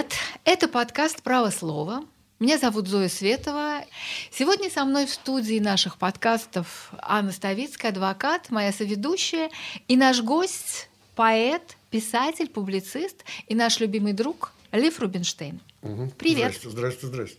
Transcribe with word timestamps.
Привет! 0.00 0.14
Это 0.46 0.66
подкаст 0.66 1.22
«Право 1.22 1.50
слова». 1.50 2.04
Меня 2.38 2.56
зовут 2.56 2.88
Зоя 2.88 3.10
Светова. 3.10 3.84
Сегодня 4.32 4.70
со 4.70 4.86
мной 4.86 5.04
в 5.04 5.10
студии 5.10 5.58
наших 5.58 5.98
подкастов 5.98 6.90
Анна 7.02 7.32
Ставицкая, 7.32 7.90
адвокат, 7.92 8.48
моя 8.48 8.72
соведущая, 8.72 9.50
и 9.88 9.98
наш 9.98 10.22
гость, 10.22 10.88
поэт, 11.16 11.76
писатель, 11.90 12.48
публицист 12.48 13.24
и 13.46 13.54
наш 13.54 13.78
любимый 13.78 14.14
друг 14.14 14.52
Лев 14.72 14.98
Рубинштейн. 15.00 15.60
Угу. 15.82 16.12
Привет. 16.16 16.54
Здрасте, 16.54 16.70
здрасте, 16.70 17.06
здрасте. 17.06 17.36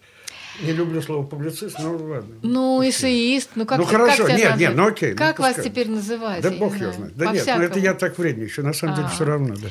Не 0.61 0.73
люблю 0.73 1.01
слово 1.01 1.25
публицист, 1.25 1.79
но 1.79 1.93
ладно. 1.97 2.35
Ну, 2.43 2.87
эссеист, 2.87 3.51
ну 3.55 3.65
как 3.65 3.79
Ну 3.79 3.85
ты- 3.85 3.89
хорошо, 3.91 4.25
как 4.27 4.37
нет, 4.37 4.39
назвать? 4.51 4.59
нет, 4.59 4.75
ну 4.75 4.85
окей. 4.87 5.11
ну 5.13 5.17
Как 5.17 5.39
вас 5.39 5.55
пускай. 5.55 5.71
теперь 5.71 5.89
называть? 5.89 6.43
Да 6.43 6.51
бог 6.51 6.75
его 6.77 6.91
знает. 6.91 7.15
Да 7.17 7.31
нет, 7.31 7.43
ну 7.47 7.53
это 7.53 7.57
По-всякому. 7.69 7.85
я 7.85 7.93
так 7.95 8.19
вредничаю. 8.19 8.65
На 8.67 8.73
самом 8.73 8.95
деле 8.97 9.07
А. 9.07 9.09
все 9.09 9.25
равно, 9.25 9.55
да. 9.55 9.69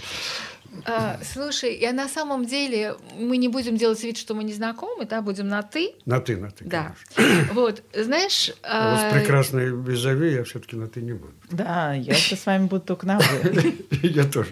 А, 0.86 1.18
слушай, 1.22 1.76
я 1.78 1.92
на 1.92 2.08
самом 2.08 2.44
деле 2.44 2.96
мы 3.18 3.36
не 3.36 3.48
будем 3.48 3.76
делать 3.76 4.02
вид, 4.02 4.16
что 4.16 4.34
мы 4.34 4.44
не 4.44 4.52
знакомы, 4.52 5.04
да, 5.06 5.22
будем 5.22 5.48
на 5.48 5.62
ты. 5.62 5.92
На 6.06 6.20
ты, 6.20 6.36
на 6.36 6.50
ты, 6.50 6.64
Да. 6.64 6.94
конечно. 7.14 7.54
Вот, 7.54 7.82
знаешь, 7.94 8.52
А 8.62 8.90
вот 8.90 9.00
а, 9.04 9.10
с 9.10 9.14
прекрасной 9.14 9.66
визави 9.66 10.32
я 10.32 10.44
все-таки 10.44 10.76
на 10.76 10.88
ты 10.88 11.00
не 11.00 11.12
буду. 11.12 11.32
Да, 11.50 11.94
я 11.94 12.14
с 12.14 12.46
вами 12.46 12.66
буду 12.66 12.82
только 12.82 13.06
на 13.06 13.18
«вы». 13.18 13.74
Я 14.02 14.24
тоже. 14.24 14.50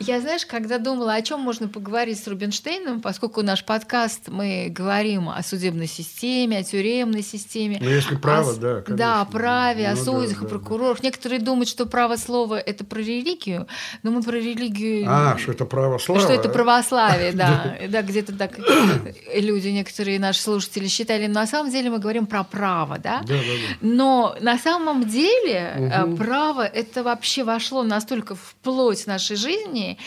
Я, 0.00 0.20
знаешь, 0.20 0.44
когда 0.44 0.78
думала, 0.78 1.14
о 1.14 1.22
чем 1.22 1.40
можно 1.40 1.68
поговорить 1.68 2.22
с 2.22 2.26
Рубинштейном, 2.26 3.00
поскольку 3.00 3.42
наш 3.42 3.64
подкаст 3.64 4.28
мы 4.28 4.66
говорим 4.68 5.28
о 5.28 5.42
судебной 5.42 5.86
системе, 5.86 6.58
о 6.58 6.62
тюремной 6.64 7.22
системе. 7.22 7.78
Ну, 7.80 7.88
если 7.88 8.16
право, 8.16 8.54
да, 8.56 8.82
Да, 8.86 9.20
о 9.22 9.24
праве, 9.24 9.86
о 9.86 9.90
Ну, 9.92 9.96
да, 9.96 10.04
судьях, 10.04 10.42
о 10.42 10.46
прокурорах. 10.46 11.02
Некоторые 11.02 11.40
думают, 11.40 11.68
что 11.68 11.86
право 11.86 12.16
слова 12.16 12.58
это 12.58 12.84
про 12.84 12.98
религию, 12.98 13.66
но 14.02 14.10
мы 14.10 14.22
про 14.22 14.36
религию. 14.36 15.06
А, 15.34 15.38
что 15.38 15.52
это 15.52 15.64
право 15.64 15.98
слова? 15.98 16.20
Что 16.20 16.32
это 16.32 16.48
православие, 16.48 17.32
да. 17.32 17.76
Да, 17.88 18.02
где-то 18.02 18.36
так 18.36 18.58
люди, 19.34 19.68
некоторые 19.68 20.18
наши 20.18 20.40
слушатели 20.40 20.86
считали. 20.88 21.26
Но 21.26 21.34
на 21.40 21.46
самом 21.46 21.70
деле 21.70 21.90
мы 21.90 21.98
говорим 21.98 22.26
про 22.26 22.44
право, 22.44 22.98
да? 22.98 23.20
Да, 23.26 23.34
да, 23.34 23.34
да. 23.34 23.76
Но 23.80 24.36
на 24.40 24.58
самом 24.58 25.08
деле 25.08 25.90
э, 25.92 26.16
право 26.16 26.62
это 26.62 27.02
вообще 27.02 27.44
вошло 27.44 27.82
настолько 27.82 28.34
в 28.34 28.54
плоть 28.62 29.06
нашей 29.06 29.36
жизни. 29.36 29.98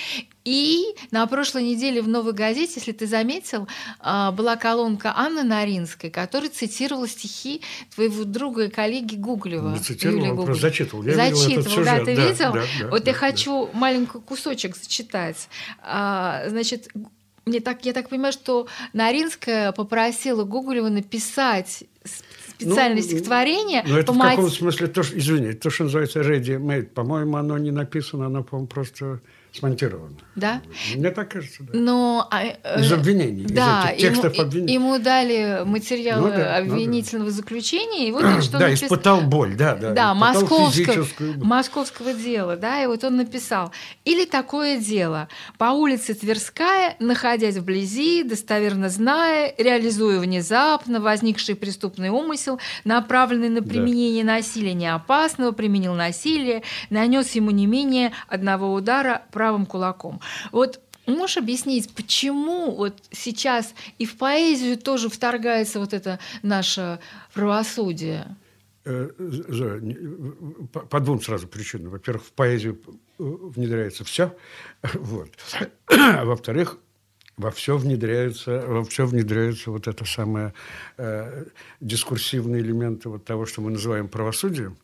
И 0.45 0.83
на 1.11 1.25
прошлой 1.27 1.63
неделе 1.63 2.01
в 2.01 2.07
«Новой 2.07 2.33
газете», 2.33 2.73
если 2.75 2.91
ты 2.91 3.07
заметил, 3.07 3.67
а, 3.99 4.31
была 4.31 4.57
колонка 4.57 5.13
Анны 5.15 5.43
Наринской, 5.43 6.09
которая 6.09 6.49
цитировала 6.49 7.07
стихи 7.07 7.61
твоего 7.95 8.25
друга 8.25 8.65
и 8.65 8.69
коллеги 8.69 9.15
Гуглева. 9.15 9.77
Цитировал, 9.77 10.19
Гуглевой. 10.19 10.45
просто 10.45 10.61
зачитывал. 10.61 11.03
Я 11.03 11.11
видел 11.13 11.25
этот 11.25 11.43
Зачитывал, 11.43 11.85
да, 11.85 11.91
сюжет, 11.91 12.05
ты 12.05 12.15
да, 12.15 12.27
видел? 12.27 12.53
да, 12.53 12.63
да, 12.81 12.87
вот 12.89 13.03
да, 13.03 13.11
я 13.11 13.13
да. 13.13 13.19
хочу 13.19 13.69
маленький 13.73 14.19
кусочек 14.19 14.75
зачитать. 14.75 15.47
А, 15.81 16.43
значит, 16.49 16.89
мне 17.45 17.59
так, 17.59 17.85
я 17.85 17.93
так 17.93 18.09
понимаю, 18.09 18.33
что 18.33 18.67
Наринская 18.93 19.71
попросила 19.71 20.43
Гуглева 20.43 20.89
написать 20.89 21.83
специальное 22.57 23.01
Ну, 23.01 23.07
стихотворение 23.07 23.83
Ну, 23.87 23.97
это 23.97 24.13
по 24.13 24.19
в 24.19 24.19
каком 24.19 24.49
смысле, 24.49 24.87
то, 24.87 25.01
извини, 25.01 25.53
то, 25.53 25.69
что 25.69 25.85
называется 25.85 26.21
ready 26.21 26.57
made, 26.59 26.87
по-моему, 26.87 27.37
оно 27.37 27.57
не 27.57 27.71
написано, 27.71 28.27
оно, 28.27 28.43
по-моему, 28.43 28.67
просто 28.67 29.21
смонтировано. 29.53 30.15
Да? 30.35 30.61
Мне 30.95 31.11
так 31.11 31.29
кажется, 31.31 31.61
да. 31.63 31.69
Но, 31.77 32.27
а, 32.31 32.43
э, 32.43 32.81
Из 32.81 32.91
обвинений, 32.91 33.43
из 33.43 33.51
да, 33.51 33.91
этих 33.91 34.01
текстов 34.01 34.33
ему, 34.33 34.43
обвинений. 34.43 34.73
ему 34.73 34.99
дали 34.99 35.61
материалы 35.63 36.21
Ну 36.23 36.27
да, 36.29 36.37
ну 36.37 36.43
да. 36.43 36.57
обвинительного 36.57 37.29
заключения, 37.29 38.07
и 38.07 38.11
вот 38.11 38.23
он 38.23 38.41
что 38.41 38.57
да, 38.57 38.69
напис- 38.71 38.83
испытал 38.85 39.21
боль, 39.21 39.55
да, 39.55 39.75
да. 39.75 39.91
Да, 39.91 40.13
московского, 40.15 41.05
боль. 41.19 41.37
московского 41.43 42.13
дела, 42.13 42.55
да, 42.57 42.81
и 42.83 42.87
вот 42.87 43.03
он 43.03 43.17
написал. 43.17 43.71
Или 44.05 44.25
такое 44.25 44.77
дело. 44.77 45.27
По 45.59 45.65
улице 45.65 46.15
Тверская, 46.15 46.95
находясь 46.99 47.57
вблизи, 47.57 48.23
достоверно 48.23 48.89
зная, 48.89 49.53
реализуя 49.59 50.19
внезапно 50.19 50.99
возникший 50.99 51.55
преступный 51.55 52.09
умысел, 52.09 52.59
направленный 52.85 53.49
на 53.49 53.61
Да. 53.61 53.69
применение 53.69 54.23
насилия 54.23 54.73
неопасного, 54.73 55.51
применил 55.51 55.93
насилие, 55.93 56.63
нанес 56.89 57.29
ему 57.33 57.51
не 57.51 57.67
менее 57.67 58.11
одного 58.27 58.73
удара 58.73 59.21
правым 59.43 59.65
кулаком. 59.65 60.21
Вот 60.53 60.79
Можешь 61.05 61.35
объяснить, 61.35 61.93
почему 61.93 62.71
вот 62.71 62.93
сейчас 63.11 63.75
и 63.99 64.05
в 64.05 64.15
поэзию 64.15 64.77
тоже 64.77 65.09
вторгается 65.09 65.79
вот 65.79 65.93
это 65.93 66.17
наше 66.43 66.97
правосудие? 67.33 68.37
Э, 68.85 69.09
э, 69.19 69.81
по 70.89 70.99
двум 71.01 71.21
сразу 71.21 71.49
причинам. 71.49 71.91
Во-первых, 71.91 72.23
в 72.23 72.31
поэзию 72.31 72.79
э, 72.85 72.95
внедряется 73.19 74.05
все, 74.05 74.33
вот. 74.93 75.29
А 75.87 76.23
во-вторых, 76.23 76.77
во 77.35 77.51
все 77.51 77.77
внедряется, 77.77 78.63
во 78.65 78.83
все 78.83 79.05
внедряется 79.05 79.71
вот 79.71 79.87
это 79.87 80.05
самое 80.05 80.53
э, 80.97 81.45
дискурсивные 81.81 82.61
элементы 82.61 83.09
вот 83.09 83.25
того, 83.25 83.45
что 83.45 83.61
мы 83.61 83.71
называем 83.71 84.07
правосудием. 84.07 84.77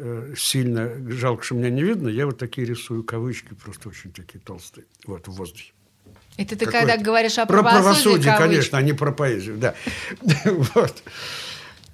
Э, 0.00 0.34
сильно 0.36 0.92
жалко, 1.10 1.42
что 1.42 1.56
меня 1.56 1.70
не 1.70 1.82
видно. 1.82 2.08
Я 2.08 2.26
вот 2.26 2.38
такие 2.38 2.64
рисую 2.64 3.02
кавычки, 3.02 3.54
просто 3.54 3.88
очень 3.88 4.12
такие 4.12 4.38
толстые, 4.38 4.84
вот 5.06 5.26
в 5.26 5.32
воздухе. 5.32 5.72
Это 6.36 6.54
ты 6.54 6.66
когда 6.66 6.96
говоришь 6.96 7.36
о 7.38 7.46
Про 7.46 7.62
правосудии, 7.62 7.82
правосудие, 7.82 8.36
конечно, 8.38 8.78
а 8.78 8.82
не 8.82 8.92
про 8.92 9.10
поэзию, 9.10 9.56
да. 9.56 9.74
вот. 10.44 11.02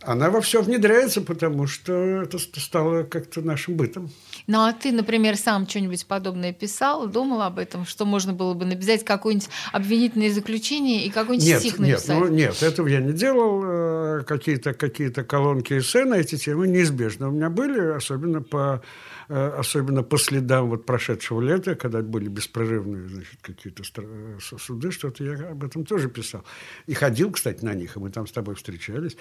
Она 0.03 0.29
во 0.29 0.43
все 0.43 0.61
внедряется, 0.61 1.23
потому 1.23 1.67
что 1.67 1.95
это 1.95 2.39
ст- 2.39 2.61
стало 2.61 3.05
как-то 3.05 3.41
нашим 3.41 3.75
бытом. 3.77 4.11
Ну 4.47 4.61
а 4.61 4.73
ты, 4.73 4.93
например, 4.93 5.37
сам 5.37 5.67
что-нибудь 5.69 6.07
подобное 6.07 6.53
писал, 6.53 7.07
думал 7.07 7.43
об 7.43 7.59
этом, 7.59 7.87
что 7.87 8.05
можно 8.05 8.33
было 8.33 8.53
бы 8.55 8.67
написать 8.67 9.05
какое-нибудь 9.05 9.49
обвинительное 9.73 10.31
заключение 10.31 11.07
и 11.07 11.11
какой-нибудь 11.11 11.47
Нет, 11.47 11.61
стих 11.61 11.79
нет, 11.79 11.91
написать? 11.91 12.19
ну, 12.19 12.29
нет, 12.29 12.63
этого 12.63 12.87
я 12.87 13.01
не 13.01 13.13
делал. 13.13 13.63
Э, 13.65 14.25
Какие-то 14.27 14.75
какие 14.75 15.09
колонки 15.11 15.79
эссе 15.79 16.05
на 16.05 16.15
эти 16.15 16.37
темы 16.37 16.69
неизбежно 16.69 17.29
у 17.29 17.33
меня 17.33 17.51
были, 17.51 17.81
особенно 17.95 18.43
по, 18.43 18.83
э, 19.29 19.47
особенно 19.59 20.03
по 20.03 20.19
следам 20.19 20.69
вот 20.69 20.87
прошедшего 20.87 21.41
лета, 21.41 21.75
когда 21.75 22.03
были 22.03 22.29
беспрерывные 22.29 23.09
значит, 23.09 23.39
какие-то 23.41 23.83
э, 23.97 24.39
суды, 24.41 24.91
что-то 24.91 25.25
я 25.25 25.51
об 25.51 25.65
этом 25.65 25.85
тоже 25.85 26.09
писал. 26.09 26.45
И 26.87 26.95
ходил, 26.95 27.33
кстати, 27.33 27.65
на 27.65 27.75
них, 27.75 27.97
и 27.97 28.01
мы 28.01 28.11
там 28.11 28.27
с 28.27 28.33
тобой 28.33 28.55
встречались. 28.55 29.17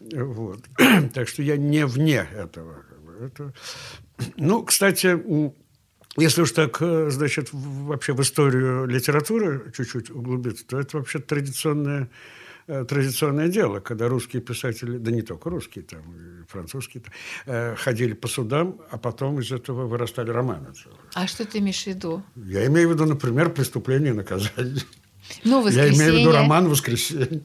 Вот. 0.00 0.60
так 1.14 1.28
что 1.28 1.42
я 1.42 1.56
не 1.56 1.84
вне 1.86 2.26
этого. 2.34 2.84
Это... 3.20 3.52
Ну, 4.36 4.62
кстати, 4.64 5.18
если 6.16 6.42
уж 6.42 6.52
так, 6.52 6.78
э, 6.80 7.10
значит, 7.10 7.48
вообще 7.52 8.12
в 8.12 8.20
историю 8.20 8.86
литературы 8.86 9.72
чуть-чуть 9.76 10.10
углубиться, 10.10 10.66
то 10.66 10.80
это 10.80 10.98
вообще 10.98 11.20
традиционное, 11.20 12.10
э, 12.66 12.84
традиционное 12.84 13.48
дело, 13.48 13.80
когда 13.80 14.08
русские 14.08 14.42
писатели, 14.42 14.98
да 14.98 15.10
не 15.12 15.22
только 15.22 15.50
русские, 15.50 15.84
там, 15.84 16.00
и 16.00 16.44
французские, 16.48 17.04
э, 17.46 17.76
ходили 17.76 18.14
по 18.14 18.26
судам, 18.26 18.80
а 18.90 18.98
потом 18.98 19.38
из 19.38 19.52
этого 19.52 19.86
вырастали 19.86 20.30
романы. 20.30 20.68
А 21.14 21.26
что 21.26 21.44
ты 21.44 21.58
имеешь 21.58 21.84
в 21.84 21.86
виду? 21.86 22.22
Я 22.34 22.66
имею 22.66 22.88
в 22.88 22.92
виду, 22.92 23.06
например, 23.06 23.50
«Преступление 23.50 24.12
и 24.12 24.16
наказание». 24.16 24.82
Ну, 25.44 25.66
Я 25.68 25.88
имею 25.88 26.14
в 26.14 26.16
виду 26.16 26.30
«Воскресенье». 26.30 26.32
роман 26.32 26.68
«Воскресенье». 26.68 27.42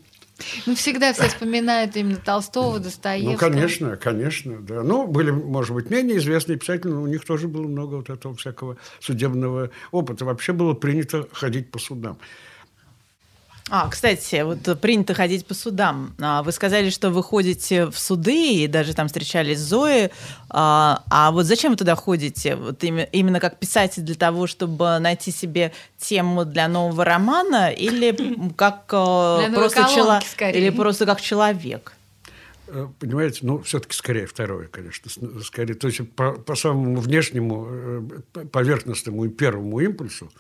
Ну, 0.65 0.75
всегда 0.75 1.13
все 1.13 1.27
вспоминают 1.27 1.95
именно 1.95 2.17
Толстого, 2.17 2.79
Достоевского. 2.79 3.49
Ну, 3.49 3.55
конечно, 3.55 3.97
конечно, 3.97 4.61
да. 4.61 4.81
Ну, 4.81 5.07
были, 5.07 5.31
может 5.31 5.73
быть, 5.73 5.89
менее 5.89 6.17
известные 6.17 6.57
писатели, 6.57 6.89
но 6.89 7.01
у 7.01 7.07
них 7.07 7.23
тоже 7.23 7.47
было 7.47 7.67
много 7.67 7.95
вот 7.95 8.09
этого 8.09 8.35
всякого 8.35 8.77
судебного 8.99 9.69
опыта. 9.91 10.25
Вообще 10.25 10.53
было 10.53 10.73
принято 10.73 11.27
ходить 11.31 11.71
по 11.71 11.79
судам. 11.79 12.17
А, 13.75 13.89
кстати, 13.89 14.43
вот 14.43 14.79
принято 14.79 15.15
ходить 15.15 15.47
по 15.47 15.55
судам. 15.55 16.13
А, 16.21 16.43
Вы 16.43 16.51
сказали, 16.51 16.91
что 16.91 17.09
вы 17.09 17.23
ходите 17.23 17.87
в 17.87 17.97
суды 17.97 18.53
и 18.63 18.67
даже 18.67 18.93
там 18.93 19.07
встречались 19.07 19.57
с 19.57 19.61
Зоей. 19.63 20.11
А 20.51 21.01
а 21.09 21.31
вот 21.31 21.45
зачем 21.47 21.71
вы 21.71 21.77
туда 21.77 21.95
ходите? 21.95 22.55
Вот 22.55 22.83
име- 22.83 23.09
именно 23.11 23.39
как 23.39 23.57
писатель 23.57 24.03
для 24.03 24.13
того, 24.13 24.45
чтобы 24.45 24.99
найти 24.99 25.31
себе 25.31 25.71
тему 25.97 26.45
для 26.45 26.67
нового 26.67 27.03
романа 27.03 27.71
или 27.71 28.15
как 28.55 28.83
э, 28.91 29.51
просто 29.55 29.81
колонки, 29.81 29.95
чело- 29.95 30.21
скорее. 30.31 30.59
или 30.61 30.69
просто 30.69 31.07
как 31.07 31.19
человек? 31.19 31.93
Э, 32.67 32.87
Понимаете, 32.99 33.39
ну, 33.41 33.57
все-таки 33.63 33.95
скорее 33.95 34.27
второе, 34.27 34.67
конечно. 34.67 35.09
Скорее, 35.43 35.73
то 35.73 35.87
есть 35.87 36.11
по, 36.11 36.33
по 36.33 36.53
самому 36.53 36.97
внешнему, 37.01 37.67
э, 38.35 38.45
поверхностному 38.51 39.25
и 39.25 39.29
первому 39.29 39.79
импульсу, 39.79 40.31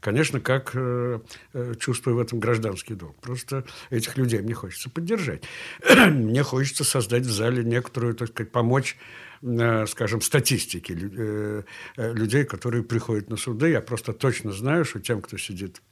конечно, 0.00 0.40
как 0.40 0.72
э, 0.74 1.20
э, 1.52 1.74
чувствую 1.78 2.16
в 2.16 2.20
этом 2.20 2.40
гражданский 2.40 2.94
долг. 2.94 3.16
Просто 3.20 3.64
этих 3.90 4.16
людей 4.16 4.40
мне 4.40 4.54
хочется 4.54 4.90
поддержать. 4.90 5.44
мне 6.10 6.42
хочется 6.42 6.84
создать 6.84 7.22
в 7.22 7.30
зале 7.30 7.64
некоторую, 7.64 8.14
так 8.14 8.28
сказать, 8.28 8.52
помочь 8.52 8.96
э, 9.42 9.86
скажем, 9.86 10.20
э, 10.20 11.62
э, 11.96 12.12
людей, 12.14 12.44
которые 12.44 12.82
приходят 12.82 13.30
на 13.30 13.36
суды. 13.36 13.70
Я 13.70 13.80
просто 13.80 14.12
точно 14.12 14.52
знаю, 14.52 14.84
что 14.84 15.00
тем, 15.00 15.20
кто 15.22 15.36
сидит 15.36 15.82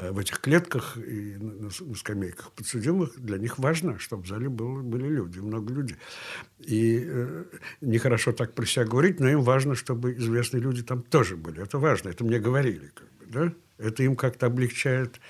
в 0.00 0.18
этих 0.18 0.40
клетках 0.40 0.96
и 0.96 1.36
на, 1.36 1.70
на 1.80 1.94
скамейках 1.94 2.52
подсудимых, 2.52 3.18
для 3.20 3.38
них 3.38 3.58
важно, 3.58 3.98
чтобы 3.98 4.22
в 4.24 4.26
зале 4.26 4.48
было, 4.48 4.82
были 4.82 5.06
люди, 5.08 5.38
много 5.38 5.72
людей. 5.72 5.96
И 6.60 7.02
э, 7.04 7.44
нехорошо 7.80 8.32
так 8.32 8.54
про 8.54 8.64
себя 8.66 8.84
говорить, 8.84 9.20
но 9.20 9.28
им 9.28 9.42
важно, 9.42 9.74
чтобы 9.74 10.14
известные 10.14 10.62
люди 10.62 10.82
там 10.82 11.02
тоже 11.02 11.36
были. 11.36 11.62
Это 11.62 11.78
важно, 11.78 12.08
это 12.08 12.24
мне 12.24 12.38
говорили. 12.38 12.90
Как 12.94 13.08
бы, 13.18 13.26
да? 13.26 13.52
Это 13.78 14.02
им 14.02 14.16
как-то 14.16 14.46
облегчает 14.46 15.20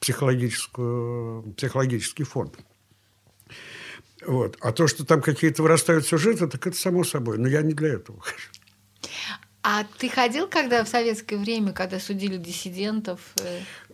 психологическую, 0.00 1.54
психологический 1.56 2.24
фон. 2.24 2.52
Вот. 4.26 4.56
А 4.60 4.72
то, 4.72 4.86
что 4.86 5.04
там 5.04 5.22
какие-то 5.22 5.62
вырастают 5.62 6.06
сюжеты, 6.06 6.46
так 6.46 6.66
это 6.66 6.76
само 6.76 7.04
собой. 7.04 7.38
Но 7.38 7.48
я 7.48 7.62
не 7.62 7.74
для 7.74 7.94
этого 7.94 8.20
хожу. 8.20 8.48
А 9.68 9.84
ты 9.98 10.08
ходил, 10.08 10.46
когда 10.46 10.84
в 10.84 10.88
советское 10.88 11.36
время, 11.36 11.72
когда 11.72 11.98
судили 11.98 12.36
диссидентов? 12.36 13.34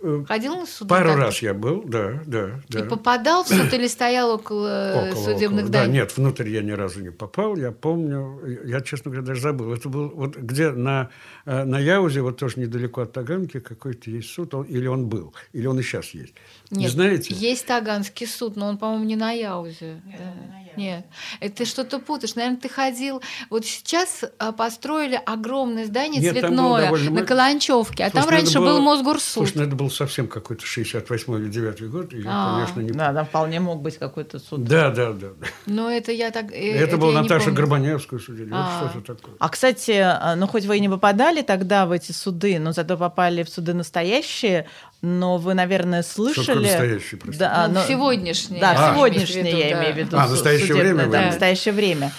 Э, 0.02 0.20
э, 0.22 0.24
ходил 0.26 0.56
на 0.56 0.66
суды? 0.66 0.88
Пару 0.88 1.14
раз 1.14 1.40
я 1.40 1.54
был, 1.54 1.82
да, 1.84 2.20
да. 2.26 2.60
да. 2.68 2.80
И 2.80 2.82
попадал 2.82 3.44
в 3.44 3.48
суд 3.48 3.72
или 3.72 3.86
стоял 3.86 4.30
около, 4.30 5.08
около 5.08 5.24
судебных 5.24 5.64
около. 5.64 5.68
зданий? 5.68 5.86
Да, 5.86 5.92
нет, 5.92 6.16
внутрь 6.16 6.48
я 6.48 6.62
ни 6.62 6.72
разу 6.72 7.00
не 7.02 7.10
попал. 7.10 7.56
Я 7.56 7.72
помню, 7.72 8.40
я, 8.64 8.80
честно 8.80 9.10
говоря, 9.10 9.26
даже 9.26 9.40
забыл. 9.40 9.72
Это 9.72 9.88
был 9.88 10.10
вот 10.10 10.36
где 10.36 10.70
на, 10.70 11.10
э, 11.46 11.64
на 11.64 11.78
Яузе, 11.78 12.22
вот 12.22 12.38
тоже 12.38 12.60
недалеко 12.60 13.02
от 13.02 13.12
Таганки, 13.12 13.60
какой-то 13.60 14.10
есть 14.10 14.30
суд, 14.30 14.54
он, 14.54 14.64
или 14.64 14.86
он 14.86 15.08
был, 15.08 15.34
или 15.52 15.66
он 15.66 15.78
и 15.78 15.82
сейчас 15.82 16.10
есть. 16.10 16.34
Нет, 16.70 16.80
не 16.80 16.88
знаете? 16.88 17.34
есть 17.34 17.66
Таганский 17.66 18.26
суд, 18.26 18.56
но 18.56 18.68
он, 18.68 18.78
по-моему, 18.78 19.04
не 19.04 19.16
на 19.16 19.32
Яузе. 19.32 20.00
Нет, 20.04 20.18
да. 20.18 20.24
на 20.24 20.58
Яузе. 20.58 20.72
Нет, 20.76 21.06
это 21.40 21.56
ты 21.56 21.64
что-то 21.64 21.98
путаешь. 21.98 22.34
Наверное, 22.34 22.58
ты 22.58 22.68
ходил... 22.68 23.20
Вот 23.50 23.66
сейчас 23.66 24.24
построили 24.56 25.20
огромный 25.24 25.62
огромное 25.62 25.86
здание 25.86 26.20
Нет, 26.20 26.32
цветное 26.32 26.90
на 26.90 27.22
Каланчевке, 27.24 28.04
а 28.04 28.10
слушай, 28.10 28.24
там 28.24 28.24
ну, 28.24 28.30
раньше 28.30 28.58
было, 28.58 28.66
был 28.66 28.80
Мосгорсуд. 28.80 29.48
Слушай, 29.48 29.56
ну 29.58 29.62
это 29.64 29.76
был 29.76 29.90
совсем 29.92 30.28
какой-то 30.28 30.66
68 30.66 31.34
или 31.36 31.48
9 31.48 31.90
год, 31.90 32.12
и 32.12 32.20
я, 32.20 32.24
а, 32.28 32.54
конечно, 32.54 32.80
не 32.80 32.90
Да, 32.92 33.12
там 33.12 33.26
вполне 33.26 33.60
мог 33.60 33.82
быть 33.82 33.98
какой-то 33.98 34.38
суд. 34.38 34.64
Да, 34.64 34.90
да, 34.90 35.12
да. 35.12 35.28
Но 35.66 35.90
это 35.90 36.12
я 36.12 36.30
так... 36.30 36.52
Э, 36.52 36.72
это, 36.74 36.84
это 36.84 36.96
был 36.96 37.12
Наташа 37.12 37.50
Горбаневскую 37.50 38.20
судили, 38.20 38.50
а. 38.52 38.82
вот 38.82 38.90
что-то 38.90 39.14
такое. 39.14 39.34
А, 39.38 39.48
кстати, 39.48 39.92
а, 39.92 40.34
ну 40.36 40.46
хоть 40.46 40.64
вы 40.64 40.78
и 40.78 40.80
не 40.80 40.88
попадали 40.88 41.42
тогда 41.42 41.86
в 41.86 41.92
эти 41.92 42.12
суды, 42.12 42.58
но 42.58 42.72
зато 42.72 42.96
попали 42.96 43.42
в 43.42 43.48
суды 43.48 43.74
настоящие, 43.74 44.66
но 45.00 45.36
вы, 45.36 45.54
наверное, 45.54 46.02
слышали... 46.02 46.44
Что 46.44 46.54
настоящие, 46.54 47.20
простите? 47.20 47.38
Да, 47.38 47.68
ну, 47.68 47.74
но... 47.74 47.84
сегодняшние. 47.86 48.60
Да, 48.60 48.90
а, 48.90 48.94
сегодняшние, 48.94 49.58
я 49.58 49.72
имею 49.80 49.94
в 49.94 49.98
виду. 49.98 50.16
А, 50.16 50.28
настоящее 50.28 50.74
время? 50.74 51.06
Да, 51.06 51.26
настоящее 51.26 51.74
время 51.74 52.12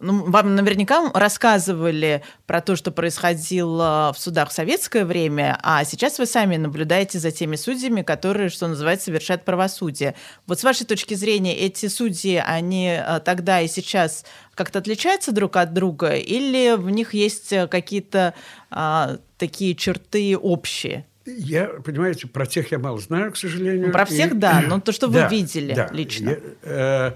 ну, 0.00 0.30
вам 0.30 0.54
наверняка 0.54 1.10
рассказывали 1.12 2.22
про 2.46 2.60
то, 2.60 2.76
что 2.76 2.90
происходило 2.90 4.12
в 4.14 4.20
судах 4.20 4.50
в 4.50 4.52
советское 4.52 5.04
время, 5.04 5.58
а 5.62 5.84
сейчас 5.84 6.18
вы 6.18 6.26
сами 6.26 6.56
наблюдаете 6.56 7.18
за 7.18 7.30
теми 7.30 7.56
судьями, 7.56 8.02
которые, 8.02 8.48
что 8.48 8.68
называется, 8.68 9.06
совершают 9.06 9.44
правосудие. 9.44 10.14
Вот 10.46 10.60
с 10.60 10.64
вашей 10.64 10.86
точки 10.86 11.14
зрения, 11.14 11.56
эти 11.56 11.86
судьи, 11.86 12.42
они 12.44 12.98
э, 12.98 13.20
тогда 13.20 13.60
и 13.60 13.68
сейчас 13.68 14.24
как-то 14.54 14.78
отличаются 14.78 15.32
друг 15.32 15.56
от 15.56 15.72
друга, 15.72 16.14
или 16.14 16.76
в 16.76 16.90
них 16.90 17.14
есть 17.14 17.52
э, 17.52 17.66
какие-то 17.66 18.34
а, 18.70 19.18
такие 19.38 19.74
черты 19.74 20.36
общие? 20.36 21.06
Я, 21.26 21.66
понимаете, 21.66 22.28
про 22.28 22.46
тех 22.46 22.70
я 22.70 22.78
мало 22.78 22.98
знаю, 22.98 23.32
к 23.32 23.36
сожалению. 23.36 23.92
Про 23.92 24.04
всех, 24.04 24.32
и... 24.32 24.34
да, 24.36 24.62
но 24.66 24.80
то, 24.80 24.92
что 24.92 25.08
вы 25.08 25.20
да, 25.20 25.28
видели 25.28 25.74
да. 25.74 25.88
лично. 25.92 26.30
Я, 26.30 26.38
э, 26.62 27.12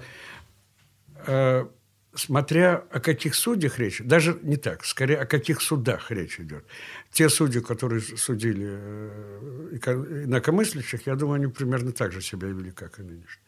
э, 1.27 1.65
смотря 2.13 2.83
о 2.91 2.99
каких 2.99 3.35
судьях 3.35 3.79
речь, 3.79 4.01
даже 4.03 4.37
не 4.41 4.57
так, 4.57 4.85
скорее 4.85 5.17
о 5.17 5.25
каких 5.25 5.61
судах 5.61 6.11
речь 6.11 6.39
идет. 6.39 6.65
Те 7.11 7.29
судьи, 7.29 7.61
которые 7.61 8.01
судили 8.01 8.67
э, 8.69 10.23
инакомыслящих, 10.25 11.07
я 11.07 11.15
думаю, 11.15 11.35
они 11.35 11.47
примерно 11.47 11.91
так 11.91 12.11
же 12.11 12.21
себя 12.21 12.47
вели, 12.47 12.71
как 12.71 12.99
и 12.99 13.03
нынешние. 13.03 13.45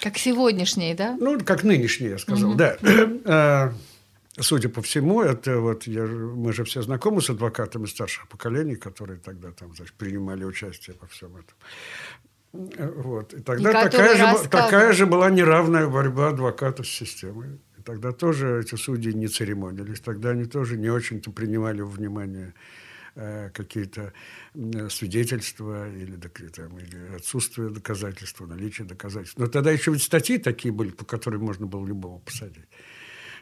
Как 0.00 0.18
сегодняшние, 0.18 0.94
да? 0.94 1.16
Ну, 1.18 1.38
как 1.40 1.62
нынешние, 1.62 2.10
я 2.10 2.18
сказал, 2.18 2.50
угу. 2.50 2.58
да. 2.58 2.76
А, 3.24 3.72
судя 4.40 4.68
по 4.68 4.82
всему, 4.82 5.22
это 5.22 5.60
вот 5.60 5.86
я, 5.86 6.04
мы 6.04 6.52
же 6.52 6.64
все 6.64 6.82
знакомы 6.82 7.22
с 7.22 7.30
адвокатами 7.30 7.86
старших 7.86 8.28
поколений, 8.28 8.74
которые 8.74 9.20
тогда 9.20 9.52
там 9.52 9.74
значит, 9.74 9.94
принимали 9.94 10.44
участие 10.44 10.96
во 11.00 11.06
всем 11.06 11.36
этом. 11.36 11.54
Вот. 12.52 13.32
И 13.32 13.40
тогда 13.40 13.70
и 13.70 13.72
такая, 13.90 14.16
же, 14.16 14.48
такая 14.48 14.92
же 14.92 15.06
была 15.06 15.30
неравная 15.30 15.88
борьба 15.88 16.28
адвокатов 16.28 16.86
с 16.86 16.90
системой. 16.90 17.60
И 17.78 17.82
тогда 17.82 18.12
тоже 18.12 18.60
эти 18.60 18.74
судьи 18.74 19.12
не 19.12 19.28
церемонились. 19.28 20.00
Тогда 20.00 20.30
они 20.30 20.44
тоже 20.44 20.76
не 20.76 20.90
очень-то 20.90 21.30
принимали 21.30 21.80
во 21.80 21.90
внимание 21.90 22.52
э, 23.14 23.48
какие-то 23.54 24.12
свидетельства 24.90 25.90
или, 25.90 26.16
там, 26.48 26.78
или 26.78 27.16
отсутствие 27.16 27.70
доказательства, 27.70 28.46
наличие 28.46 28.86
доказательств. 28.86 29.38
Но 29.38 29.46
тогда 29.46 29.70
еще 29.70 29.90
ведь 29.90 30.02
статьи 30.02 30.36
такие 30.36 30.72
были, 30.72 30.90
по 30.90 31.06
которым 31.06 31.44
можно 31.44 31.66
было 31.66 31.86
любого 31.86 32.18
посадить. 32.18 32.68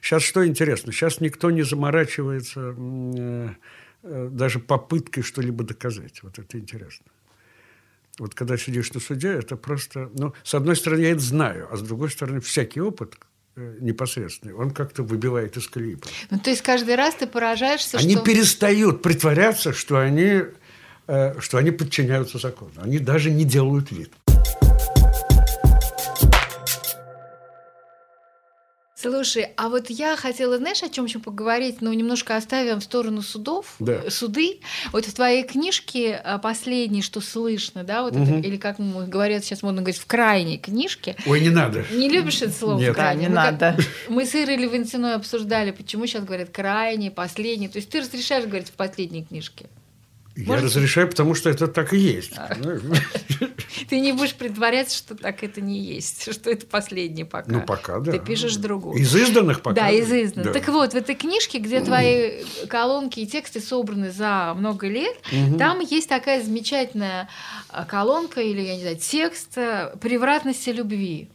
Сейчас 0.00 0.22
что 0.22 0.46
интересно? 0.46 0.92
Сейчас 0.92 1.20
никто 1.20 1.50
не 1.50 1.62
заморачивается 1.62 2.74
э, 2.78 3.48
э, 4.04 4.28
даже 4.30 4.60
попыткой 4.60 5.24
что-либо 5.24 5.64
доказать. 5.64 6.22
Вот 6.22 6.38
это 6.38 6.58
интересно. 6.58 7.06
Вот 8.18 8.34
когда 8.34 8.56
сидишь 8.56 8.92
на 8.92 9.00
суде, 9.00 9.28
это 9.28 9.56
просто... 9.56 10.10
Ну, 10.14 10.34
с 10.42 10.54
одной 10.54 10.76
стороны, 10.76 11.00
я 11.00 11.10
это 11.12 11.20
знаю, 11.20 11.68
а 11.70 11.76
с 11.76 11.82
другой 11.82 12.10
стороны, 12.10 12.40
всякий 12.40 12.80
опыт 12.80 13.14
э, 13.56 13.76
непосредственный, 13.80 14.54
он 14.54 14.72
как-то 14.72 15.02
выбивает 15.02 15.56
из 15.56 15.68
колеи. 15.68 15.96
Ну, 16.30 16.38
то 16.38 16.50
есть 16.50 16.62
каждый 16.62 16.96
раз 16.96 17.14
ты 17.14 17.26
поражаешься, 17.26 17.98
они 17.98 18.10
что... 18.10 18.22
Они 18.22 18.34
перестают 18.34 19.02
притворяться, 19.02 19.72
что 19.72 19.98
они, 19.98 20.42
э, 21.06 21.40
что 21.40 21.58
они 21.58 21.70
подчиняются 21.70 22.38
закону. 22.38 22.72
Они 22.76 22.98
даже 22.98 23.30
не 23.30 23.44
делают 23.44 23.90
вид. 23.90 24.12
Слушай, 29.00 29.48
а 29.56 29.70
вот 29.70 29.88
я 29.88 30.14
хотела, 30.16 30.58
знаешь, 30.58 30.82
о 30.82 30.90
чем 30.90 31.06
еще 31.06 31.20
поговорить, 31.20 31.80
но 31.80 31.92
немножко 31.92 32.36
оставим 32.36 32.80
в 32.80 32.84
сторону 32.84 33.22
судов, 33.22 33.74
да. 33.78 34.10
суды. 34.10 34.60
Вот 34.92 35.06
в 35.06 35.14
твоей 35.14 35.42
книжке 35.42 36.20
а, 36.22 36.38
последней, 36.38 37.00
что 37.00 37.22
слышно, 37.22 37.82
да, 37.82 38.02
вот 38.02 38.14
угу. 38.14 38.24
это, 38.24 38.46
или 38.46 38.58
как 38.58 38.76
говорят 38.78 39.42
сейчас 39.42 39.62
модно 39.62 39.80
говорить, 39.80 40.00
в 40.00 40.06
крайней 40.06 40.58
книжке. 40.58 41.16
Ой, 41.24 41.40
не 41.40 41.48
надо. 41.48 41.84
Не 41.92 42.10
любишь 42.10 42.42
это 42.42 42.52
слово? 42.52 42.78
Нет, 42.78 42.94
крайне? 42.94 43.22
не 43.22 43.28
мы 43.28 43.34
надо. 43.36 43.74
Как, 43.76 43.86
мы 44.10 44.26
с 44.26 44.34
Ирой 44.34 44.56
Левантиной 44.56 45.14
обсуждали, 45.14 45.70
почему 45.70 46.06
сейчас 46.06 46.24
говорят 46.24 46.50
крайний, 46.50 47.10
последний. 47.10 47.68
То 47.68 47.78
есть 47.78 47.88
ты 47.88 48.00
разрешаешь 48.00 48.44
говорить 48.44 48.68
в 48.68 48.72
последней 48.72 49.24
книжке? 49.24 49.66
Я 50.46 50.60
разрешаю, 50.60 51.08
потому 51.08 51.34
что 51.34 51.50
это 51.50 51.68
так 51.68 51.92
и 51.92 51.98
есть. 51.98 52.32
А. 52.36 52.54
Ты 53.88 54.00
не 54.00 54.12
будешь 54.12 54.34
притворяться, 54.34 54.96
что 54.96 55.14
так 55.14 55.42
это 55.42 55.60
не 55.60 55.80
есть, 55.80 56.32
что 56.32 56.50
это 56.50 56.66
последний 56.66 57.24
пока. 57.24 57.50
Ну, 57.50 57.62
пока, 57.62 57.98
да. 58.00 58.12
Ты 58.12 58.18
пишешь 58.18 58.56
другую. 58.56 59.00
Из 59.00 59.14
изданных 59.14 59.62
пока. 59.62 59.76
Да, 59.76 59.90
из 59.90 60.10
изданных. 60.12 60.52
Так 60.52 60.68
вот, 60.68 60.92
в 60.92 60.96
этой 60.96 61.14
книжке, 61.14 61.58
где 61.58 61.80
твои 61.80 62.44
колонки 62.68 63.20
и 63.20 63.26
тексты 63.26 63.60
собраны 63.60 64.10
за 64.10 64.54
много 64.56 64.88
лет, 64.88 65.16
там 65.58 65.80
есть 65.80 66.08
такая 66.08 66.42
замечательная 66.42 67.28
а, 67.68 67.84
колонка 67.84 68.40
или, 68.40 68.60
я 68.60 68.74
не 68.76 68.80
знаю, 68.80 68.96
текст 68.96 69.54
«Превратности 70.00 70.70
любви». 70.70 71.28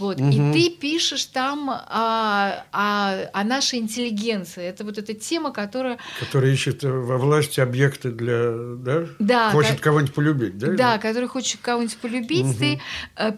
Вот. 0.00 0.18
Угу. 0.18 0.28
И 0.28 0.52
ты 0.52 0.70
пишешь 0.70 1.26
там 1.26 1.70
о, 1.70 2.64
о, 2.72 3.30
о 3.32 3.44
нашей 3.44 3.78
интеллигенции. 3.78 4.64
Это 4.64 4.84
вот 4.84 4.96
эта 4.98 5.14
тема, 5.14 5.52
которая... 5.52 5.98
Которая 6.18 6.50
ищет 6.52 6.82
во 6.82 7.18
власти 7.18 7.60
объекты 7.60 8.10
для... 8.10 8.50
Да? 8.76 9.06
Да. 9.18 9.50
Хочет 9.50 9.76
ко... 9.76 9.90
кого-нибудь 9.90 10.14
полюбить, 10.14 10.58
да? 10.58 10.72
Да, 10.72 10.98
который 10.98 11.28
хочет 11.28 11.60
кого-нибудь 11.60 11.98
полюбить. 11.98 12.46
Угу. 12.46 12.54
Ты, 12.54 12.80
э, 13.16 13.32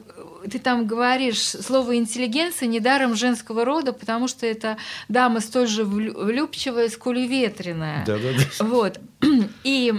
ты 0.51 0.59
там 0.61 0.87
говоришь 0.87 1.41
слово 1.41 1.97
интеллигенция 1.97 2.69
недаром 2.69 3.17
женского 3.17 3.65
рода, 3.65 3.93
потому 3.93 4.29
что 4.29 4.47
это 4.47 4.77
дама 5.09 5.41
столь 5.41 5.67
же 5.67 5.85
влюбчивая, 5.85 6.89
сколь 6.89 7.19
и 7.19 7.27
ветреная. 7.27 8.05
Да, 8.07 8.19
да, 8.19 8.29
да. 8.33 8.65
Вот. 8.65 9.01
И 9.65 9.93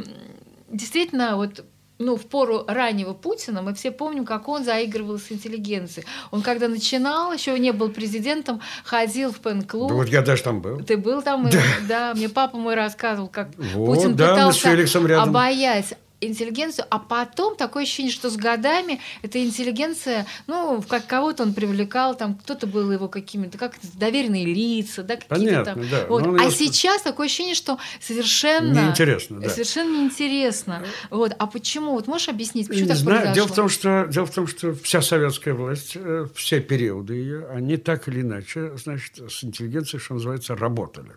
действительно, 0.70 1.36
вот 1.36 1.65
ну, 2.03 2.15
в 2.17 2.25
пору 2.25 2.63
раннего 2.67 3.13
Путина 3.13 3.62
мы 3.62 3.74
все 3.74 3.91
помним, 3.91 4.25
как 4.25 4.48
он 4.48 4.63
заигрывал 4.63 5.17
с 5.17 5.31
интеллигенцией. 5.31 6.05
Он 6.31 6.41
когда 6.41 6.67
начинал, 6.67 7.33
еще 7.33 7.57
не 7.57 7.72
был 7.72 7.89
президентом, 7.89 8.62
ходил 8.83 9.31
в 9.31 9.39
пен-клуб. 9.39 9.89
Да 9.89 9.95
вот 9.95 10.10
я 10.10 10.22
даже 10.22 10.43
там 10.43 10.62
был. 10.62 10.79
Ты 10.79 10.98
был 10.98 11.22
там? 11.22 11.50
Да. 11.50 11.60
И, 11.60 11.88
да, 11.88 12.13
мне 12.13 12.29
папа 12.29 12.57
мой 12.57 12.75
рассказывал, 12.75 13.27
как 13.27 13.50
вот, 13.57 13.95
Путин 13.95 14.15
да, 14.15 14.33
пытался 14.33 15.22
обаять 15.22 15.95
интеллигенцию, 16.25 16.85
а 16.89 16.99
потом 16.99 17.55
такое 17.55 17.83
ощущение, 17.83 18.11
что 18.11 18.29
с 18.29 18.37
годами 18.37 18.99
эта 19.21 19.43
интеллигенция, 19.43 20.25
ну, 20.47 20.83
как 20.87 21.07
кого-то 21.07 21.43
он 21.43 21.53
привлекал, 21.53 22.15
там 22.15 22.35
кто-то 22.35 22.67
был 22.67 22.91
его 22.91 23.07
какими-то, 23.07 23.57
как 23.57 23.75
доверенные 23.93 24.45
лица, 24.45 25.03
да, 25.03 25.17
какие-то 25.17 25.65
там. 25.65 25.89
Да. 25.89 26.05
Вот. 26.07 26.23
А 26.39 26.51
сейчас 26.51 27.01
такое 27.01 27.27
ощущение, 27.27 27.55
что 27.55 27.77
совершенно 27.99 28.87
неинтересно, 28.87 29.39
да. 29.39 29.49
совершенно 29.49 29.97
неинтересно. 29.97 30.83
Вот. 31.09 31.33
А 31.37 31.47
почему? 31.47 31.91
Вот 31.91 32.07
можешь 32.07 32.29
объяснить, 32.29 32.67
почему 32.67 32.83
Не 32.83 32.89
так 32.89 32.97
знаю. 32.97 33.17
произошло? 33.21 33.35
Дело 33.35 33.47
в 33.47 33.55
том, 33.55 33.69
что 33.69 34.07
дело 34.09 34.25
в 34.25 34.31
том, 34.31 34.47
что 34.47 34.73
вся 34.73 35.01
советская 35.01 35.53
власть, 35.53 35.93
э, 35.95 36.27
все 36.35 36.59
периоды 36.59 37.13
ее, 37.15 37.47
они 37.47 37.77
так 37.77 38.07
или 38.07 38.21
иначе, 38.21 38.75
значит, 38.77 39.17
с 39.31 39.43
интеллигенцией, 39.43 40.01
что 40.01 40.15
называется, 40.15 40.55
работали. 40.55 41.11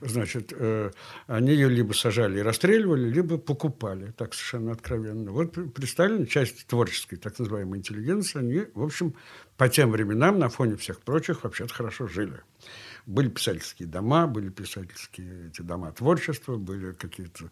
Значит, 0.00 0.52
э, 0.56 0.90
они 1.26 1.52
ее 1.52 1.68
либо 1.68 1.92
сажали 1.92 2.38
и 2.38 2.42
расстреливали, 2.42 3.08
либо 3.08 3.38
покупали, 3.38 4.12
так 4.16 4.34
совершенно 4.34 4.72
откровенно. 4.72 5.32
Вот 5.32 5.52
при 5.52 5.86
Сталине 5.86 6.26
часть 6.26 6.66
творческой, 6.66 7.16
так 7.16 7.38
называемой 7.38 7.78
интеллигенции, 7.78 8.38
они, 8.38 8.62
в 8.74 8.82
общем, 8.82 9.14
по 9.56 9.68
тем 9.68 9.90
временам, 9.90 10.38
на 10.38 10.48
фоне 10.48 10.76
всех 10.76 11.00
прочих, 11.00 11.44
вообще-то 11.44 11.72
хорошо 11.72 12.06
жили. 12.06 12.40
Были 13.06 13.28
писательские 13.28 13.86
дома, 13.86 14.26
были 14.26 14.48
писательские 14.48 15.48
эти 15.48 15.60
дома 15.60 15.92
творчества, 15.92 16.56
были 16.56 16.92
какие-то 16.92 17.50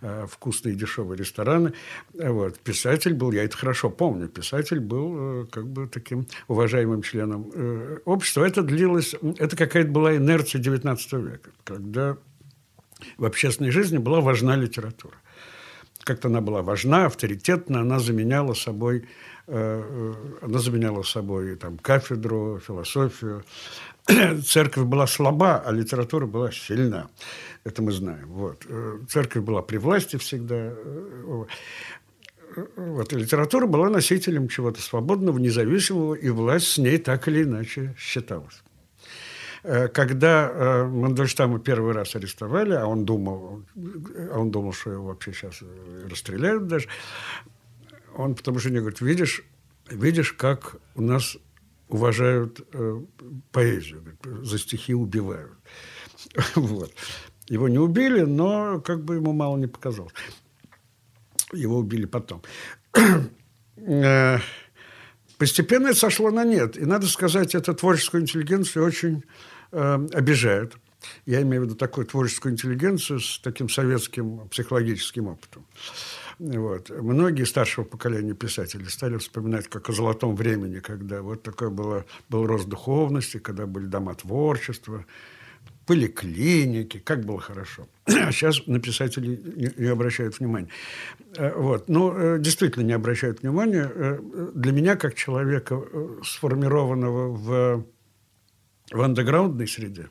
э, 0.00 0.26
вкусные 0.30 0.76
дешевые 0.76 1.18
рестораны. 1.18 1.72
Вот. 2.14 2.60
Писатель 2.60 3.14
был, 3.14 3.32
я 3.32 3.42
это 3.42 3.56
хорошо 3.56 3.90
помню, 3.90 4.28
писатель 4.28 4.78
был 4.78 5.42
э, 5.42 5.46
как 5.46 5.66
бы 5.66 5.88
таким 5.88 6.26
уважаемым 6.46 7.02
членом 7.02 7.50
э, 7.52 7.98
общества. 8.04 8.44
Это 8.44 8.62
длилось, 8.62 9.16
это 9.38 9.56
какая-то 9.56 9.90
была 9.90 10.16
инерция 10.16 10.60
XIX 10.60 10.96
века, 11.20 11.50
когда 11.64 12.16
в 13.18 13.24
общественной 13.24 13.72
жизни 13.72 13.98
была 13.98 14.20
важна 14.20 14.54
литература. 14.54 15.16
Как-то 16.04 16.28
она 16.28 16.40
была 16.40 16.62
важна, 16.62 17.06
авторитетна, 17.06 17.80
она 17.80 17.98
заменяла 17.98 18.54
собой 18.54 19.08
она 19.46 20.58
заменяла 20.58 21.02
собой 21.02 21.56
там, 21.56 21.78
кафедру, 21.78 22.60
философию, 22.60 23.44
церковь 24.44 24.84
была 24.84 25.06
слаба, 25.06 25.62
а 25.64 25.72
литература 25.72 26.26
была 26.26 26.50
сильна. 26.50 27.08
Это 27.64 27.82
мы 27.82 27.92
знаем. 27.92 28.26
Вот. 28.28 28.66
Э, 28.68 28.98
церковь 29.08 29.44
была 29.44 29.62
при 29.62 29.76
власти 29.76 30.16
всегда. 30.16 30.56
Э, 30.56 31.44
вот. 32.76 33.12
Литература 33.12 33.66
была 33.66 33.88
носителем 33.88 34.48
чего-то 34.48 34.80
свободного, 34.82 35.38
независимого, 35.38 36.14
и 36.14 36.28
власть 36.30 36.66
с 36.66 36.78
ней 36.78 36.98
так 36.98 37.28
или 37.28 37.44
иначе 37.44 37.94
считалась. 37.96 38.62
Э, 39.62 39.86
когда 39.88 40.84
Мандельштама 40.90 41.60
первый 41.60 41.94
раз 41.94 42.16
арестовали, 42.16 42.74
а 42.74 42.86
он 42.86 43.04
думал, 43.04 43.62
а 43.76 44.38
он 44.38 44.50
думал, 44.50 44.72
что 44.72 44.90
его 44.90 45.04
вообще 45.06 45.32
сейчас 45.32 45.60
расстреляют 46.10 46.66
даже, 46.66 46.88
он 48.16 48.34
потому 48.34 48.58
что 48.58 48.70
мне 48.70 48.80
говорит, 48.80 49.00
видишь, 49.00 49.44
видишь, 49.90 50.32
как 50.32 50.76
у 50.94 51.02
нас 51.02 51.36
уважают 51.88 52.66
э, 52.72 53.00
поэзию, 53.50 54.18
за 54.42 54.58
стихи 54.58 54.94
убивают. 54.94 55.52
Вот. 56.54 56.92
Его 57.48 57.68
не 57.68 57.78
убили, 57.78 58.22
но 58.22 58.80
как 58.80 59.04
бы 59.04 59.16
ему 59.16 59.32
мало 59.32 59.56
не 59.56 59.66
показалось. 59.66 60.12
Его 61.52 61.78
убили 61.78 62.06
потом. 62.06 62.42
Э, 63.84 64.38
постепенно 65.38 65.88
это 65.88 65.98
сошло 65.98 66.30
на 66.30 66.44
нет. 66.44 66.76
И, 66.76 66.84
надо 66.84 67.08
сказать, 67.08 67.54
это 67.54 67.74
творческую 67.74 68.22
интеллигенцию 68.22 68.84
очень 68.84 69.24
э, 69.72 70.08
обижает. 70.12 70.76
Я 71.26 71.42
имею 71.42 71.62
в 71.62 71.64
виду 71.64 71.74
такую 71.74 72.06
творческую 72.06 72.52
интеллигенцию 72.52 73.18
с 73.18 73.40
таким 73.40 73.68
советским 73.68 74.48
психологическим 74.50 75.26
опытом. 75.26 75.66
Вот. 76.42 76.90
Многие 76.90 77.44
старшего 77.44 77.84
поколения 77.84 78.34
писателей 78.34 78.86
стали 78.88 79.16
вспоминать 79.16 79.68
как 79.68 79.88
о 79.88 79.92
золотом 79.92 80.34
времени, 80.34 80.80
когда 80.80 81.22
вот 81.22 81.44
такой 81.44 81.70
было, 81.70 82.04
был 82.28 82.46
рост 82.46 82.68
духовности, 82.68 83.38
когда 83.38 83.66
были 83.66 83.86
дома 83.86 84.16
творчества, 84.16 85.06
были 85.86 86.08
клиники, 86.08 86.98
как 86.98 87.24
было 87.24 87.40
хорошо. 87.40 87.86
А 88.06 88.32
сейчас 88.32 88.66
на 88.66 88.80
писателей 88.80 89.40
не, 89.54 89.84
не 89.84 89.88
обращают 89.88 90.40
внимания. 90.40 90.68
Э, 91.36 91.54
вот. 91.54 91.88
Ну, 91.88 92.12
э, 92.12 92.38
действительно 92.40 92.82
не 92.82 92.92
обращают 92.92 93.42
внимания. 93.42 93.88
Э, 93.94 94.18
для 94.52 94.72
меня, 94.72 94.96
как 94.96 95.14
человека, 95.14 95.80
сформированного 96.24 97.28
в, 97.28 97.86
в 98.90 99.00
андеграундной 99.00 99.68
среде, 99.68 100.08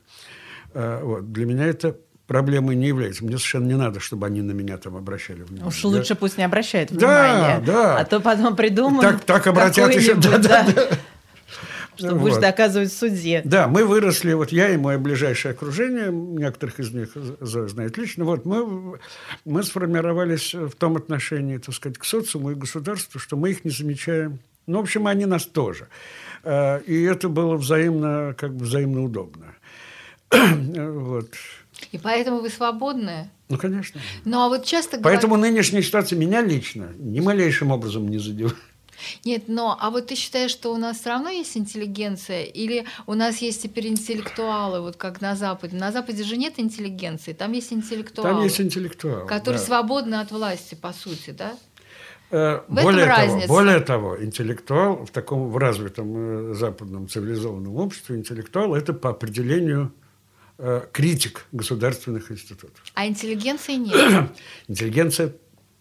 вот, 0.72 1.30
для 1.30 1.44
меня 1.44 1.66
это 1.66 1.98
проблемой 2.32 2.76
не 2.76 2.86
является. 2.86 3.22
Мне 3.24 3.36
совершенно 3.36 3.66
не 3.66 3.76
надо, 3.76 4.00
чтобы 4.00 4.26
они 4.26 4.40
на 4.40 4.52
меня 4.52 4.78
там 4.78 4.96
обращали 4.96 5.42
внимание. 5.42 5.66
Уж 5.66 5.84
лучше 5.84 6.14
пусть 6.14 6.38
не 6.38 6.44
обращают 6.44 6.90
внимания. 6.90 7.62
Да, 7.66 7.72
да. 7.72 7.98
А 7.98 8.04
то 8.06 8.20
потом 8.20 8.56
придумают. 8.56 9.02
Так, 9.02 9.24
так 9.24 9.46
обратят 9.48 9.94
еще. 9.94 10.14
Да, 10.14 10.38
да, 10.38 10.66
да. 10.74 10.88
Что 11.94 12.14
будешь 12.14 12.38
доказывать 12.38 12.90
в 12.90 12.96
суде. 12.96 13.42
Да, 13.44 13.68
мы 13.68 13.84
выросли, 13.84 14.32
вот 14.32 14.50
я 14.50 14.70
и 14.70 14.78
мое 14.78 14.96
ближайшее 14.96 15.52
окружение, 15.52 16.10
некоторых 16.10 16.80
из 16.80 16.90
них 16.90 17.10
Зоя 17.40 17.68
знает 17.68 17.98
лично, 17.98 18.24
вот 18.24 18.46
мы, 18.46 18.98
мы 19.44 19.62
сформировались 19.62 20.54
в 20.54 20.70
том 20.70 20.96
отношении, 20.96 21.58
так 21.58 21.74
сказать, 21.74 21.98
к 21.98 22.04
социуму 22.06 22.52
и 22.52 22.54
государству, 22.54 23.20
что 23.20 23.36
мы 23.36 23.50
их 23.50 23.66
не 23.66 23.70
замечаем. 23.70 24.38
Ну, 24.66 24.78
в 24.78 24.80
общем, 24.80 25.06
они 25.06 25.26
нас 25.26 25.44
тоже. 25.44 25.88
Э, 26.44 26.80
и 26.80 27.02
это 27.02 27.28
было 27.28 27.56
взаимно, 27.56 28.34
как 28.38 28.54
бы 28.54 28.64
взаимно 28.64 29.04
удобно. 29.04 29.54
Вот. 31.02 31.28
И 31.90 31.98
поэтому 31.98 32.40
вы 32.40 32.48
свободны? 32.48 33.28
Ну, 33.48 33.58
конечно. 33.58 34.00
Ну, 34.24 34.40
а 34.40 34.48
вот 34.48 34.64
часто 34.64 34.98
Поэтому 35.00 35.34
говорят... 35.34 35.52
нынешняя 35.52 35.82
ситуация 35.82 36.18
меня 36.18 36.40
лично 36.40 36.90
ни 36.98 37.20
малейшим 37.20 37.70
образом 37.70 38.08
не 38.08 38.18
задевает. 38.18 38.56
Нет, 39.24 39.44
но 39.48 39.76
а 39.80 39.90
вот 39.90 40.06
ты 40.06 40.14
считаешь, 40.14 40.50
что 40.50 40.72
у 40.72 40.76
нас 40.76 41.00
все 41.00 41.10
равно 41.10 41.28
есть 41.28 41.56
интеллигенция, 41.56 42.44
или 42.44 42.84
у 43.06 43.14
нас 43.14 43.38
есть 43.38 43.62
теперь 43.62 43.88
интеллектуалы, 43.88 44.80
вот 44.80 44.96
как 44.96 45.20
на 45.20 45.34
Западе? 45.34 45.76
На 45.76 45.90
Западе 45.92 46.22
же 46.22 46.36
нет 46.36 46.54
интеллигенции, 46.58 47.32
там 47.32 47.52
есть 47.52 47.72
интеллектуалы. 47.72 48.30
Там 48.30 48.42
есть 48.42 48.60
интеллектуалы. 48.60 49.26
Которые 49.26 49.58
да. 49.58 49.66
свободны 49.66 50.14
от 50.16 50.30
власти, 50.30 50.74
по 50.74 50.92
сути, 50.92 51.30
да? 51.30 51.56
Э, 52.30 52.60
в 52.68 52.74
более, 52.74 53.04
этом 53.04 53.40
того, 53.40 53.46
более 53.46 53.80
того, 53.80 54.24
интеллектуал 54.24 55.04
в 55.04 55.10
таком 55.10 55.50
в 55.50 55.56
развитом 55.56 56.52
э, 56.52 56.54
западном 56.54 57.08
цивилизованном 57.08 57.76
обществе, 57.76 58.16
интеллектуал 58.16 58.74
это 58.74 58.92
по 58.92 59.10
определению 59.10 59.92
Э, 60.64 60.82
критик 60.92 61.46
государственных 61.50 62.30
институтов. 62.30 62.84
А 62.94 63.08
интеллигенции 63.08 63.72
нет? 63.72 64.30
Интеллигенция 64.68 65.34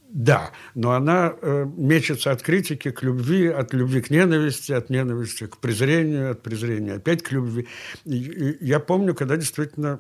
да, 0.10 0.52
но 0.74 0.94
она 0.94 1.36
э, 1.40 1.68
мечется 1.78 2.32
от 2.32 2.42
критики 2.42 2.90
к 2.90 3.04
любви, 3.04 3.46
от 3.46 3.74
любви 3.76 4.02
к 4.02 4.10
ненависти, 4.10 4.72
от 4.72 4.90
ненависти 4.90 5.46
к 5.46 5.58
презрению, 5.58 6.32
от 6.32 6.42
презрения 6.42 6.94
опять 6.94 7.22
к 7.22 7.32
любви. 7.32 7.68
И, 8.06 8.16
и 8.16 8.66
я 8.66 8.80
помню, 8.80 9.14
когда 9.14 9.38
действительно 9.38 10.00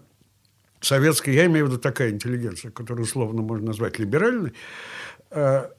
советская, 0.79 1.35
я 1.35 1.45
имею 1.45 1.67
в 1.67 1.69
виду 1.69 1.79
такая 1.79 2.09
интеллигенция, 2.09 2.71
которую 2.71 3.05
условно 3.05 3.43
можно 3.43 3.67
назвать 3.67 3.99
либеральной, 3.99 4.53
э, 5.29 5.69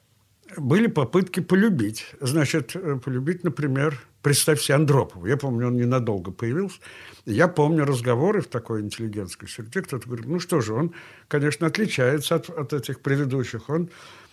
были 0.55 0.87
попытки 0.87 1.41
полюбить. 1.41 2.05
Значит, 2.21 2.73
э, 2.73 2.97
полюбить, 3.03 3.43
например, 3.43 4.01
представь 4.21 4.61
себе 4.61 4.75
Андропова. 4.75 5.27
Я 5.27 5.35
помню, 5.35 5.67
он 5.67 5.75
ненадолго 5.75 6.31
появился. 6.31 6.77
Я 7.25 7.47
помню 7.47 7.85
разговоры 7.85 8.41
в 8.41 8.47
такой 8.47 8.81
интеллигентской 8.81 9.47
среде. 9.47 9.81
Кто-то 9.81 10.07
говорит, 10.07 10.25
ну 10.27 10.39
что 10.39 10.59
же, 10.59 10.73
он, 10.73 10.93
конечно, 11.27 11.67
отличается 11.67 12.35
от, 12.35 12.49
от 12.49 12.73
этих 12.73 12.99
предыдущих. 12.99 13.69
Он, 13.69 13.89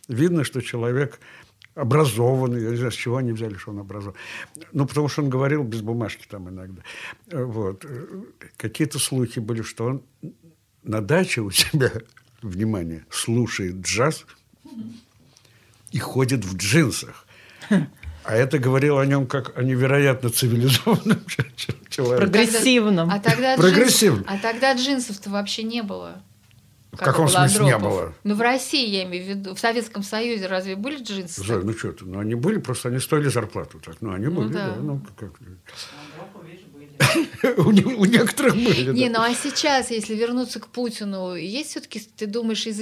видно, 0.09 0.43
что 0.43 0.61
человек 0.61 1.21
образованный. 1.75 2.63
Я 2.63 2.71
не 2.71 2.77
знаю, 2.77 2.93
с 2.93 2.97
чего 2.97 3.19
они 3.19 3.33
взяли, 3.33 3.55
что 3.55 3.71
он 3.71 3.79
образован. 3.79 4.17
Ну, 4.73 4.87
потому 4.87 5.09
что 5.09 5.23
он 5.23 5.31
говорил 5.31 5.63
без 5.63 5.83
бумажки 5.83 6.27
там 6.29 6.49
иногда. 6.49 6.83
Вот. 7.31 7.87
Какие-то 8.57 8.99
слухи 8.99 9.39
были, 9.39 9.63
что 9.63 9.85
он 9.87 10.03
на 10.83 11.01
даче 11.01 11.43
у 11.43 11.51
себя, 11.51 11.93
внимание, 12.43 13.05
слушает 13.11 13.77
джаз 13.77 14.27
и 15.93 15.99
ходит 15.99 16.45
в 16.45 16.57
джинсах. 16.57 17.27
А 18.31 18.37
это 18.37 18.61
говорило 18.61 19.03
о 19.03 19.07
нем 19.07 19.27
как 19.27 19.59
о 19.59 19.63
невероятно 19.65 20.31
цивилизованном 20.31 21.21
человеке. 21.89 22.17
Прогрессивном. 22.17 23.11
А 23.11 23.19
тогда, 23.19 23.57
Прогрессивном. 23.57 24.25
А 24.29 24.39
тогда 24.39 24.73
джинсов-то 24.75 25.31
вообще 25.31 25.65
не 25.65 25.83
было. 25.83 26.23
В 26.93 26.99
каком 26.99 27.29
смысле 27.29 27.65
не 27.65 27.79
было? 27.79 28.15
Ну, 28.23 28.37
в 28.37 28.41
России, 28.41 28.89
я 28.89 29.03
имею 29.03 29.25
в 29.25 29.29
виду. 29.29 29.55
В 29.57 29.59
Советском 29.59 30.05
Союзе 30.05 30.47
разве 30.47 30.77
были 30.77 31.03
джинсы? 31.03 31.43
Зой, 31.43 31.65
ну 31.65 31.77
что 31.77 31.91
ты, 31.93 32.05
ну 32.05 32.21
они 32.21 32.37
были, 32.37 32.59
просто 32.59 32.89
они 32.91 33.01
стоили 33.01 33.29
зарплату. 33.29 33.81
Так. 33.85 33.97
Ну, 34.01 34.13
они 34.13 34.27
ну, 34.27 34.43
были, 34.43 34.53
да. 34.53 34.69
да. 34.69 34.77
Ну, 34.77 35.01
как... 35.17 35.31
у, 37.57 38.05
некоторых 38.05 38.55
были. 38.55 38.93
Не, 38.93 39.09
ну 39.09 39.21
а 39.21 39.33
сейчас, 39.35 39.91
если 39.91 40.15
вернуться 40.15 40.61
к 40.61 40.69
Путину, 40.69 41.35
есть 41.35 41.71
все-таки, 41.71 42.01
ты 42.01 42.27
думаешь, 42.27 42.67
из, 42.67 42.79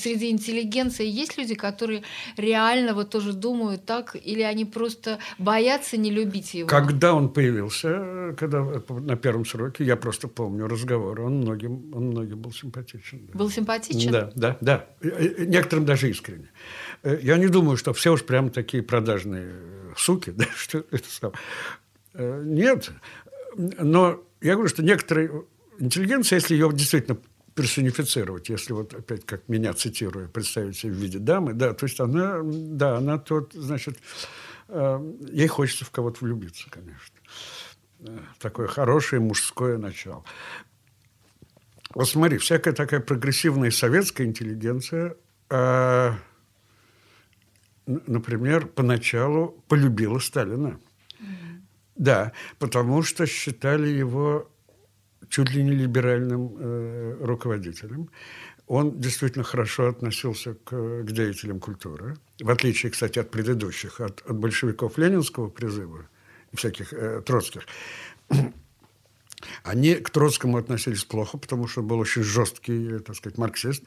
среди 0.00 0.30
интеллигенции 0.30 1.06
есть 1.06 1.38
люди, 1.38 1.54
которые 1.54 2.02
реально 2.36 2.94
вот 2.94 3.10
тоже 3.10 3.32
думают 3.32 3.84
так, 3.84 4.16
или 4.22 4.42
они 4.42 4.64
просто 4.64 5.18
боятся 5.38 5.96
не 5.96 6.10
любить 6.10 6.54
его? 6.54 6.68
Когда 6.68 7.14
он 7.14 7.28
появился, 7.28 8.34
когда 8.38 8.62
на 8.88 9.16
первом 9.16 9.44
сроке, 9.44 9.84
я 9.84 9.96
просто 9.96 10.28
помню 10.28 10.66
разговор, 10.66 11.20
он 11.20 11.38
многим, 11.38 11.94
он 11.94 12.08
многим 12.08 12.40
был 12.40 12.52
симпатичен. 12.52 13.26
Да. 13.26 13.38
Был 13.38 13.50
симпатичен? 13.50 14.10
Да, 14.10 14.32
да, 14.34 14.58
да. 14.60 14.86
Некоторым 15.38 15.84
даже 15.84 16.10
искренне. 16.10 16.50
Э, 17.02 17.18
я 17.22 17.36
не 17.36 17.48
думаю, 17.48 17.76
что 17.76 17.92
все 17.92 18.12
уж 18.12 18.24
прям 18.24 18.50
такие 18.50 18.82
продажные 18.82 19.52
суки, 19.96 20.30
да, 20.36 20.46
что 20.56 20.78
это 20.90 21.08
сам. 21.08 21.32
Э, 22.14 22.42
нет, 22.44 22.92
но 23.56 24.22
я 24.40 24.54
говорю, 24.54 24.68
что 24.68 24.82
некоторые 24.82 25.44
интеллигенция, 25.78 26.36
если 26.36 26.54
ее 26.54 26.70
действительно 26.72 27.18
персонифицировать, 27.54 28.48
если 28.48 28.72
вот 28.72 28.94
опять, 28.94 29.24
как 29.24 29.48
меня 29.48 29.72
цитирую, 29.74 30.28
представить 30.28 30.76
себе 30.76 30.92
в 30.92 30.96
виде 30.96 31.18
дамы, 31.18 31.52
да, 31.52 31.72
то 31.72 31.86
есть 31.86 32.00
она, 32.00 32.40
да, 32.42 32.96
она 32.96 33.18
тот, 33.18 33.52
значит, 33.52 33.98
э, 34.68 35.14
ей 35.30 35.46
хочется 35.46 35.84
в 35.84 35.90
кого-то 35.90 36.24
влюбиться, 36.24 36.68
конечно. 36.68 37.16
Э, 38.00 38.18
такое 38.38 38.66
хорошее 38.66 39.20
мужское 39.20 39.78
начало. 39.78 40.24
Вот 41.94 42.08
смотри, 42.08 42.38
всякая 42.38 42.74
такая 42.74 43.00
прогрессивная 43.00 43.70
советская 43.70 44.26
интеллигенция, 44.26 45.16
э, 45.48 46.12
например, 47.86 48.66
поначалу 48.66 49.62
полюбила 49.68 50.18
Сталина. 50.18 50.80
Да, 51.96 52.32
потому 52.58 53.02
что 53.02 53.26
считали 53.26 53.88
его 53.88 54.50
чуть 55.28 55.50
ли 55.50 55.62
не 55.62 55.72
либеральным 55.72 56.56
э, 56.58 57.16
руководителем. 57.20 58.10
Он 58.66 58.98
действительно 58.98 59.44
хорошо 59.44 59.88
относился 59.88 60.54
к, 60.54 61.02
к 61.02 61.12
деятелям 61.12 61.60
культуры, 61.60 62.16
в 62.40 62.50
отличие, 62.50 62.90
кстати, 62.90 63.18
от 63.18 63.30
предыдущих, 63.30 64.00
от, 64.00 64.22
от 64.22 64.36
большевиков 64.36 64.96
ленинского 64.98 65.50
призыва 65.50 66.06
и 66.52 66.56
всяких 66.56 66.92
э, 66.92 67.22
троцких. 67.22 67.66
Они 69.62 69.94
к 69.94 70.10
Троцкому 70.10 70.56
относились 70.56 71.04
плохо, 71.04 71.36
потому 71.36 71.66
что 71.66 71.80
он 71.80 71.88
был 71.88 71.98
очень 71.98 72.22
жесткий, 72.22 72.98
так 73.00 73.16
сказать, 73.16 73.38
марксист. 73.38 73.82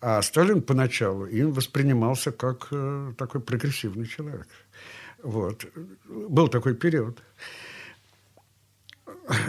А 0.00 0.22
Сталин 0.22 0.62
поначалу 0.62 1.26
им 1.26 1.52
воспринимался 1.52 2.32
как 2.32 2.68
э, 2.70 3.12
такой 3.18 3.40
прогрессивный 3.40 4.06
человек. 4.06 4.46
Вот. 5.24 5.66
Был 6.06 6.48
такой 6.48 6.74
период. 6.74 7.18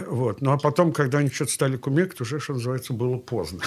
Вот. 0.06 0.40
Ну, 0.40 0.52
а 0.52 0.56
потом, 0.56 0.90
когда 0.90 1.18
они 1.18 1.28
что-то 1.28 1.52
стали 1.52 1.76
кумекать, 1.76 2.18
уже, 2.22 2.40
что 2.40 2.54
называется, 2.54 2.94
было 2.94 3.18
поздно. 3.18 3.60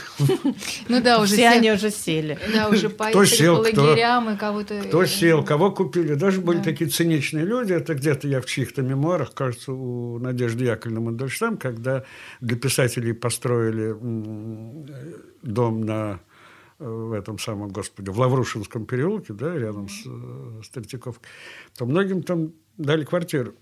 Ну 0.88 1.02
да, 1.04 1.22
уже 1.22 1.36
все 1.36 1.50
они 1.50 1.72
уже 1.72 1.92
сели. 1.92 2.40
Да, 2.52 2.68
уже 2.68 2.90
поехали 2.90 3.46
по 3.46 3.82
лагерям 3.82 4.34
и 4.34 4.38
кого-то... 4.38 4.82
Кто 4.82 5.06
сел, 5.06 5.44
кого 5.44 5.72
купили. 5.72 6.16
Даже 6.16 6.42
были 6.42 6.62
такие 6.64 6.90
циничные 6.90 7.46
люди. 7.46 7.74
Это 7.74 7.94
где-то 7.94 8.28
я 8.28 8.42
в 8.42 8.48
чьих-то 8.48 8.82
мемуарах, 8.82 9.36
кажется, 9.36 9.72
у 9.72 10.18
Надежды 10.18 10.66
Яковлевны 10.66 11.02
Мандельштам, 11.02 11.58
когда 11.58 12.04
для 12.42 12.58
писателей 12.58 13.14
построили 13.14 13.96
дом 15.44 15.82
на 15.82 16.14
э, 16.14 16.29
в 16.80 17.14
этом 17.14 17.38
самом, 17.38 17.70
господи, 17.70 18.10
в 18.10 18.20
Лаврушинском 18.20 18.86
переулке, 18.86 19.34
да, 19.34 19.54
рядом 19.54 19.90
с, 19.90 20.04
э, 20.06 20.62
с 20.64 20.70
Третьяковкой, 20.70 21.28
то 21.78 21.86
многим 21.86 22.24
там 22.24 22.54
дали 22.78 23.04
квартиру. 23.04 23.54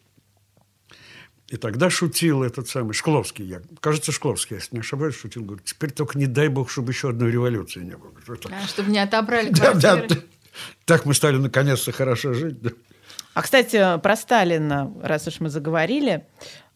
И 1.48 1.56
тогда 1.56 1.90
шутил 1.90 2.44
этот 2.44 2.68
самый 2.68 2.94
Шкловский, 2.94 3.46
я, 3.46 3.62
кажется, 3.80 4.12
Шкловский, 4.12 4.58
если 4.58 4.76
не 4.76 4.82
ошибаюсь, 4.82 5.16
шутил, 5.16 5.44
говорит, 5.44 5.66
теперь 5.66 5.92
только 5.92 6.18
не 6.20 6.28
дай 6.28 6.50
бог, 6.50 6.70
чтобы 6.70 6.92
еще 6.92 7.10
одной 7.10 7.32
революции 7.32 7.80
не 7.80 7.96
было. 7.96 8.12
А, 8.52 8.68
чтобы 8.68 8.92
не 8.92 9.00
отобрали 9.00 9.52
квартиры. 9.54 9.82
Да, 9.82 9.96
да, 10.08 10.16
так 10.86 11.06
мы 11.06 11.14
стали 11.14 11.38
наконец-то 11.38 11.92
хорошо 11.92 12.34
жить. 12.34 12.62
Да. 12.62 12.72
А, 13.34 13.42
кстати, 13.42 14.00
про 14.00 14.16
Сталина, 14.16 14.94
раз 15.02 15.28
уж 15.28 15.40
мы 15.40 15.50
заговорили, 15.50 16.26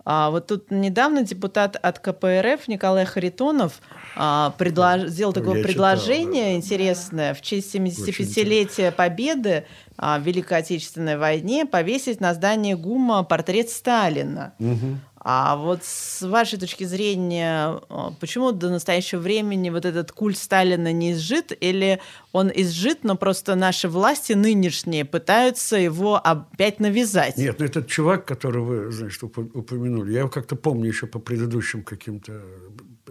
а, 0.06 0.30
вот 0.30 0.48
тут 0.48 0.72
недавно 0.72 1.24
депутат 1.24 1.76
от 1.76 2.00
КПРФ 2.00 2.68
Николай 2.68 3.06
Харитонов 3.06 3.82
а, 4.16 4.54
предлож... 4.58 5.08
сделал 5.08 5.34
такое 5.34 5.58
Я 5.58 5.64
предложение 5.64 6.32
читал, 6.32 6.52
да. 6.52 6.56
интересное 6.56 7.34
в 7.34 7.42
честь 7.42 7.76
75-летия 7.76 8.92
Победы 8.92 9.66
а, 9.98 10.20
в 10.20 10.24
Великой 10.24 10.60
Отечественной 10.60 11.18
войне 11.18 11.66
повесить 11.66 12.20
на 12.20 12.34
здании 12.34 12.74
ГУМа 12.74 13.24
портрет 13.24 13.70
Сталина. 13.70 14.54
Угу. 14.60 14.98
А 15.24 15.56
вот 15.56 15.84
с 15.84 16.28
вашей 16.28 16.58
точки 16.58 16.84
зрения, 16.84 17.80
а, 17.90 18.12
почему 18.20 18.52
до 18.52 18.70
настоящего 18.70 19.20
времени 19.20 19.70
вот 19.70 19.86
этот 19.86 20.12
культ 20.12 20.38
Сталина 20.38 20.92
не 20.92 21.12
изжит, 21.12 21.56
или 21.60 22.00
он 22.32 22.52
изжит, 22.54 23.04
но 23.04 23.16
просто 23.16 23.56
наши 23.56 23.88
власти 23.88 24.34
нынешние 24.34 25.06
пытаются 25.06 25.78
его 25.78 26.16
опять 26.16 26.80
навязать? 26.80 27.38
Нет, 27.38 27.60
ну 27.60 27.66
этот 27.66 27.88
чувак, 27.88 28.26
которого 28.26 28.66
вы, 28.66 28.92
значит, 28.92 29.22
упомянули, 29.22 30.12
я 30.14 30.20
его 30.22 30.30
как-то 30.30 30.56
помню 30.56 30.88
еще 30.88 31.06
по 31.06 31.20
предыдущим 31.20 31.84
каким-то 31.84 32.42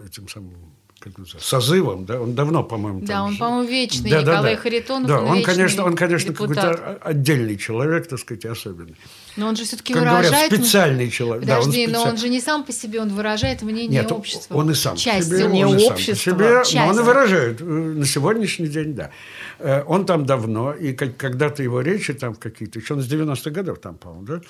этим 0.05 0.27
самым 0.27 0.73
как 1.01 1.13
созывом, 1.39 2.05
да, 2.05 2.21
он 2.21 2.35
давно, 2.35 2.63
по-моему, 2.63 3.01
Да, 3.01 3.23
он, 3.23 3.35
по-моему, 3.37 3.67
вечный, 3.67 4.11
да, 4.11 4.21
Николай 4.21 4.43
да, 4.43 4.55
да. 4.55 4.61
Харитонов, 4.61 5.07
да, 5.07 5.19
он, 5.21 5.37
он 5.37 5.43
конечно, 5.43 5.83
он, 5.83 5.95
конечно, 5.95 6.33
какой-то 6.33 6.99
отдельный 7.01 7.57
человек, 7.57 8.07
так 8.07 8.19
сказать, 8.19 8.45
особенный. 8.45 8.95
Но 9.37 9.47
он 9.47 9.55
же 9.55 9.63
все-таки 9.63 9.93
выражает... 9.93 10.31
Говорят, 10.31 10.53
специальный 10.53 11.09
человек. 11.09 11.47
Подожди, 11.47 11.47
да, 11.47 11.65
он 11.65 11.71
специ... 11.71 11.91
но 11.91 12.11
он 12.11 12.17
же 12.17 12.29
не 12.29 12.41
сам 12.41 12.63
по 12.63 12.71
себе, 12.71 13.01
он 13.01 13.09
выражает 13.09 13.61
мнение 13.61 14.01
Нет, 14.01 14.11
общества. 14.11 14.55
он 14.55 14.71
и 14.71 14.73
сам 14.73 14.97
Часть 14.97 15.29
по 15.29 15.37
себе. 15.37 15.47
Не 15.47 15.65
он 15.65 15.75
общества. 15.75 16.15
Сам 16.15 16.37
по 16.37 16.43
себе, 16.43 16.61
Часть. 16.63 16.75
но 16.75 16.87
он 16.87 16.99
и 16.99 17.03
выражает. 17.03 17.61
Э, 17.61 17.63
на 17.63 18.05
сегодняшний 18.05 18.67
день, 18.67 18.93
да. 18.93 19.11
Э, 19.59 19.83
он 19.83 20.05
там 20.05 20.25
давно, 20.25 20.73
и 20.73 20.93
когда-то 20.93 21.63
его 21.63 21.81
речи 21.81 22.13
там 22.13 22.35
какие-то, 22.35 22.79
еще 22.79 22.95
он 22.95 23.01
с 23.01 23.11
90-х 23.11 23.51
годов 23.51 23.79
там, 23.79 23.95
по-моему, 23.97 24.25
да, 24.25 24.41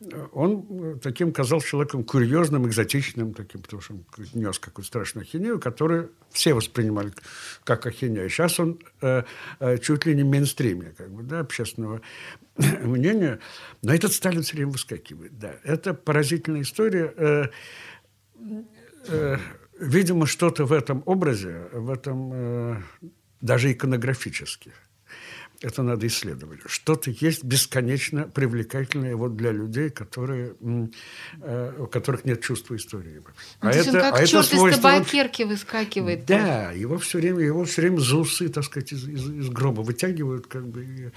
э, 0.00 0.26
он 0.32 0.98
таким 1.00 1.32
казался 1.32 1.66
человеком 1.68 2.04
курьезным, 2.04 2.66
экзотичным 2.66 3.32
таким, 3.32 3.62
потому 3.62 3.80
что 3.80 3.94
он 3.94 4.04
нес 4.34 4.58
какую-то 4.58 4.86
страшную 4.88 5.26
ахинею, 5.26 5.58
которую 5.58 6.10
все 6.30 6.54
воспринимали 6.54 7.12
как 7.64 7.86
ахинею. 7.86 8.28
Сейчас 8.28 8.60
он 8.60 8.78
э, 9.00 9.22
чуть 9.82 10.06
ли 10.06 10.14
не 10.14 10.22
в 10.22 10.26
мейнстриме 10.26 10.94
как 10.96 11.10
бы, 11.10 11.22
да, 11.22 11.40
общественного 11.40 12.00
мнения. 12.82 13.38
Но 13.82 13.94
этот 13.94 14.12
Сталин 14.12 14.42
все 14.42 14.56
время 14.56 14.72
выскакивает. 14.72 15.38
Да. 15.38 15.54
Это 15.64 15.94
поразительная 15.94 16.62
история. 16.62 17.12
Э, 17.16 17.46
э, 19.08 19.38
видимо, 19.78 20.26
что-то 20.26 20.64
в 20.64 20.72
этом 20.72 21.02
образе, 21.06 21.68
в 21.72 21.90
этом 21.90 22.30
э, 22.32 22.76
даже 23.40 23.72
иконографически, 23.72 24.72
это 25.62 25.82
надо 25.82 26.06
исследовать. 26.06 26.60
Что-то 26.66 27.10
есть 27.10 27.42
бесконечно 27.42 28.24
привлекательное 28.24 29.16
вот 29.16 29.36
для 29.36 29.52
людей, 29.52 29.88
которые, 29.88 30.54
у 30.60 31.86
которых 31.86 32.26
нет 32.26 32.42
чувства 32.42 32.76
истории. 32.76 33.22
Ну, 33.62 33.68
а 33.68 33.70
это, 33.70 33.88
он 33.88 33.94
как 33.94 34.14
а 34.14 34.26
черт 34.26 34.46
это 34.46 34.68
из 34.68 34.76
табакерки 34.76 35.42
выскакивает. 35.44 36.26
Да, 36.26 36.72
его 36.72 36.98
все 36.98 37.18
время, 37.18 37.40
его 37.40 37.64
все 37.64 37.82
время 37.82 38.00
за 38.00 38.18
усы, 38.18 38.48
так 38.50 38.64
сказать, 38.64 38.92
из, 38.92 39.08
из, 39.08 39.30
из 39.30 39.48
гроба 39.48 39.80
вытягивают, 39.80 40.46
как 40.46 40.66
бы, 40.66 40.84
и, 40.84 41.10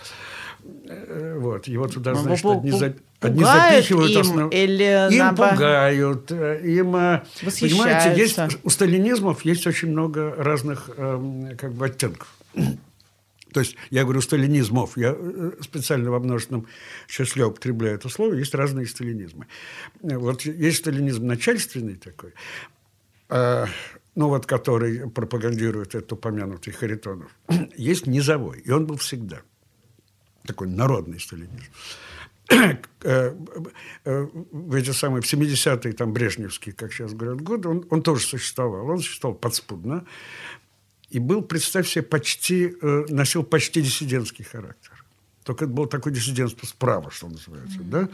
вот, 0.63 1.67
его 1.67 1.87
туда, 1.87 2.13
ну, 2.13 2.19
значит, 2.19 2.45
одни, 2.45 2.71
за, 2.71 2.95
одни 3.19 3.43
запихивают. 3.43 4.11
Им, 4.11 4.21
основ... 4.21 4.53
или 4.53 5.13
им 5.13 5.19
наоборот... 5.19 5.53
пугают, 5.53 6.31
э, 6.31 6.61
им, 6.63 6.91
понимаете, 6.91 8.21
есть, 8.21 8.39
у 8.63 8.69
сталинизмов 8.69 9.45
есть 9.45 9.65
очень 9.67 9.89
много 9.89 10.33
разных, 10.37 10.89
эм, 10.97 11.57
как 11.57 11.73
бы, 11.73 11.85
оттенков. 11.85 12.27
То 13.53 13.61
есть, 13.61 13.75
я 13.89 14.03
говорю 14.03 14.21
сталинизмов, 14.21 14.97
я 14.97 15.15
э, 15.17 15.51
специально 15.61 16.11
во 16.11 16.19
множественном 16.19 16.67
числе 17.07 17.45
употребляю 17.45 17.95
это 17.95 18.09
слово, 18.09 18.33
есть 18.33 18.53
разные 18.53 18.85
сталинизмы. 18.85 19.47
Вот 20.01 20.41
есть 20.41 20.77
сталинизм 20.77 21.25
начальственный 21.25 21.95
такой, 21.95 22.33
э, 23.29 23.65
ну 24.15 24.27
вот 24.27 24.45
который 24.45 25.09
пропагандирует 25.09 25.95
этот 25.95 26.11
упомянутый 26.13 26.73
Харитонов. 26.73 27.31
Есть 27.77 28.05
низовой, 28.05 28.59
и 28.59 28.71
он 28.71 28.85
был 28.85 28.97
всегда. 28.97 29.41
Такой 30.49 30.67
народный 30.67 31.19
сталинизм 31.19 31.71
э, 33.03 33.35
в 34.51 34.73
эти 34.73 34.91
самые, 34.91 35.21
в 35.21 35.31
70-е, 35.31 35.93
там, 35.93 36.11
брежневские, 36.11 36.73
как 36.73 36.91
сейчас 36.91 37.13
говорят, 37.13 37.41
годы, 37.41 37.69
он, 37.69 37.85
он 37.91 38.01
тоже 38.01 38.25
существовал. 38.25 38.89
Он 38.89 38.97
существовал 38.97 39.37
подспудно 39.37 40.05
и 41.09 41.19
был, 41.19 41.43
представь 41.43 41.87
себе, 41.87 42.03
почти, 42.03 42.73
э, 42.81 43.05
носил 43.09 43.43
почти 43.43 43.81
диссидентский 43.81 44.43
характер. 44.43 45.03
Только 45.43 45.65
это 45.65 45.73
было 45.73 45.87
такое 45.87 46.13
диссидентство 46.13 46.65
справа, 46.65 47.11
что 47.11 47.27
называется. 47.27 47.79
Mm-hmm. 47.79 47.89
Да? 47.89 48.09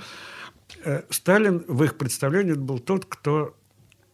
Э, 0.83 1.03
Сталин 1.09 1.63
в 1.67 1.83
их 1.83 1.97
представлении 1.97 2.53
был 2.53 2.79
тот, 2.79 3.05
кто 3.05 3.55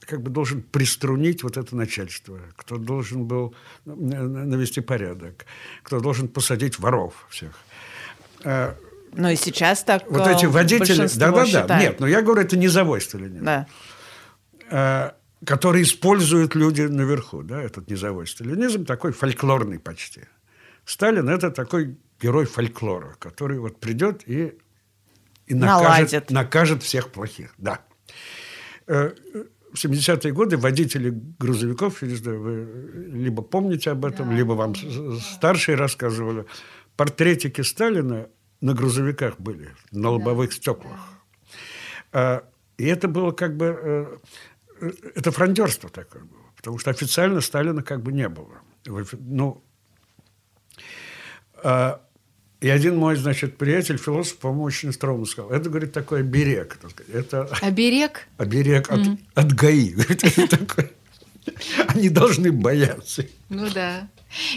как 0.02 0.22
бы 0.22 0.30
должен 0.30 0.62
приструнить 0.62 1.44
вот 1.44 1.58
это 1.58 1.76
начальство, 1.76 2.40
кто 2.56 2.78
должен 2.78 3.26
был 3.26 3.54
навести 3.86 4.82
порядок, 4.82 5.46
кто 5.84 6.00
должен 6.00 6.28
посадить 6.28 6.80
воров 6.80 7.28
всех. 7.30 7.56
Э, 8.44 8.74
но 9.14 9.30
и 9.30 9.36
сейчас 9.36 9.84
так 9.84 10.10
Вот 10.10 10.28
эти 10.28 10.46
водители... 10.46 11.08
Да-да-да. 11.18 11.80
Нет, 11.80 12.00
но 12.00 12.08
я 12.08 12.22
говорю, 12.22 12.42
это 12.42 12.58
низовой 12.58 13.02
Сталин. 13.02 13.44
Да 13.44 13.68
который 15.46 15.84
используют 15.84 16.56
люди 16.56 16.82
наверху. 16.82 17.44
Да, 17.44 17.62
этот 17.62 17.90
низовой 17.90 18.28
сталинизм 18.28 18.86
такой 18.86 19.12
фольклорный 19.12 19.80
почти. 19.80 20.22
Сталин– 20.86 21.30
это 21.30 21.52
такой 21.52 21.98
герой 22.22 22.46
фольклора, 22.46 23.16
который 23.20 23.60
вот 23.60 23.80
придет 23.80 24.28
и, 24.28 24.58
и 25.48 25.54
накажет, 25.54 26.32
накажет 26.32 26.84
всех 26.84 27.12
плохих. 27.12 27.54
Да. 27.58 27.82
Э, 28.88 29.12
в 29.74 29.76
70-е 29.76 30.34
годы 30.34 30.58
водители 30.58 31.14
грузовиков, 31.40 32.02
вы 32.02 32.68
либо 33.14 33.42
помните 33.42 33.92
об 33.92 34.06
этом, 34.06 34.30
да. 34.30 34.36
либо 34.36 34.52
вам 34.54 34.76
старшие 34.76 35.76
рассказывали, 35.76 36.46
портретики 37.02 37.62
Сталина 37.62 38.30
на 38.62 38.74
грузовиках 38.76 39.40
были, 39.40 39.72
на 39.90 40.12
лобовых 40.12 40.54
стеклах. 40.54 41.00
Да. 42.14 42.44
И 42.78 42.86
это 42.86 43.08
было 43.08 43.32
как 43.32 43.58
бы 43.58 44.20
э, 44.82 44.88
это 45.16 45.32
фрондерство 45.32 45.90
такое 45.90 46.22
было. 46.22 46.44
Потому 46.56 46.78
что 46.78 46.92
официально 46.92 47.42
Сталина 47.42 47.82
как 47.82 48.04
бы 48.04 48.12
не 48.14 48.30
было. 48.30 48.62
Ну, 49.14 49.64
а, 51.64 52.04
и 52.60 52.70
один 52.70 52.98
мой, 52.98 53.16
значит, 53.16 53.58
приятель, 53.58 53.98
философ, 53.98 54.38
по-моему, 54.38 54.66
очень 54.66 54.90
остроумно 54.90 55.26
сказал, 55.26 55.50
это, 55.50 55.72
говорит, 55.72 55.94
такой 55.94 56.20
оберег. 56.20 56.78
Это, 57.12 57.50
оберег? 57.62 58.28
Оберег 58.38 58.92
от, 58.92 59.00
mm-hmm. 59.00 59.20
от 59.34 59.54
ГАИ. 59.54 59.96
Они 61.88 62.10
должны 62.10 62.52
бояться. 62.52 63.26
Ну 63.50 63.68
да. 63.74 64.08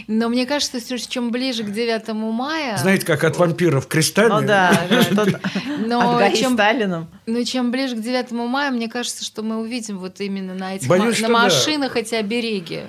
Но 0.07 0.29
мне 0.29 0.47
кажется, 0.47 0.81
что 0.81 0.99
чем 1.11 1.31
ближе 1.31 1.65
к 1.65 1.73
9 1.73 2.09
мая... 2.15 2.77
Знаете, 2.79 3.05
как 3.05 3.25
от 3.25 3.37
вампиров 3.37 3.89
крестами. 3.89 4.41
Ну 4.41 4.47
да, 4.47 4.87
но 5.87 6.31
чем, 6.31 6.55
Сталином. 6.55 7.09
Но 7.27 7.43
чем 7.43 7.71
ближе 7.71 7.97
к 7.97 8.01
9 8.01 8.31
мая, 8.33 8.71
мне 8.71 8.89
кажется, 8.89 9.25
что 9.25 9.43
мы 9.43 9.61
увидим 9.61 9.99
вот 9.99 10.21
именно 10.21 10.55
на 10.55 10.77
этих 10.77 10.89
Боюсь, 10.89 11.21
на 11.21 11.29
машинах 11.29 11.97
эти 11.97 12.15
обереги. 12.15 12.83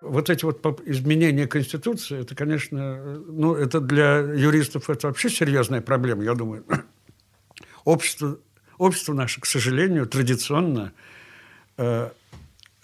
Вот 0.00 0.30
эти 0.30 0.44
вот 0.44 0.64
изменения 0.86 1.46
Конституции, 1.46 2.20
это, 2.20 2.34
конечно, 2.34 3.18
ну, 3.26 3.54
это 3.54 3.80
для 3.80 4.18
юристов 4.18 4.88
это 4.88 5.08
вообще 5.08 5.28
серьезная 5.28 5.80
проблема, 5.80 6.22
я 6.22 6.34
думаю. 6.34 6.64
Общество, 7.84 8.38
общество 8.78 9.12
наше, 9.12 9.40
к 9.40 9.46
сожалению, 9.46 10.06
традиционно 10.06 10.92
э, 11.76 12.10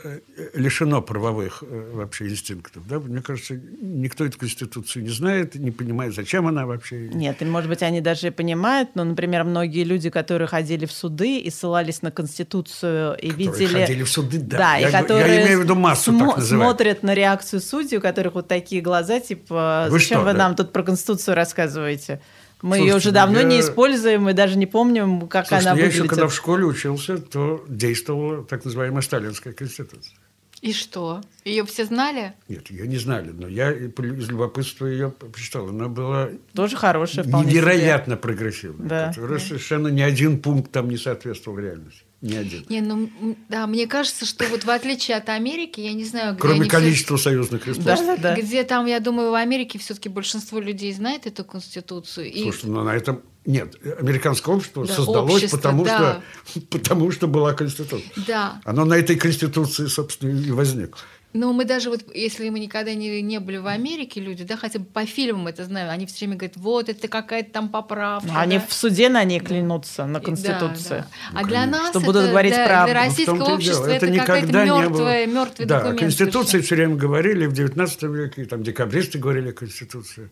Э, 0.05 0.19
лишено 0.55 1.01
правовых 1.01 1.63
э, 1.63 1.91
вообще 1.95 2.29
инстинктов. 2.29 2.87
Да? 2.89 2.99
Мне 2.99 3.23
кажется, 3.23 3.55
никто 3.55 4.25
эту 4.25 4.39
Конституцию 4.39 5.05
не 5.05 5.11
знает, 5.11 5.55
не 5.55 5.71
понимает, 5.71 6.15
зачем 6.15 6.49
она 6.49 6.67
вообще. 6.67 7.09
Нет, 7.09 7.41
и, 7.41 7.45
может 7.45 7.69
быть, 7.69 7.83
они 7.83 8.01
даже 8.01 8.33
понимают, 8.33 8.91
но, 8.95 9.05
например, 9.05 9.45
многие 9.45 9.85
люди, 9.85 10.11
которые 10.11 10.49
ходили 10.49 10.87
в 10.87 10.93
суды 10.93 11.39
и 11.39 11.51
ссылались 11.51 12.03
на 12.03 12.11
Конституцию 12.11 13.17
и 13.17 13.31
которые 13.31 13.49
видели... 13.49 13.81
ходили 13.81 14.03
в 14.03 14.11
суды, 14.11 14.39
да. 14.39 14.59
да 14.59 14.77
я, 14.77 14.89
и 14.89 14.93
которые 14.93 15.35
я 15.37 15.47
имею 15.47 15.61
в 15.61 15.63
виду 15.63 15.75
массу, 15.77 16.11
смо- 16.11 16.35
так 16.35 16.45
смотрят 16.45 17.03
на 17.05 17.15
реакцию 17.15 17.61
судей, 17.61 17.99
у 17.99 18.01
которых 18.01 18.35
вот 18.35 18.49
такие 18.49 18.83
глаза, 18.83 19.21
типа, 19.21 19.87
вы 19.89 20.01
зачем 20.01 20.19
что, 20.19 20.25
вы 20.25 20.33
да? 20.33 20.39
нам 20.39 20.57
тут 20.57 20.73
про 20.73 20.83
Конституцию 20.83 21.37
рассказываете? 21.37 22.21
Мы 22.63 22.77
Слушайте, 22.77 22.87
ее 22.87 22.97
уже 22.97 23.11
давно 23.11 23.39
я... 23.41 23.45
не 23.45 23.61
используем, 23.61 24.23
мы 24.23 24.35
даже 24.35 24.57
не 24.57 24.67
помним, 24.67 25.27
как 25.27 25.49
Слушайте, 25.49 25.69
она 25.69 25.79
я 25.79 25.85
выглядит. 25.85 26.05
еще 26.05 26.09
когда 26.09 26.29
в 26.29 26.35
школе 26.35 26.65
учился, 26.65 27.19
то 27.19 27.65
действовала 27.69 28.45
так 28.45 28.65
называемая 28.65 29.03
сталинская 29.03 29.53
конституция. 29.53 30.17
И 30.61 30.73
что? 30.73 31.21
Ее 31.45 31.67
все 31.67 31.85
знали? 31.85 32.35
Нет, 32.49 32.71
ее 32.71 32.87
не 32.87 32.97
знали, 32.97 33.31
но 33.31 33.49
я 33.49 33.73
из 33.73 34.29
любопытства 34.29 34.87
ее 34.87 35.11
прочитал. 35.11 35.69
Она 35.69 35.89
была 35.89 36.29
тоже 36.55 36.77
хорошая, 36.77 37.25
невероятно 37.25 38.15
себе. 38.15 38.23
прогрессивная. 38.23 38.89
Да. 38.89 39.09
Которая 39.09 39.41
да. 39.41 39.45
совершенно 39.45 39.89
ни 39.89 40.01
один 40.01 40.41
пункт 40.41 40.71
там 40.71 40.89
не 40.89 40.99
соответствовал 40.99 41.59
реальности. 41.59 42.05
Ни 42.23 42.37
один. 42.37 42.65
Не, 42.69 42.81
ну, 42.81 43.11
да, 43.49 43.67
мне 43.67 43.89
кажется, 43.89 44.25
что 44.25 44.47
вот 44.47 44.63
в 44.63 44.71
отличие 44.71 45.17
от 45.17 45.29
Америки, 45.29 45.81
я 45.81 45.93
не 45.93 46.05
знаю, 46.05 46.35
где 46.35 46.41
Кроме 46.41 46.69
количества 46.69 47.17
все... 47.17 47.31
союзных 47.31 47.65
государств. 47.65 48.07
Да, 48.07 48.17
да, 48.17 48.37
да. 48.37 48.41
Где 48.41 48.63
там, 48.63 48.87
я 48.87 49.01
думаю, 49.01 49.33
в 49.33 49.35
Америке 49.35 49.81
все-таки 49.81 50.09
большинство 50.09 50.61
людей 50.61 50.93
знает 50.93 51.27
эту 51.27 51.45
конституцию. 51.45 52.33
Слушай, 52.33 52.67
и... 52.67 52.69
ну 52.69 52.85
на 52.85 52.95
этом 52.95 53.23
нет, 53.45 53.75
американское 53.99 54.55
общество 54.55 54.87
да, 54.87 54.95
создалось, 54.95 55.35
общество, 55.35 55.57
потому, 55.57 55.85
да. 55.85 56.23
что, 56.45 56.61
потому 56.71 57.11
что 57.11 57.27
была 57.27 57.55
Конституция. 57.55 58.03
Да. 58.25 58.61
Оно 58.65 58.85
на 58.85 58.95
этой 58.95 59.17
Конституции, 59.17 59.87
собственно, 59.87 60.31
и 60.31 60.53
возникло. 60.53 61.01
Но 61.33 61.53
мы 61.55 61.65
даже 61.65 61.89
вот, 61.89 62.05
если 62.15 62.49
мы 62.51 62.61
никогда 62.61 62.93
не, 62.95 63.23
не 63.23 63.41
были 63.41 63.57
в 63.57 63.67
Америке, 63.67 64.21
люди, 64.21 64.45
да, 64.45 64.57
хотя 64.57 64.79
бы 64.79 64.85
по 64.85 65.07
фильмам 65.07 65.47
это 65.47 65.65
знаем, 65.65 65.89
они 65.89 66.05
все 66.05 66.27
время 66.27 66.37
говорят, 66.37 66.57
вот 66.57 66.89
это 66.91 67.09
какая-то 67.09 67.51
там 67.51 67.69
поправка. 67.71 68.29
Ну, 68.29 68.39
они 68.39 68.59
в 68.59 68.73
суде 68.73 69.09
на 69.09 69.25
ней 69.25 69.41
клянутся, 69.41 70.07
на 70.07 70.21
Конституцию. 70.21 71.01
Да, 71.01 71.07
да. 71.33 71.41
А 71.41 71.45
для 71.45 71.67
нас 71.67 71.89
что 71.91 72.01
это, 72.01 72.07
будут 72.07 72.31
говорить 72.31 72.53
для, 72.53 72.67
правду. 72.67 72.93
для 72.93 73.05
российского 73.05 73.37
ну, 73.37 73.55
общества 73.55 73.87
это, 73.87 74.07
это 74.07 74.19
какая-то 74.19 74.65
мертвая, 74.65 75.27
мертвый 75.27 75.67
да, 75.67 75.79
документ. 75.79 76.01
Да, 76.01 76.05
Конституции 76.05 76.61
все 76.61 76.77
время 76.77 76.97
говорили 76.97 77.47
в 77.47 77.53
19 77.55 78.03
веке, 78.03 78.45
там 78.45 78.63
декабристы 78.63 79.19
говорили 79.19 79.51
о 79.51 79.53
Конституции. 79.55 80.31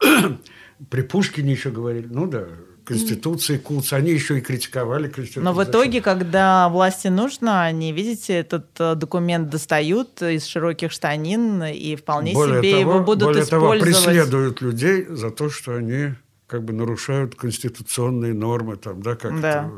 При 0.90 1.02
Пушкине 1.02 1.52
еще 1.52 1.70
говорили, 1.70 2.08
ну 2.10 2.26
да, 2.26 2.46
Конституции, 2.84 3.58
КУЦ, 3.58 3.92
они 3.94 4.10
еще 4.10 4.38
и 4.38 4.40
критиковали 4.40 5.08
Конституцию. 5.08 5.44
Но 5.44 5.52
в 5.52 5.62
итоге, 5.62 6.00
когда 6.00 6.68
власти 6.68 7.08
нужно, 7.08 7.64
они, 7.64 7.92
видите, 7.92 8.34
этот 8.34 8.66
э, 8.80 8.94
документ 8.94 9.50
достают 9.50 10.20
из 10.22 10.46
широких 10.46 10.90
штанин 10.90 11.62
и 11.64 11.96
вполне 11.96 12.32
более 12.32 12.60
себе 12.60 12.70
того, 12.72 12.80
его 12.80 13.04
будут 13.04 13.24
более 13.24 13.44
использовать. 13.44 13.94
Того, 13.94 14.04
преследуют 14.04 14.60
людей 14.60 15.06
за 15.08 15.30
то, 15.30 15.48
что 15.48 15.76
они 15.76 16.14
как 16.46 16.64
бы 16.64 16.72
нарушают 16.72 17.34
конституционные 17.34 18.34
нормы, 18.34 18.76
там, 18.76 19.00
да, 19.00 19.16
как 19.16 19.40
да. 19.40 19.70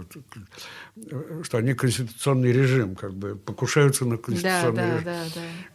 что 1.43 1.59
они 1.59 1.75
конституционный 1.75 2.51
режим, 2.51 2.97
как 2.97 3.14
бы 3.14 3.37
покушаются 3.37 4.05
на 4.05 4.17
конституционный 4.17 4.75
да, 4.75 4.93
режим. 4.93 5.05
Да, 5.05 5.25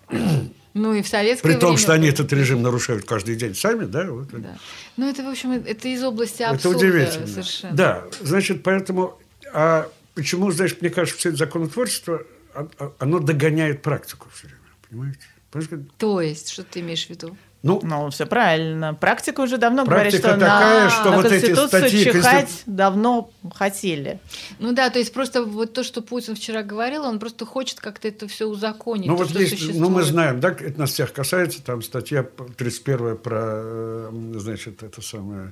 да, 0.09 0.17
да. 0.17 0.49
Ну 0.73 0.93
и 0.93 1.01
в 1.01 1.07
советское 1.07 1.47
При 1.47 1.59
том, 1.59 1.71
время... 1.71 1.81
что 1.81 1.93
они 1.93 2.07
этот 2.09 2.31
режим 2.31 2.61
нарушают 2.61 3.05
каждый 3.05 3.35
день 3.35 3.55
сами, 3.55 3.85
да? 3.85 4.11
Вот. 4.11 4.29
да. 4.31 4.57
Ну 4.97 5.09
это, 5.09 5.23
в 5.23 5.27
общем, 5.27 5.51
это 5.51 5.87
из 5.87 6.03
области 6.03 6.43
абсурда 6.43 6.77
Это 6.77 6.87
удивительно. 6.87 7.27
совершенно. 7.27 7.75
Да, 7.75 8.03
значит, 8.21 8.63
поэтому... 8.63 9.19
А 9.51 9.89
почему, 10.13 10.51
знаешь, 10.51 10.75
мне 10.79 10.89
кажется, 10.89 11.17
все 11.17 11.29
это 11.29 11.39
законотворчество, 11.39 12.23
а, 12.53 12.67
а, 12.77 12.93
оно 12.99 13.19
догоняет 13.19 13.81
практику 13.81 14.27
все 14.33 14.47
время, 14.47 14.61
понимаете? 14.89 15.87
То 15.97 16.21
есть, 16.21 16.49
что 16.49 16.63
ты 16.63 16.81
имеешь 16.81 17.07
в 17.07 17.09
виду? 17.09 17.35
Ну, 17.61 17.81
ну, 17.83 18.09
все 18.09 18.25
правильно. 18.25 18.93
Практика 18.93 19.41
уже 19.41 19.57
давно 19.57 19.83
говорит, 19.85 20.13
что 20.13 20.33
такая, 20.33 20.85
на, 20.85 20.89
что 20.89 21.09
на 21.09 21.17
вот 21.17 21.27
Конституцию 21.27 21.83
эти 21.83 21.89
статьи, 21.89 22.03
чихать 22.05 22.23
конститу... 22.23 22.71
давно 22.71 23.31
хотели. 23.53 24.19
Ну 24.59 24.71
да, 24.71 24.89
то 24.89 24.99
есть 24.99 25.11
просто 25.11 25.43
вот 25.43 25.73
то, 25.73 25.83
что 25.83 26.01
Путин 26.01 26.35
вчера 26.35 26.63
говорил, 26.63 27.03
он 27.03 27.19
просто 27.19 27.45
хочет 27.45 27.81
как-то 27.81 28.07
это 28.07 28.29
все 28.29 28.47
узаконить. 28.47 29.07
Ну 29.07 29.17
то, 29.17 29.25
вот 29.25 29.37
есть, 29.37 29.73
ну 29.73 29.89
мы 29.89 30.03
знаем, 30.03 30.39
да, 30.39 30.51
это 30.51 30.79
нас 30.79 30.91
всех 30.91 31.11
касается, 31.11 31.61
там 31.61 31.81
статья 31.81 32.23
31 32.23 33.17
про, 33.17 33.41
э, 33.43 34.09
значит, 34.35 34.81
это 34.81 35.01
самое... 35.01 35.51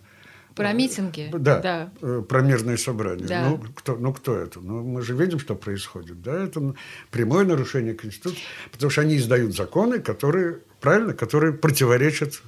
Про 0.56 0.74
митинги? 0.74 1.30
Да, 1.32 1.60
да. 1.60 1.90
Э, 2.02 2.24
про 2.28 2.42
мирные 2.42 2.78
собрания. 2.80 3.28
Да. 3.28 3.50
Ну, 3.50 3.64
кто, 3.76 3.96
ну, 3.96 4.12
кто 4.12 4.36
это? 4.36 4.60
Ну, 4.60 4.82
мы 4.82 5.04
же 5.04 5.14
видим, 5.14 5.38
что 5.40 5.54
происходит. 5.56 6.24
Да? 6.24 6.46
Это 6.46 6.74
прямое 7.12 7.46
нарушение 7.46 7.94
Конституции, 7.94 8.40
потому 8.72 8.90
что 8.90 9.02
они 9.02 9.18
издают 9.18 9.56
законы, 9.56 10.00
которые 10.00 10.62
правильно, 10.80 11.14
которые 11.14 11.54
противоречат. 11.54 12.42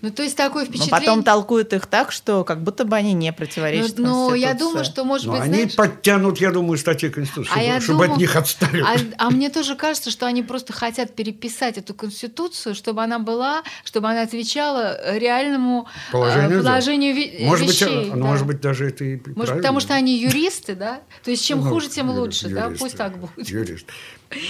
Ну, 0.00 0.10
то 0.10 0.22
есть 0.22 0.36
такое 0.36 0.64
впечатление... 0.64 0.90
Но 0.90 0.98
потом 0.98 1.22
толкуют 1.22 1.72
их 1.72 1.86
так, 1.86 2.10
что 2.10 2.44
как 2.44 2.62
будто 2.62 2.84
бы 2.84 2.96
они 2.96 3.12
не 3.12 3.32
противоречат 3.32 3.98
Но, 3.98 4.30
но 4.30 4.34
я 4.34 4.54
думаю, 4.54 4.84
что, 4.84 5.04
может 5.04 5.26
но 5.26 5.32
быть, 5.32 5.42
они 5.42 5.54
знаешь... 5.54 5.76
подтянут, 5.76 6.38
я 6.38 6.50
думаю, 6.50 6.78
статьи 6.78 7.08
Конституции, 7.10 7.52
а 7.54 7.60
чтобы, 7.60 7.80
чтобы 7.80 7.98
думаю... 7.98 8.12
от 8.12 8.18
них 8.18 8.36
отстали. 8.36 8.80
А, 8.80 8.96
а 9.18 9.30
мне 9.30 9.50
тоже 9.50 9.76
кажется, 9.76 10.10
что 10.10 10.26
они 10.26 10.42
просто 10.42 10.72
хотят 10.72 11.14
переписать 11.14 11.78
эту 11.78 11.94
Конституцию, 11.94 12.74
чтобы 12.74 13.02
она 13.02 13.18
была, 13.18 13.62
чтобы 13.84 14.08
она 14.08 14.22
отвечала 14.22 15.16
реальному 15.16 15.86
положению, 16.10 16.62
положению 16.62 17.14
да. 17.14 17.46
может 17.46 17.68
вещей. 17.68 18.04
Быть, 18.04 18.10
да. 18.10 18.16
Может 18.16 18.46
быть, 18.46 18.60
даже 18.60 18.88
это 18.88 19.04
и 19.04 19.16
Может, 19.16 19.34
правильно. 19.34 19.56
потому 19.56 19.80
что 19.80 19.94
они 19.94 20.18
юристы, 20.18 20.74
да? 20.74 21.00
То 21.24 21.30
есть 21.30 21.44
чем 21.44 21.62
ну, 21.62 21.70
хуже, 21.70 21.88
тем 21.88 22.10
лучше, 22.10 22.46
юристы, 22.46 22.70
да? 22.70 22.76
Пусть 22.78 22.96
так 22.96 23.18
будет. 23.18 23.48
Юрист. 23.48 23.86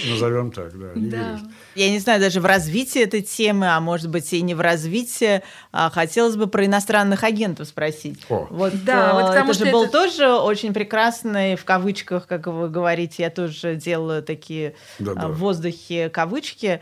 Назовем 0.09 0.51
так, 0.51 0.77
да. 0.77 0.91
да. 0.95 1.39
Я 1.75 1.89
не 1.89 1.99
знаю, 1.99 2.19
даже 2.19 2.41
в 2.41 2.45
развитии 2.45 3.01
этой 3.01 3.21
темы, 3.21 3.67
а 3.67 3.79
может 3.79 4.09
быть 4.09 4.33
и 4.33 4.41
не 4.41 4.53
в 4.53 4.61
развитии, 4.61 5.41
а, 5.71 5.89
хотелось 5.89 6.35
бы 6.35 6.47
про 6.47 6.65
иностранных 6.65 7.23
агентов 7.23 7.67
спросить. 7.67 8.25
О. 8.29 8.47
Вот, 8.49 8.73
да, 8.83 9.13
вот 9.13 9.35
это 9.35 9.53
же 9.53 9.71
был 9.71 9.83
это... 9.83 9.91
тоже 9.91 10.29
очень 10.31 10.73
прекрасный, 10.73 11.55
в 11.55 11.63
кавычках, 11.63 12.27
как 12.27 12.47
вы 12.47 12.69
говорите, 12.69 13.23
я 13.23 13.29
тоже 13.29 13.75
делаю 13.75 14.23
такие 14.23 14.75
да 14.99 15.13
-да. 15.13 15.31
в 15.31 15.37
воздухе 15.37 16.09
кавычки, 16.09 16.81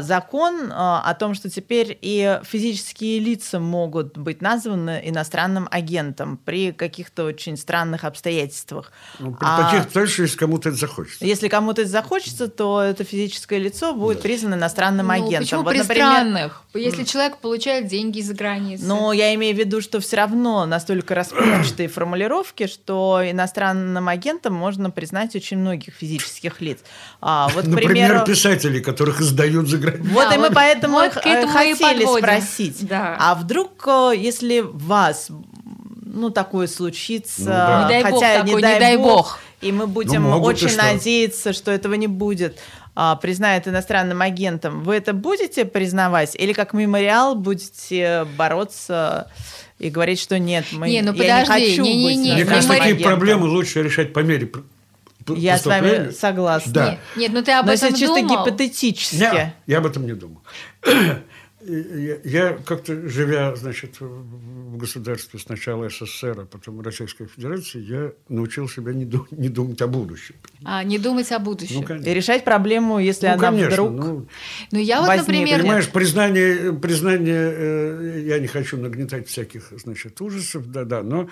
закон 0.00 0.72
а, 0.72 1.02
о 1.02 1.14
том, 1.14 1.34
что 1.34 1.48
теперь 1.48 1.96
и 2.00 2.40
физические 2.44 3.20
лица 3.20 3.60
могут 3.60 4.18
быть 4.18 4.42
названы 4.42 5.00
иностранным 5.04 5.68
агентом 5.70 6.36
при 6.36 6.72
каких-то 6.72 7.24
очень 7.24 7.56
странных 7.56 8.04
обстоятельствах. 8.04 8.90
Ну, 9.18 9.34
при 9.34 9.46
а, 9.46 9.64
таких 9.64 9.84
обстоятельствах, 9.84 10.26
если 10.26 10.38
кому-то 10.38 10.68
это 10.70 10.78
захочется. 10.78 11.24
Если 11.24 11.48
кому-то 11.48 11.82
это 11.82 11.90
захочется, 11.90 12.48
то 12.48 12.80
это 12.80 13.04
физическое 13.04 13.58
лицо 13.58 13.94
будет 13.94 14.18
да. 14.18 14.22
признано 14.22 14.54
иностранным 14.54 15.06
ну, 15.06 15.12
агентом. 15.12 15.40
Почему 15.44 15.62
вот, 15.62 15.70
при 15.70 15.78
например, 15.78 16.06
странных? 16.06 16.62
Если 16.74 17.04
человек 17.04 17.38
получает 17.38 17.86
деньги 17.86 18.18
из-за 18.18 18.34
границы. 18.34 18.84
Но 18.84 19.12
я 19.12 19.34
имею 19.34 19.54
в 19.54 19.58
виду, 19.58 19.80
что 19.80 20.00
все 20.00 20.16
равно 20.16 20.66
настолько 20.66 21.14
расплывчатые 21.14 21.88
формулировки, 21.88 22.66
что 22.66 23.20
иностранным 23.24 24.08
агентом 24.08 24.54
можно 24.54 24.90
признать 24.90 25.36
очень 25.36 25.58
многих 25.58 25.94
физических 25.94 26.60
лиц. 26.60 26.80
А, 27.20 27.48
вот, 27.54 27.64
Например, 27.64 28.08
примеру... 28.08 28.26
писателей, 28.26 28.80
которых 28.80 29.20
издают 29.20 29.67
границей. 29.76 30.12
Вот 30.12 30.28
да, 30.28 30.34
и 30.34 30.38
мы 30.38 30.50
поэтому 30.50 30.98
вот 30.98 31.12
хотели 31.12 32.18
спросить. 32.18 32.86
Да. 32.86 33.16
А 33.18 33.34
вдруг, 33.34 33.86
э, 33.86 34.12
если 34.16 34.60
вас 34.60 35.28
ну, 36.04 36.30
такое 36.30 36.66
случится, 36.66 37.40
ну, 37.40 37.46
да. 37.46 37.82
не 37.82 37.88
дай 37.88 38.02
хотя 38.02 38.42
бог, 38.42 38.46
не, 38.46 38.62
дай, 38.62 38.74
не 38.74 38.80
дай 38.80 38.96
бог, 38.96 39.06
бог, 39.06 39.38
и 39.60 39.72
мы 39.72 39.86
будем 39.86 40.24
ну, 40.24 40.40
очень 40.40 40.76
надеяться, 40.76 41.52
что 41.52 41.70
этого 41.70 41.94
не 41.94 42.06
будет, 42.06 42.58
а, 42.94 43.16
признает 43.16 43.68
иностранным 43.68 44.22
агентом, 44.22 44.82
вы 44.82 44.96
это 44.96 45.12
будете 45.12 45.64
признавать? 45.64 46.34
Или 46.34 46.52
как 46.52 46.72
мемориал 46.72 47.34
будете 47.34 48.26
бороться 48.36 49.30
и 49.78 49.90
говорить, 49.90 50.20
что 50.20 50.38
нет, 50.38 50.64
мы, 50.72 50.88
не, 50.88 51.02
ну, 51.02 51.12
я 51.12 51.44
подожди, 51.44 51.64
не 51.64 51.70
хочу 51.70 51.82
не, 51.82 51.96
не, 51.96 52.04
быть 52.04 52.16
не, 52.16 52.32
Мне 52.32 52.44
кажется, 52.44 52.76
такие 52.76 52.96
проблемы 52.96 53.46
лучше 53.46 53.82
решать 53.82 54.12
по 54.12 54.20
мере 54.20 54.50
я 55.36 55.58
с 55.58 55.66
вами 55.66 56.10
согласна. 56.10 56.72
Да. 56.72 56.90
Нет, 56.90 56.98
нет, 57.16 57.32
ну 57.32 57.42
ты 57.42 57.52
об 57.52 57.66
Но 57.66 57.72
этом 57.72 57.88
если 57.88 58.00
чисто 58.00 58.16
думал? 58.16 58.44
гипотетически. 58.46 59.16
Нет, 59.16 59.54
я 59.66 59.78
об 59.78 59.86
этом 59.86 60.06
не 60.06 60.12
думал. 60.14 60.42
Я, 62.24 62.58
как-то, 62.64 63.08
живя, 63.08 63.54
значит, 63.56 64.00
в 64.00 64.76
государстве 64.76 65.38
сначала 65.38 65.88
СССР, 65.88 66.40
а 66.40 66.46
потом 66.46 66.80
Российской 66.80 67.26
Федерации, 67.26 67.80
я 67.80 68.12
научил 68.28 68.68
себя 68.68 68.92
не, 68.92 69.04
дум, 69.04 69.26
не 69.30 69.48
думать 69.48 69.80
о 69.82 69.86
будущем. 69.86 70.36
А, 70.64 70.82
не 70.82 70.98
думать 70.98 71.30
о 71.32 71.38
будущем. 71.38 71.84
Ну, 71.88 71.96
И 71.96 72.14
решать 72.14 72.44
проблему, 72.44 72.98
если 72.98 73.26
ну, 73.26 73.32
она 73.34 73.42
конечно, 73.42 73.70
вдруг 73.70 73.90
ну, 73.90 74.26
ну, 74.70 74.78
я 74.78 75.00
вот, 75.00 75.16
например... 75.16 75.60
Понимаешь, 75.60 75.88
признание, 75.88 76.72
признание 76.72 77.52
э, 77.54 78.22
я 78.26 78.38
не 78.38 78.46
хочу 78.46 78.78
нагнетать 78.78 79.28
всяких, 79.28 79.72
значит, 79.76 80.20
ужасов, 80.20 80.70
да-да, 80.70 81.02
но 81.02 81.28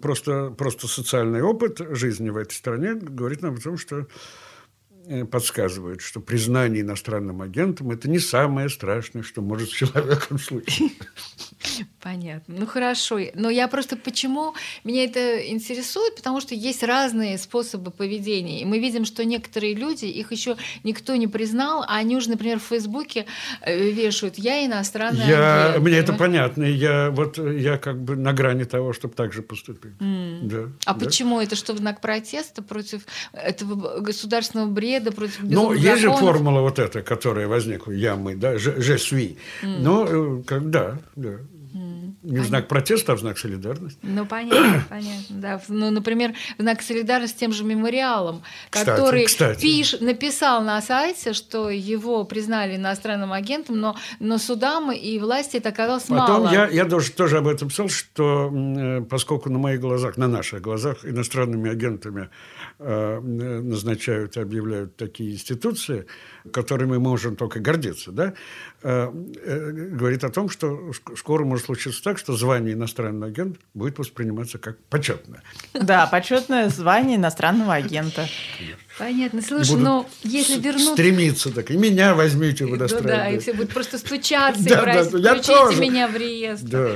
просто, 0.00 0.50
просто 0.50 0.88
социальный 0.88 1.42
опыт 1.42 1.80
жизни 1.90 2.30
в 2.30 2.36
этой 2.36 2.54
стране 2.54 2.94
говорит 2.94 3.42
нам 3.42 3.54
о 3.54 3.60
том, 3.60 3.78
что 3.78 4.06
подсказывают, 5.30 6.00
что 6.00 6.20
признание 6.20 6.82
иностранным 6.82 7.42
агентом– 7.42 7.90
это 7.92 8.08
не 8.08 8.18
самое 8.18 8.68
страшное, 8.68 9.22
что 9.22 9.42
может 9.42 9.70
с 9.70 9.72
человеком 9.72 10.38
случиться. 10.38 11.49
Понятно. 12.02 12.54
Ну 12.58 12.66
хорошо. 12.66 13.18
Но 13.34 13.50
я 13.50 13.68
просто 13.68 13.96
почему 13.96 14.54
меня 14.84 15.04
это 15.04 15.46
интересует, 15.48 16.16
потому 16.16 16.40
что 16.40 16.54
есть 16.54 16.82
разные 16.82 17.36
способы 17.36 17.90
поведения. 17.90 18.62
И 18.62 18.64
мы 18.64 18.78
видим, 18.78 19.04
что 19.04 19.24
некоторые 19.24 19.74
люди, 19.74 20.06
их 20.06 20.32
еще 20.32 20.56
никто 20.82 21.16
не 21.16 21.26
признал, 21.26 21.84
а 21.86 21.96
они 21.96 22.16
уже, 22.16 22.30
например, 22.30 22.58
в 22.58 22.64
Фейсбуке 22.64 23.26
э, 23.60 23.90
вешают 23.90 24.38
«я 24.38 24.64
иностранный 24.64 25.26
я, 25.26 25.66
агент». 25.66 25.84
Мне 25.84 25.98
это 25.98 26.14
понятно. 26.14 26.64
Я, 26.64 27.10
вот, 27.10 27.38
я 27.38 27.76
как 27.76 28.02
бы 28.02 28.16
на 28.16 28.32
грани 28.32 28.64
того, 28.64 28.92
чтобы 28.92 29.14
так 29.14 29.32
же 29.32 29.42
поступить. 29.42 29.92
Mm. 30.00 30.38
Да, 30.42 30.72
а 30.86 30.94
да. 30.94 31.04
почему? 31.04 31.40
Это 31.40 31.56
что, 31.56 31.74
в 31.74 31.78
знак 31.78 32.00
протеста 32.00 32.62
против 32.62 33.02
этого 33.32 34.00
государственного 34.00 34.68
бреда, 34.68 35.12
против 35.12 35.40
Ну, 35.42 35.72
есть 35.72 36.00
же 36.00 36.10
формула 36.10 36.60
вот 36.60 36.78
эта, 36.78 37.02
которая 37.02 37.46
возникла, 37.46 37.92
я, 37.92 38.16
мы, 38.16 38.36
да, 38.36 38.54
«je 38.54 38.96
suis». 38.96 39.36
Mm. 39.62 39.78
Но, 39.80 40.06
э, 40.08 40.42
когда, 40.46 40.98
да. 41.16 41.38
Не 42.22 42.40
в 42.40 42.44
знак 42.44 42.68
протеста, 42.68 43.12
а 43.12 43.16
в 43.16 43.20
знак 43.20 43.38
солидарности. 43.38 43.98
Ну, 44.02 44.26
понятно, 44.26 44.84
понятно. 44.90 45.24
Да. 45.30 45.60
Ну, 45.68 45.90
например, 45.90 46.34
в 46.58 46.62
знак 46.62 46.82
солидарности 46.82 47.36
с 47.36 47.40
тем 47.40 47.52
же 47.52 47.64
мемориалом, 47.64 48.42
который 48.68 49.24
кстати. 49.24 49.60
Пиш, 49.62 49.98
написал 50.00 50.62
на 50.62 50.82
сайте, 50.82 51.32
что 51.32 51.70
его 51.70 52.24
признали 52.24 52.76
иностранным 52.76 53.32
агентом, 53.32 53.80
но, 53.80 53.96
но 54.18 54.36
судам 54.36 54.92
и 54.92 55.18
власти 55.18 55.56
это 55.56 55.70
оказалось 55.70 56.04
Потом 56.04 56.42
мало. 56.42 56.52
Я, 56.52 56.68
я 56.68 56.84
тоже, 56.84 57.10
тоже 57.12 57.38
об 57.38 57.48
этом 57.48 57.68
писал, 57.68 57.88
что 57.88 58.52
э, 58.52 59.00
поскольку 59.08 59.48
на 59.48 59.58
моих 59.58 59.80
глазах, 59.80 60.18
на 60.18 60.28
наших 60.28 60.60
глазах 60.60 61.06
иностранными 61.06 61.70
агентами 61.70 62.28
э, 62.78 63.20
назначают 63.20 64.36
и 64.36 64.40
объявляют 64.40 64.96
такие 64.96 65.32
институции, 65.32 66.06
которыми 66.52 66.90
мы 66.90 66.98
можем 66.98 67.36
только 67.36 67.60
гордиться, 67.60 68.12
да, 68.12 68.34
э, 68.82 69.10
э, 69.42 69.70
говорит 69.70 70.24
о 70.24 70.30
том, 70.30 70.48
что 70.48 70.92
скоро 71.16 71.44
может 71.44 71.66
случиться 71.66 72.09
так, 72.10 72.18
что 72.18 72.34
звание 72.34 72.74
иностранного 72.74 73.26
агента 73.26 73.60
будет 73.72 73.96
восприниматься 73.98 74.58
как 74.58 74.82
почетное. 74.86 75.42
Да, 75.74 76.08
почетное 76.08 76.68
звание 76.68 77.16
иностранного 77.16 77.74
агента. 77.74 78.26
Понятно. 78.98 79.42
Слушай, 79.42 79.76
но 79.76 80.08
если 80.24 80.58
вернуться... 80.58 80.94
Стремиться 80.94 81.54
так. 81.54 81.70
И 81.70 81.76
меня 81.76 82.16
возьмите 82.16 82.66
в 82.66 82.74
иностранный. 82.74 83.08
Да, 83.12 83.30
и 83.30 83.38
все 83.38 83.52
будут 83.52 83.72
просто 83.72 83.96
стучаться 83.98 84.60
и 84.60 84.66
просить, 84.66 85.10
включите 85.10 85.80
меня 85.80 86.08
в 86.08 86.16
реестр. 86.16 86.68
Да. 86.68 86.90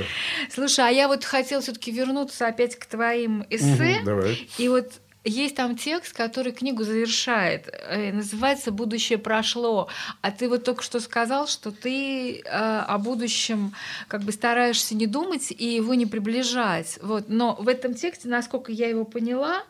Слушай, 0.53 0.89
а 0.89 0.91
я 0.91 1.07
вот 1.07 1.23
хотела 1.23 1.61
все-таки 1.61 1.91
вернуться 1.91 2.47
опять 2.47 2.75
к 2.75 2.85
твоим 2.85 3.45
эссе. 3.49 4.01
Давай. 4.03 4.49
И 4.57 4.67
вот 4.67 4.91
есть 5.25 5.55
там 5.55 5.75
текст, 5.75 6.15
который 6.15 6.51
книгу 6.51 6.83
завершает. 6.83 7.67
Э, 7.71 8.11
называется 8.11 8.71
«Будущее 8.71 9.17
прошло». 9.17 9.87
А 10.21 10.31
ты 10.31 10.47
вот 10.47 10.63
только 10.63 10.83
что 10.83 10.99
сказал, 10.99 11.47
что 11.47 11.71
ты 11.71 12.39
э, 12.39 12.43
о 12.45 12.97
будущем 12.97 13.73
как 14.07 14.21
бы 14.21 14.31
стараешься 14.31 14.95
не 14.95 15.07
думать 15.07 15.51
и 15.51 15.75
его 15.75 15.95
не 15.95 16.05
приближать. 16.05 16.99
Вот. 17.01 17.25
Но 17.27 17.55
в 17.59 17.67
этом 17.67 17.95
тексте, 17.95 18.27
насколько 18.27 18.71
я 18.71 18.87
его 18.87 19.03
поняла, 19.03 19.63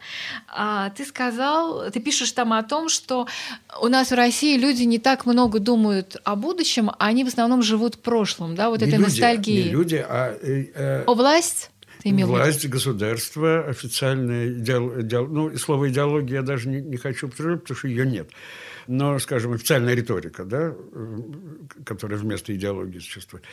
э, 0.55 0.89
ты 0.95 1.05
сказал, 1.05 1.89
ты 1.89 1.99
пишешь 1.99 2.31
там 2.33 2.53
о 2.53 2.61
том, 2.63 2.89
что 2.89 3.27
у 3.81 3.87
нас 3.87 4.11
в 4.11 4.15
России 4.15 4.57
люди 4.57 4.83
не 4.83 4.99
так 4.99 5.25
много 5.25 5.59
думают 5.59 6.17
о 6.23 6.35
будущем, 6.35 6.89
а 6.89 7.07
они 7.07 7.23
в 7.23 7.27
основном 7.27 7.61
живут 7.61 7.95
в 7.95 7.99
прошлом. 7.99 8.55
Да? 8.55 8.69
Вот 8.69 8.81
не 8.81 8.87
этой 8.87 8.97
люди, 8.97 9.05
ностальгии. 9.05 9.63
Не 9.63 9.69
люди, 9.69 10.05
а... 10.07 10.37
Э, 10.41 10.65
э... 10.75 11.03
О 11.05 11.13
власть? 11.13 11.71
Имел 12.09 12.27
Власть, 12.27 12.67
государство, 12.67 13.65
официальная 13.65 14.49
идеология. 14.53 15.21
Ну, 15.21 15.49
и 15.49 15.57
слово 15.57 15.89
идеология 15.89 16.37
я 16.37 16.41
даже 16.43 16.69
не, 16.69 16.79
не 16.81 16.97
хочу 16.97 17.27
употреблять, 17.27 17.61
потому 17.61 17.77
что 17.77 17.87
ее 17.87 18.05
нет. 18.05 18.29
Но, 18.87 19.17
скажем, 19.19 19.53
официальная 19.53 19.95
риторика, 19.95 20.45
да, 20.45 20.75
э, 20.75 21.17
которая 21.83 22.19
вместо 22.19 22.55
идеологии 22.55 22.99
существует. 22.99 23.43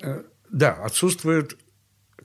Э, 0.00 0.22
да, 0.50 0.72
отсутствует, 0.72 1.58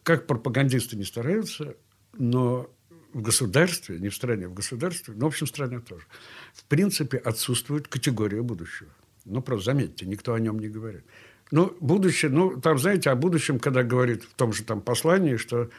как 0.04 0.28
пропагандисты 0.28 0.96
не 0.96 1.04
стараются, 1.04 1.76
но 2.18 2.74
в 3.14 3.22
государстве, 3.22 4.00
не 4.00 4.10
в 4.10 4.16
стране, 4.16 4.48
в 4.48 4.54
государстве, 4.54 5.14
но 5.16 5.26
в 5.26 5.28
общем 5.28 5.46
в 5.46 5.50
стране 5.50 5.80
тоже, 5.80 6.06
в 6.54 6.64
принципе 6.66 7.18
отсутствует 7.18 7.88
категория 7.88 8.42
будущего. 8.42 8.90
Ну, 9.26 9.42
просто 9.42 9.72
заметьте, 9.72 10.06
никто 10.06 10.34
о 10.34 10.40
нем 10.40 10.60
не 10.60 10.70
говорит. 10.70 11.04
Ну, 11.52 11.76
будущее, 11.80 12.30
ну, 12.32 12.60
там, 12.60 12.78
знаете, 12.78 13.10
о 13.10 13.16
будущем, 13.16 13.60
когда 13.60 13.84
говорит 13.84 14.24
в 14.24 14.34
том 14.34 14.52
же 14.52 14.64
там 14.64 14.82
послании, 14.82 15.38
что, 15.38 15.70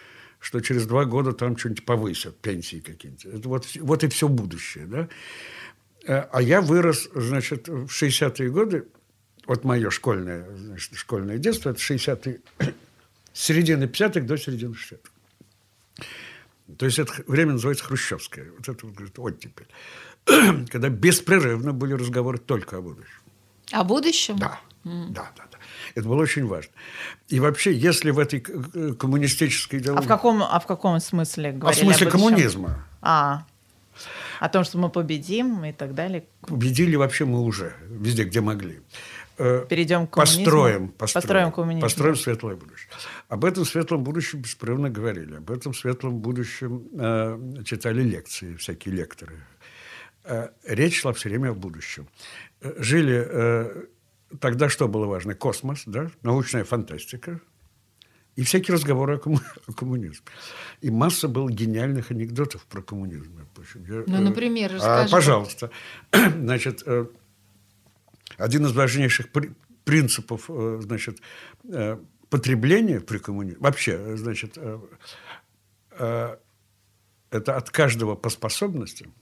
что 0.40 0.60
через 0.60 0.86
два 0.86 1.04
года 1.04 1.32
там 1.32 1.56
что-нибудь 1.56 1.84
повысят, 1.84 2.38
пенсии 2.38 2.80
какие-нибудь. 2.80 3.26
Это 3.26 3.48
вот, 3.48 3.66
вот 3.80 4.04
и 4.04 4.08
все 4.08 4.28
будущее, 4.28 4.86
да. 4.86 5.08
Э, 6.06 6.26
а 6.32 6.40
я 6.40 6.62
вырос, 6.62 7.10
значит, 7.14 7.68
в 7.68 7.86
60-е 7.86 8.50
годы, 8.50 8.86
вот 9.46 9.64
мое 9.64 9.90
школьное, 9.90 10.48
значит, 10.56 10.94
школьное 10.94 11.38
детство, 11.38 11.70
это 11.70 11.80
60-е, 11.80 12.40
с 13.32 13.42
середины 13.44 13.84
50-х 13.84 14.20
до 14.20 14.38
середины 14.38 14.74
60-х. 14.74 15.10
То 16.76 16.86
есть 16.86 16.98
это 16.98 17.12
время 17.26 17.52
называется 17.52 17.84
хрущевское. 17.84 18.50
Вот 18.56 18.68
это 18.68 18.86
вот, 18.86 18.94
говорит, 18.94 19.18
оттепель. 19.18 19.66
Когда 20.70 20.88
беспрерывно 20.90 21.72
были 21.72 21.94
разговоры 21.94 22.38
только 22.38 22.78
о 22.78 22.82
будущем. 22.82 23.20
О 23.72 23.84
будущем? 23.84 24.38
Да. 24.38 24.60
Mm. 24.88 25.10
Да, 25.10 25.30
да, 25.36 25.44
да. 25.52 25.58
Это 25.94 26.08
было 26.08 26.22
очень 26.22 26.46
важно. 26.46 26.72
И 27.28 27.40
вообще, 27.40 27.72
если 27.72 28.10
в 28.10 28.18
этой 28.18 28.40
коммунистической 28.40 29.80
идеологии... 29.80 30.02
А 30.02 30.04
в 30.04 30.08
каком, 30.08 30.42
а 30.42 30.58
в 30.58 30.66
каком 30.66 30.98
смысле 31.00 31.52
говорили? 31.52 31.66
А 31.66 31.72
в 31.72 31.76
смысле 31.76 32.10
коммунизма. 32.10 32.86
А, 33.02 33.44
о 34.40 34.48
том, 34.48 34.64
что 34.64 34.78
мы 34.78 34.88
победим 34.88 35.64
и 35.64 35.72
так 35.72 35.94
далее. 35.94 36.24
Победили 36.40 36.96
вообще 36.96 37.24
мы 37.24 37.42
уже, 37.42 37.74
везде, 37.88 38.24
где 38.24 38.40
могли. 38.40 38.80
Э, 39.38 39.66
Перейдем 39.68 40.06
к 40.06 40.10
коммунизму. 40.10 40.44
Построим, 40.44 40.88
построим, 40.88 41.22
построим 41.22 41.52
коммунизм. 41.52 41.80
Построим 41.82 42.16
светлое 42.16 42.56
будущее. 42.56 42.90
Об 43.28 43.44
этом 43.44 43.64
светлом 43.64 44.04
будущем 44.04 44.40
беспрерывно 44.40 44.90
говорили. 44.90 45.36
Об 45.36 45.50
этом 45.50 45.74
светлом 45.74 46.18
будущем 46.18 46.88
э, 46.92 47.62
читали 47.64 48.02
лекции, 48.02 48.56
всякие 48.56 48.94
лекторы. 48.94 49.36
Э, 50.24 50.48
речь 50.64 51.00
шла 51.00 51.12
все 51.12 51.28
время 51.28 51.50
о 51.50 51.54
будущем. 51.54 52.08
Э, 52.60 52.74
жили... 52.78 53.26
Э, 53.26 53.84
Тогда 54.40 54.68
что 54.68 54.88
было 54.88 55.06
важно? 55.06 55.34
Космос, 55.34 55.82
да? 55.86 56.10
научная 56.22 56.64
фантастика 56.64 57.40
и 58.38 58.44
всякие 58.44 58.74
разговоры 58.74 59.16
о, 59.16 59.18
комму... 59.18 59.40
о 59.66 59.72
коммунизме. 59.72 60.24
И 60.80 60.90
масса 60.90 61.26
было 61.26 61.50
гениальных 61.50 62.12
анекдотов 62.12 62.64
про 62.66 62.82
коммунизм. 62.82 63.32
Я, 63.74 64.04
ну, 64.06 64.20
например, 64.22 64.74
расскажи. 64.74 65.08
А, 65.08 65.10
пожалуйста. 65.10 65.70
Значит, 66.12 66.84
э, 66.86 67.06
один 68.36 68.66
из 68.66 68.72
важнейших 68.72 69.32
при... 69.32 69.50
принципов 69.84 70.44
э, 70.48 70.78
значит, 70.82 71.18
э, 71.64 71.98
потребления 72.30 73.00
при 73.00 73.18
коммунизме, 73.18 73.58
вообще, 73.60 74.16
значит, 74.16 74.56
это 75.90 76.38
от 77.30 77.70
каждого 77.70 78.14
по 78.14 78.30
способностям, 78.30 79.12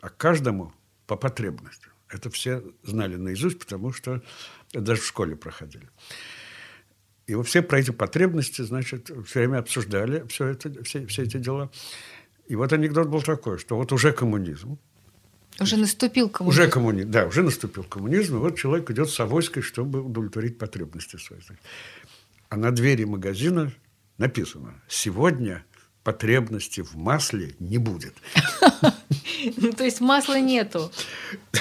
а 0.00 0.08
каждому 0.08 0.72
по 1.06 1.16
потребностям. 1.16 1.92
Это 2.12 2.28
все 2.30 2.62
знали 2.84 3.16
наизусть, 3.16 3.58
потому 3.58 3.92
что 3.92 4.22
даже 4.72 5.00
в 5.00 5.06
школе 5.06 5.34
проходили. 5.34 5.88
И 7.26 7.34
вот 7.34 7.46
все 7.46 7.62
про 7.62 7.80
эти 7.80 7.90
потребности, 7.90 8.62
значит, 8.62 9.10
все 9.26 9.40
время 9.40 9.58
обсуждали 9.58 10.26
все, 10.28 10.48
это, 10.48 10.84
все, 10.84 11.06
все 11.06 11.22
эти 11.22 11.38
дела. 11.38 11.70
И 12.46 12.56
вот 12.56 12.72
анекдот 12.72 13.08
был 13.08 13.22
такой, 13.22 13.58
что 13.58 13.76
вот 13.76 13.92
уже 13.92 14.12
коммунизм. 14.12 14.78
Уже 15.58 15.76
наступил 15.76 16.28
коммунизм. 16.28 16.60
Уже 16.60 16.70
коммунизм, 16.70 17.10
да, 17.10 17.26
уже 17.26 17.42
наступил 17.42 17.84
коммунизм. 17.84 18.36
И 18.36 18.38
вот 18.40 18.58
человек 18.58 18.90
идет 18.90 19.08
с 19.08 19.18
авоськой, 19.20 19.62
чтобы 19.62 20.02
удовлетворить 20.02 20.58
потребности 20.58 21.16
свои. 21.16 21.40
А 22.50 22.56
на 22.56 22.70
двери 22.72 23.04
магазина 23.04 23.72
написано 24.18 24.74
«Сегодня 24.88 25.64
потребности 26.04 26.82
в 26.82 26.96
масле 26.96 27.54
не 27.58 27.78
будет». 27.78 28.14
Ну, 29.56 29.72
то 29.72 29.84
есть 29.84 30.00
масла 30.00 30.40
нету. 30.40 30.90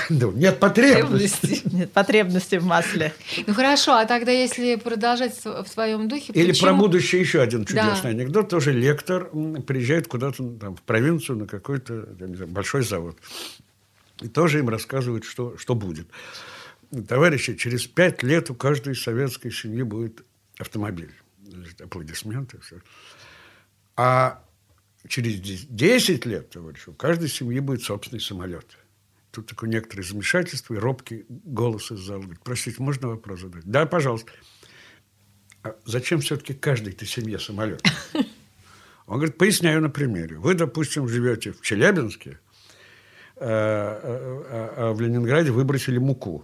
Нет 0.10 0.60
потребности. 0.60 1.62
Нет 1.72 1.92
потребности 1.92 2.56
в 2.56 2.66
масле. 2.66 3.14
Ну 3.48 3.54
хорошо, 3.54 3.94
а 3.94 4.06
тогда 4.06 4.32
если 4.32 4.76
продолжать 4.76 5.44
в 5.44 5.66
своем 5.68 6.08
духе... 6.08 6.34
Или 6.34 6.54
про 6.60 6.74
будущее 6.74 7.22
еще 7.22 7.42
один 7.42 7.66
чудесный 7.66 8.12
анекдот. 8.12 8.50
Тоже 8.50 8.72
лектор 8.72 9.30
приезжает 9.66 10.08
куда-то 10.08 10.50
там, 10.60 10.76
в 10.76 10.82
провинцию 10.82 11.38
на 11.40 11.48
какой-то 11.48 12.08
большой 12.48 12.84
завод. 12.84 13.18
И 14.22 14.28
тоже 14.28 14.60
им 14.60 14.70
рассказывают, 14.70 15.26
что, 15.26 15.58
что 15.58 15.76
будет. 15.76 16.08
товарищи, 17.08 17.56
через 17.56 17.88
пять 17.88 18.24
лет 18.24 18.50
у 18.50 18.56
каждой 18.56 18.96
советской 18.96 19.52
семьи 19.52 19.84
будет 19.84 20.24
автомобиль. 20.60 21.14
Аплодисменты, 21.80 22.60
все. 22.60 22.78
А 23.96 24.44
через 25.08 25.40
10 25.40 26.26
лет, 26.26 26.50
товарищи, 26.50 26.90
у 26.90 26.94
каждой 26.94 27.30
семьи 27.30 27.60
будет 27.60 27.84
собственный 27.84 28.22
самолет. 28.22 28.66
Тут 29.32 29.48
такое 29.48 29.70
некоторое 29.70 30.04
замешательство 30.04 30.74
и 30.74 30.78
робкий 30.78 31.26
голос 31.30 31.92
из 31.92 32.00
зала. 32.00 32.22
Говорит, 32.22 32.42
простите, 32.44 32.82
можно 32.84 33.08
вопрос 33.08 33.42
задать? 33.42 33.64
Да, 33.66 33.86
пожалуйста. 33.86 34.32
А 35.64 35.76
зачем 35.86 36.20
все-таки 36.20 36.54
каждой-то 36.54 37.06
семье 37.06 37.40
самолет? 37.40 37.82
Он 39.08 39.18
говорит, 39.18 39.38
поясняю 39.38 39.82
на 39.82 39.90
примере. 39.90 40.38
Вы, 40.38 40.54
допустим, 40.54 41.08
живете 41.08 41.54
в 41.54 41.62
Челябинске, 41.62 42.40
а, 43.38 43.48
а, 43.48 44.74
а 44.78 44.94
в 44.94 45.02
Ленинграде 45.02 45.52
выбросили 45.52 45.98
муку. 45.98 46.44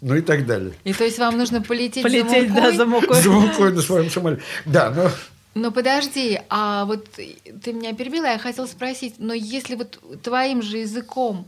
Ну 0.00 0.16
и 0.16 0.20
так 0.20 0.46
далее. 0.46 0.74
И 0.82 0.92
то 0.92 1.04
есть 1.04 1.18
вам 1.18 1.38
нужно 1.38 1.62
полететь, 1.62 2.02
полететь 2.02 2.48
за 2.48 2.54
мукой? 2.54 2.70
Да, 2.70 2.72
за 2.72 2.86
мукой. 2.86 3.22
За 3.22 3.30
мукой 3.30 3.72
на 3.72 3.82
своем 3.82 4.10
самолете. 4.10 4.42
Да, 4.66 4.90
но 4.90 5.10
но 5.54 5.70
подожди, 5.70 6.40
а 6.48 6.86
вот 6.86 7.08
ты 7.10 7.72
меня 7.72 7.94
перебила, 7.94 8.24
я 8.24 8.38
хотела 8.38 8.66
спросить, 8.66 9.16
но 9.18 9.34
если 9.34 9.74
вот 9.74 10.00
твоим 10.22 10.62
же 10.62 10.78
языком 10.78 11.46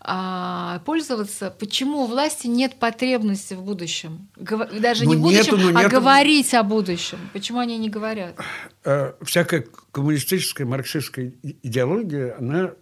а, 0.00 0.80
пользоваться, 0.80 1.50
почему 1.50 2.02
у 2.02 2.06
власти 2.06 2.48
нет 2.48 2.76
потребности 2.76 3.54
в 3.54 3.62
будущем? 3.62 4.28
Гов... 4.36 4.70
Даже 4.78 5.04
ну, 5.04 5.14
не 5.14 5.16
в 5.16 5.20
будущем, 5.22 5.56
нету, 5.56 5.70
ну, 5.72 5.78
а 5.78 5.88
говорить 5.88 6.52
о 6.52 6.62
будущем. 6.62 7.18
Почему 7.32 7.60
они 7.60 7.78
не 7.78 7.88
говорят? 7.88 8.36
Э, 8.84 9.14
всякая 9.22 9.64
коммунистическая, 9.90 10.66
марксистская 10.66 11.32
идеология, 11.62 12.36
она, 12.38 12.72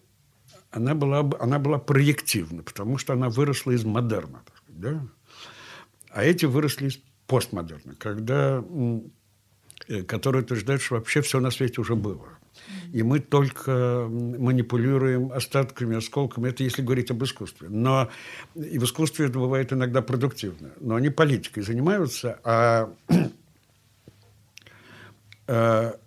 она, 0.72 0.94
была, 0.94 1.30
она 1.38 1.60
была 1.60 1.78
проективна, 1.78 2.64
потому 2.64 2.98
что 2.98 3.12
она 3.12 3.28
выросла 3.28 3.70
из 3.70 3.84
модерна. 3.84 4.42
Да? 4.68 5.00
А 6.10 6.24
эти 6.24 6.46
выросли 6.46 6.88
из 6.88 6.98
постмодерна, 7.28 7.94
когда 7.94 8.60
Э, 8.60 9.00
которые 10.06 10.42
утверждают, 10.42 10.82
что 10.82 10.96
вообще 10.96 11.20
все 11.20 11.40
на 11.40 11.50
свете 11.50 11.80
уже 11.80 11.94
было. 11.94 12.28
И 12.92 13.02
мы 13.02 13.18
только 13.18 14.06
манипулируем 14.08 15.32
остатками, 15.32 15.96
осколками. 15.96 16.48
Это 16.48 16.62
если 16.62 16.82
говорить 16.82 17.10
об 17.10 17.22
искусстве. 17.24 17.68
Но 17.68 18.08
и 18.54 18.78
в 18.78 18.84
искусстве 18.84 19.26
это 19.26 19.38
бывает 19.38 19.72
иногда 19.72 20.00
продуктивно. 20.00 20.70
Но 20.80 20.94
они 20.94 21.10
политикой 21.10 21.62
занимаются, 21.62 22.38
а, 22.44 22.94
а, 25.48 25.96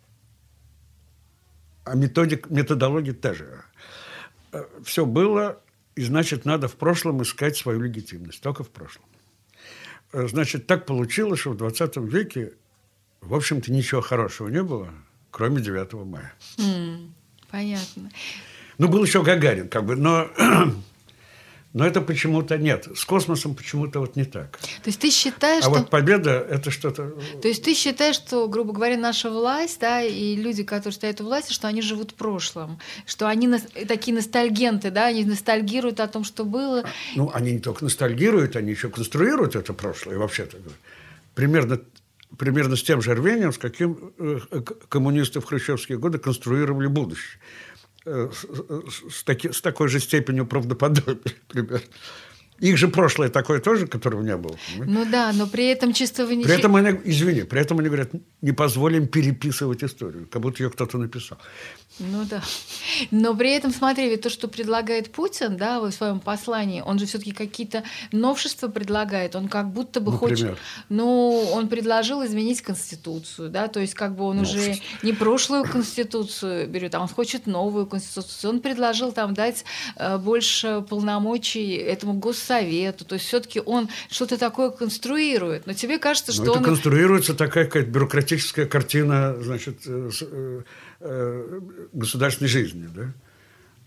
а 1.84 1.96
методик, 1.96 2.50
методология 2.50 3.14
та 3.14 3.34
же. 3.34 3.64
Э, 4.54 4.64
все 4.84 5.06
было, 5.06 5.62
и 5.96 6.04
значит, 6.04 6.46
надо 6.46 6.68
в 6.68 6.76
прошлом 6.76 7.22
искать 7.22 7.58
свою 7.58 7.82
легитимность. 7.82 8.42
Только 8.42 8.64
в 8.64 8.70
прошлом. 8.70 9.04
Э, 10.14 10.28
значит, 10.28 10.68
так 10.68 10.86
получилось, 10.86 11.42
что 11.42 11.52
в 11.52 11.58
20 11.58 11.98
веке 11.98 12.54
в 13.22 13.34
общем-то, 13.34 13.72
ничего 13.72 14.02
хорошего 14.02 14.48
не 14.48 14.64
было, 14.64 14.90
кроме 15.32 15.62
9 15.62 15.94
мая. 16.06 16.34
Mm, 16.58 17.10
понятно. 17.52 18.10
Ну, 18.78 18.88
был 18.88 19.04
еще 19.04 19.24
Гагарин, 19.24 19.70
как 19.70 19.86
бы, 19.86 19.96
но, 19.96 20.30
но 21.74 21.86
это 21.86 22.00
почему-то 22.02 22.58
нет. 22.58 22.88
С 22.96 23.06
космосом 23.06 23.56
почему-то 23.56 24.00
вот 24.00 24.16
не 24.16 24.24
так. 24.24 24.60
То 24.60 24.88
есть 24.88 25.00
ты 25.00 25.10
считаешь, 25.10 25.66
а 25.66 25.70
что... 25.70 25.80
вот 25.80 25.90
победа– 25.90 26.46
это 26.50 26.70
что-то… 26.70 27.16
То 27.42 27.48
есть 27.48 27.64
ты 27.64 27.74
считаешь, 27.74 28.16
что, 28.16 28.48
грубо 28.48 28.74
говоря, 28.74 28.98
наша 28.98 29.32
власть, 29.32 29.80
да, 29.80 30.04
и 30.04 30.36
люди, 30.36 30.64
которые 30.64 30.94
стоят 30.94 31.22
у 31.22 31.24
власти, 31.24 31.54
что 31.54 31.68
они 31.68 31.82
живут 31.82 32.12
в 32.12 32.14
прошлом, 32.14 32.80
что 33.06 33.28
они 33.28 33.48
на... 33.48 33.60
такие 33.60 34.16
ностальгенты, 34.16 34.92
да, 34.92 35.08
они 35.08 35.26
ностальгируют 35.26 36.00
о 36.00 36.08
том, 36.08 36.24
что 36.24 36.46
было. 36.46 36.86
Ну, 37.16 37.32
они 37.34 37.54
не 37.54 37.60
только 37.60 37.84
ностальгируют, 37.84 38.56
они 38.56 38.72
еще 38.72 38.90
конструируют 38.90 39.56
это 39.56 39.74
прошлое, 39.74 40.18
вообще-то. 40.18 40.58
Примерно 41.34 41.80
примерно 42.38 42.76
с 42.76 42.84
тем 42.84 43.02
же 43.02 43.14
рвением, 43.14 43.54
с 43.54 43.58
каким 43.58 44.14
э, 44.18 44.40
коммунисты 44.90 45.40
в 45.40 45.46
хрущевские 45.46 45.98
годы 45.98 46.18
конструировали 46.18 46.88
будущее. 46.88 47.40
Э, 48.06 48.30
с, 48.32 49.16
с, 49.16 49.24
таки, 49.24 49.52
с 49.52 49.62
такой 49.62 49.88
же 49.88 50.00
степенью 50.00 50.46
правдоподобия, 50.46 51.34
примерно. 51.48 51.82
Их 52.60 52.78
же 52.78 52.88
прошлое 52.88 53.30
такое 53.30 53.60
тоже, 53.60 53.88
которого 53.88 54.24
не 54.24 54.36
было. 54.36 54.56
Понимаете? 54.72 54.94
Ну 54.94 55.12
да, 55.12 55.32
но 55.34 55.48
при 55.48 55.68
этом 55.68 55.94
чисто 55.94 56.26
вы 56.26 56.36
не... 56.36 56.44
При 56.44 56.54
этом 56.54 56.76
они, 56.76 57.00
извини, 57.04 57.44
при 57.44 57.62
этом 57.62 57.78
они 57.80 57.88
говорят, 57.88 58.10
не 58.42 58.52
позволим 58.52 59.08
переписывать 59.08 59.84
историю, 59.84 60.28
как 60.32 60.42
будто 60.42 60.64
ее 60.64 60.70
кто-то 60.70 60.98
написал. 60.98 61.38
Ну 62.00 62.26
да. 62.26 62.42
Но 63.12 63.36
при 63.36 63.52
этом, 63.52 63.72
смотри, 63.72 64.10
ведь 64.10 64.22
то, 64.22 64.30
что 64.30 64.48
предлагает 64.48 65.12
Путин, 65.12 65.58
да, 65.58 65.80
в 65.80 65.92
своем 65.92 66.20
послании, 66.20 66.82
он 66.82 66.98
же 66.98 67.06
все-таки 67.06 67.32
какие-то 67.32 67.84
новшества 68.12 68.70
предлагает, 68.70 69.36
он 69.36 69.48
как 69.48 69.72
будто 69.72 70.00
бы 70.00 70.12
Например? 70.12 70.50
хочет... 70.50 70.58
Ну, 70.90 71.50
он 71.54 71.68
предложил 71.68 72.26
изменить 72.26 72.62
Конституцию, 72.62 73.50
да, 73.50 73.68
то 73.68 73.80
есть 73.80 73.94
как 73.94 74.16
бы 74.16 74.24
он 74.24 74.38
Новшество. 74.38 74.72
уже 74.72 74.80
не 75.04 75.14
прошлую 75.14 75.64
Конституцию 75.64 76.68
берет, 76.68 76.96
а 76.96 77.02
он 77.02 77.08
хочет 77.08 77.46
новую 77.46 77.86
Конституцию. 77.86 78.52
Он 78.52 78.62
предложил 78.62 79.12
там 79.12 79.34
дать 79.34 79.64
э, 79.96 80.18
больше 80.18 80.84
полномочий 80.90 81.74
этому 81.76 82.14
гос 82.14 82.47
совету. 82.48 83.06
То 83.06 83.16
есть 83.16 83.28
все-таки 83.28 83.62
он 83.64 83.90
что-то 84.10 84.38
такое 84.38 84.70
конструирует. 84.70 85.68
Но 85.68 85.74
тебе 85.74 86.00
кажется, 86.00 86.32
что 86.32 86.44
Но 86.44 86.52
это 86.52 86.60
он... 86.60 86.66
конструируется 86.66 87.34
такая 87.34 87.66
какая-то 87.66 87.90
бюрократическая 87.90 88.66
картина 88.66 89.36
значит, 89.42 89.80
э, 89.86 90.10
э, 90.22 90.62
э, 91.02 91.60
государственной 91.94 92.50
жизни. 92.50 92.88
Да? 92.96 93.14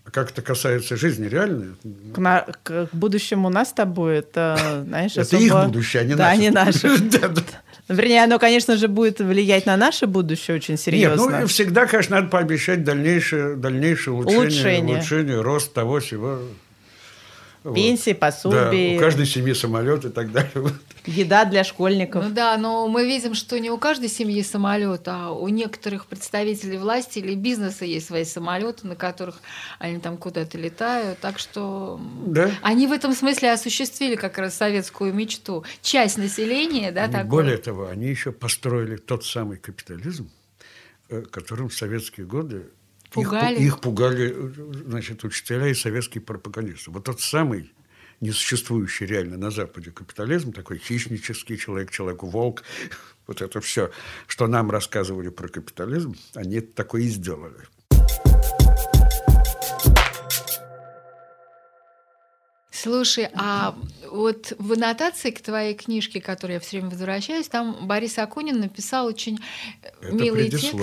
А 0.03 0.09
как 0.09 0.31
это 0.31 0.41
касается 0.41 0.95
жизни 0.95 1.27
реальной? 1.27 1.75
К, 2.13 2.17
на, 2.17 2.45
к 2.63 2.89
будущему 2.91 3.49
нас 3.49 3.69
с 3.69 3.73
тобой 3.73 4.19
это, 4.19 4.83
знаешь, 4.87 5.11
Это 5.11 5.21
особо... 5.21 5.43
их 5.43 5.65
будущее, 5.65 6.01
а 6.01 6.05
не 6.05 6.15
да, 6.15 6.29
наше. 6.29 6.41
не 6.41 6.49
наше. 6.49 6.87
Вернее, 7.87 8.23
оно, 8.23 8.39
конечно 8.39 8.77
же, 8.77 8.87
будет 8.87 9.19
влиять 9.19 9.65
на 9.65 9.75
наше 9.75 10.07
будущее 10.07 10.55
очень 10.55 10.77
серьезно. 10.77 11.29
Нет, 11.29 11.41
ну, 11.41 11.47
всегда, 11.47 11.85
конечно, 11.85 12.17
надо 12.17 12.29
пообещать 12.29 12.83
дальнейшее, 12.83 13.55
дальнейшее 13.55 14.13
улучшение, 14.13 14.45
улучшение. 14.45 14.95
улучшение, 14.95 15.41
рост 15.41 15.73
того 15.73 15.99
всего. 15.99 16.39
Пенсии, 17.63 18.13
пособия. 18.13 18.91
Да, 18.91 18.97
у 18.97 18.99
каждой 18.99 19.27
семьи 19.27 19.53
самолет 19.53 20.03
и 20.05 20.09
так 20.09 20.31
далее. 20.31 20.51
Еда 21.05 21.45
для 21.45 21.63
школьников. 21.63 22.23
Ну 22.25 22.33
да, 22.33 22.57
но 22.57 22.87
мы 22.87 23.05
видим, 23.05 23.35
что 23.35 23.59
не 23.59 23.69
у 23.69 23.77
каждой 23.77 24.09
семьи 24.09 24.41
самолет, 24.41 25.03
а 25.05 25.31
у 25.31 25.47
некоторых 25.47 26.07
представителей 26.07 26.79
власти 26.79 27.19
или 27.19 27.35
бизнеса 27.35 27.85
есть 27.85 28.07
свои 28.07 28.23
самолеты, 28.23 28.87
на 28.87 28.95
которых 28.95 29.39
они 29.77 29.99
там 29.99 30.17
куда-то 30.17 30.57
летают. 30.57 31.19
Так 31.19 31.37
что 31.37 31.99
да? 32.25 32.51
они 32.63 32.87
в 32.87 32.91
этом 32.91 33.13
смысле 33.13 33.51
осуществили 33.51 34.15
как 34.15 34.39
раз 34.39 34.55
советскую 34.55 35.13
мечту. 35.13 35.63
Часть 35.83 36.17
населения, 36.17 36.91
да, 36.91 37.07
такое. 37.07 37.25
Более 37.25 37.57
того, 37.57 37.87
они 37.87 38.07
еще 38.07 38.31
построили 38.31 38.97
тот 38.97 39.23
самый 39.23 39.57
капитализм, 39.57 40.31
э, 41.09 41.21
которым 41.29 41.69
в 41.69 41.75
советские 41.75 42.25
годы 42.25 42.65
Пугали? 43.11 43.55
Их, 43.59 43.67
их 43.67 43.81
пугали 43.81 44.33
значит, 44.85 45.23
учителя 45.23 45.67
и 45.67 45.73
советские 45.73 46.21
пропагандисты. 46.21 46.91
Вот 46.91 47.03
тот 47.03 47.19
самый 47.19 47.73
несуществующий 48.21 49.05
реально 49.05 49.37
на 49.37 49.51
Западе 49.51 49.91
капитализм, 49.91 50.53
такой 50.53 50.77
хищнический 50.77 51.57
человек, 51.57 51.91
человек-волк, 51.91 52.63
вот 53.27 53.41
это 53.41 53.59
все, 53.59 53.91
что 54.27 54.47
нам 54.47 54.71
рассказывали 54.71 55.29
про 55.29 55.49
капитализм, 55.49 56.15
они 56.35 56.61
такое 56.61 57.01
и 57.01 57.07
сделали. 57.07 57.67
Слушай, 62.81 63.29
а 63.35 63.75
вот 64.09 64.53
в 64.57 64.73
аннотации 64.73 65.29
к 65.29 65.41
твоей 65.41 65.75
книжке, 65.75 66.19
к 66.19 66.25
которой 66.25 66.53
я 66.53 66.59
все 66.59 66.77
время 66.77 66.89
возвращаюсь, 66.89 67.47
там 67.47 67.85
Борис 67.85 68.17
Акунин 68.17 68.59
написал 68.59 69.05
очень 69.05 69.39
это 69.83 70.11
милый 70.11 70.49
текст. 70.49 70.73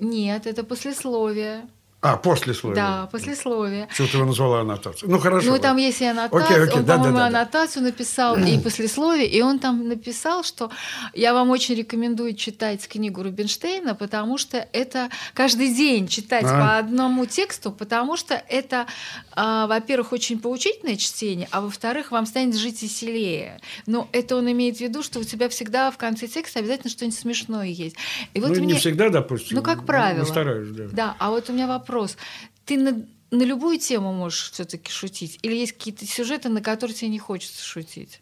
Нет, 0.00 0.46
это 0.46 0.64
послесловие. 0.64 1.68
А, 2.02 2.16
послесловие. 2.16 2.76
Да, 2.76 3.08
послесловие. 3.12 3.86
Что 3.92 4.06
ты 4.06 4.16
его 4.16 4.24
назвала 4.24 4.60
аннотацией? 4.62 5.12
Ну, 5.12 5.18
хорошо. 5.18 5.50
Ну, 5.50 5.58
там 5.58 5.76
есть 5.76 6.00
и 6.00 6.06
аннотация. 6.06 6.46
Окей, 6.46 6.64
окей, 6.64 6.78
он, 6.78 6.86
да, 6.86 6.94
по-моему, 6.94 7.18
да, 7.18 7.20
да, 7.20 7.26
аннотацию 7.26 7.82
написал 7.82 8.38
и 8.38 8.58
послесловие, 8.64 9.26
и 9.26 9.42
он 9.42 9.58
там 9.58 9.86
написал, 9.86 10.42
что 10.42 10.70
я 11.12 11.34
вам 11.34 11.50
очень 11.50 11.74
рекомендую 11.74 12.34
читать 12.34 12.88
книгу 12.88 13.22
Рубинштейна, 13.22 13.94
потому 13.94 14.38
что 14.38 14.66
это 14.72 15.10
каждый 15.34 15.74
день 15.74 16.08
читать 16.08 16.46
а? 16.46 16.48
по 16.48 16.78
одному 16.78 17.26
тексту, 17.26 17.70
потому 17.70 18.16
что 18.16 18.42
это, 18.48 18.86
а, 19.32 19.66
во-первых, 19.66 20.12
очень 20.12 20.38
поучительное 20.38 20.96
чтение, 20.96 21.48
а 21.50 21.60
во-вторых, 21.60 22.12
вам 22.12 22.24
станет 22.24 22.56
жить 22.56 22.80
веселее. 22.82 23.60
Но 23.84 24.08
это 24.12 24.36
он 24.36 24.50
имеет 24.50 24.78
в 24.78 24.80
виду, 24.80 25.02
что 25.02 25.18
у 25.18 25.24
тебя 25.24 25.50
всегда 25.50 25.90
в 25.90 25.98
конце 25.98 26.28
текста 26.28 26.60
обязательно 26.60 26.88
что-нибудь 26.88 27.18
смешное 27.18 27.66
есть. 27.66 27.96
И 28.32 28.40
вот 28.40 28.52
ну, 28.52 28.54
мне... 28.56 28.72
не 28.72 28.74
всегда, 28.78 29.10
допустим. 29.10 29.58
Ну, 29.58 29.62
как 29.62 29.84
правило. 29.84 30.20
Ну, 30.20 30.24
стараюсь, 30.24 30.70
да. 30.70 30.84
Да, 30.90 31.16
а 31.18 31.28
вот 31.28 31.50
у 31.50 31.52
меня 31.52 31.66
вопрос 31.66 31.89
вопрос. 31.90 32.16
Ты 32.64 32.78
на, 32.78 33.04
на 33.30 33.42
любую 33.42 33.78
тему 33.78 34.12
можешь 34.12 34.52
все-таки 34.52 34.90
шутить? 34.90 35.38
Или 35.42 35.54
есть 35.54 35.72
какие-то 35.72 36.06
сюжеты, 36.06 36.48
на 36.48 36.60
которые 36.60 36.94
тебе 36.94 37.10
не 37.10 37.18
хочется 37.18 37.64
шутить? 37.64 38.20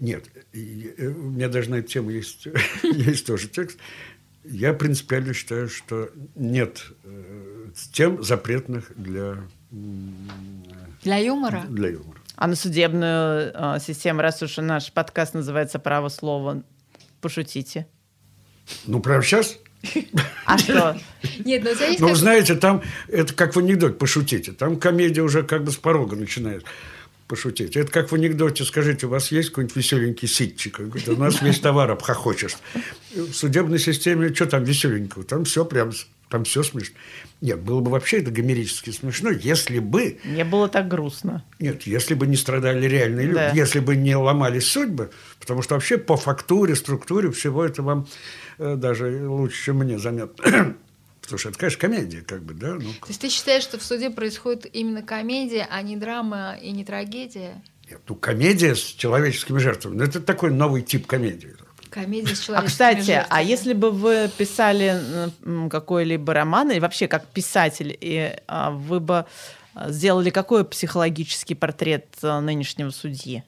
Нет, 0.00 0.24
э, 0.52 1.06
у 1.08 1.30
меня 1.30 1.48
даже 1.48 1.70
на 1.70 1.76
эту 1.76 1.88
тему 1.88 2.10
есть, 2.10 2.48
есть 2.82 3.26
тоже 3.26 3.48
текст. 3.48 3.78
Я 4.44 4.74
принципиально 4.74 5.32
считаю, 5.32 5.68
что 5.68 6.10
нет 6.34 6.84
э, 7.04 7.68
тем 7.92 8.22
запретных 8.22 8.92
для... 8.96 9.42
Для 9.70 11.16
юмора? 11.18 11.64
Для 11.68 11.88
юмора. 11.90 12.20
А 12.36 12.46
на 12.46 12.56
судебную 12.56 13.52
э, 13.54 13.78
систему, 13.80 14.20
раз 14.20 14.42
уж 14.42 14.56
наш 14.58 14.92
подкаст 14.92 15.34
называется 15.34 15.78
«Право 15.78 16.08
слова», 16.08 16.62
пошутите. 17.20 17.86
Ну, 18.86 19.00
прямо 19.00 19.22
сейчас? 19.22 19.58
А 20.46 20.58
что? 20.58 20.98
Нет, 21.44 21.62
ну, 21.64 21.70
есть 21.70 22.00
Ну, 22.00 22.08
как- 22.08 22.16
знаете, 22.16 22.54
там, 22.54 22.82
это 23.08 23.32
как 23.34 23.56
в 23.56 23.58
анекдоте, 23.58 23.94
пошутите. 23.94 24.52
Там 24.52 24.76
комедия 24.78 25.22
уже 25.22 25.42
как 25.42 25.64
бы 25.64 25.72
с 25.72 25.76
порога 25.76 26.16
начинает 26.16 26.64
пошутить. 27.28 27.76
Это 27.76 27.90
как 27.90 28.12
в 28.12 28.14
анекдоте, 28.14 28.64
скажите, 28.64 29.06
у 29.06 29.08
вас 29.08 29.32
есть 29.32 29.48
какой-нибудь 29.48 29.76
веселенький 29.76 30.28
ситчик? 30.28 30.78
Он 30.80 30.90
говорит, 30.90 31.08
у 31.08 31.16
нас 31.16 31.40
весь 31.40 31.58
товар 31.60 31.90
обхохочешь. 31.90 32.56
В 33.14 33.32
судебной 33.32 33.78
системе, 33.78 34.34
что 34.34 34.44
там 34.46 34.64
веселенького? 34.64 35.24
Там 35.24 35.46
все 35.46 35.64
прям, 35.64 35.92
там 36.28 36.44
все 36.44 36.62
смешно. 36.62 36.94
Нет, 37.40 37.60
было 37.60 37.80
бы 37.80 37.90
вообще 37.90 38.18
это 38.18 38.30
гомерически 38.30 38.90
смешно, 38.90 39.30
если 39.30 39.78
бы, 39.78 40.18
Не 40.24 40.44
было 40.44 40.68
так 40.68 40.86
грустно. 40.88 41.42
нет, 41.58 41.82
если 41.84 42.12
бы 42.14 42.26
не 42.26 42.36
страдали 42.36 42.86
реальные 42.86 43.26
люди, 43.26 43.34
Да. 43.38 43.50
если 43.54 43.80
бы 43.80 43.96
не 43.96 44.14
ломались 44.14 44.66
судьбы, 44.70 45.10
потому 45.40 45.62
что 45.62 45.74
вообще 45.74 45.96
по 45.96 46.16
фактуре, 46.18 46.74
структуре 46.76 47.30
всего 47.32 47.64
это 47.64 47.82
вам 47.82 48.06
даже 48.58 49.28
лучше, 49.28 49.64
чем 49.64 49.78
мне 49.78 49.98
заметно. 49.98 50.44
Потому 51.20 51.38
что 51.38 51.48
это, 51.48 51.58
конечно, 51.58 51.80
комедия, 51.80 52.20
как 52.20 52.42
бы, 52.42 52.52
да? 52.52 52.74
Ну, 52.74 52.80
То 52.80 53.08
есть 53.08 53.20
ты 53.20 53.30
считаешь, 53.30 53.62
что 53.62 53.78
в 53.78 53.82
суде 53.82 54.10
происходит 54.10 54.66
именно 54.74 55.02
комедия, 55.02 55.66
а 55.70 55.80
не 55.80 55.96
драма 55.96 56.56
и 56.60 56.70
не 56.70 56.84
трагедия? 56.84 57.62
Нет, 57.90 58.00
ну, 58.08 58.14
комедия 58.14 58.74
с 58.74 58.80
человеческими 58.80 59.58
жертвами. 59.58 59.96
Ну, 59.96 60.04
это 60.04 60.20
такой 60.20 60.50
новый 60.50 60.82
тип 60.82 61.06
комедии. 61.06 61.54
Комедия 61.88 62.34
с 62.34 62.40
А, 62.40 62.44
человеческими 62.44 62.66
кстати, 62.68 63.10
а 63.10 63.14
жертвами. 63.20 63.44
если 63.46 63.72
бы 63.72 63.90
вы 63.90 64.30
писали 64.36 65.00
какой-либо 65.70 66.34
роман, 66.34 66.70
или 66.70 66.78
вообще 66.80 67.08
как 67.08 67.26
писатель, 67.26 67.96
и 68.00 68.36
а, 68.46 68.70
вы 68.70 69.00
бы 69.00 69.24
а, 69.74 69.90
сделали 69.90 70.30
какой 70.30 70.64
психологический 70.64 71.54
портрет 71.54 72.06
а, 72.22 72.40
нынешнего 72.40 72.90
судьи? 72.90 73.44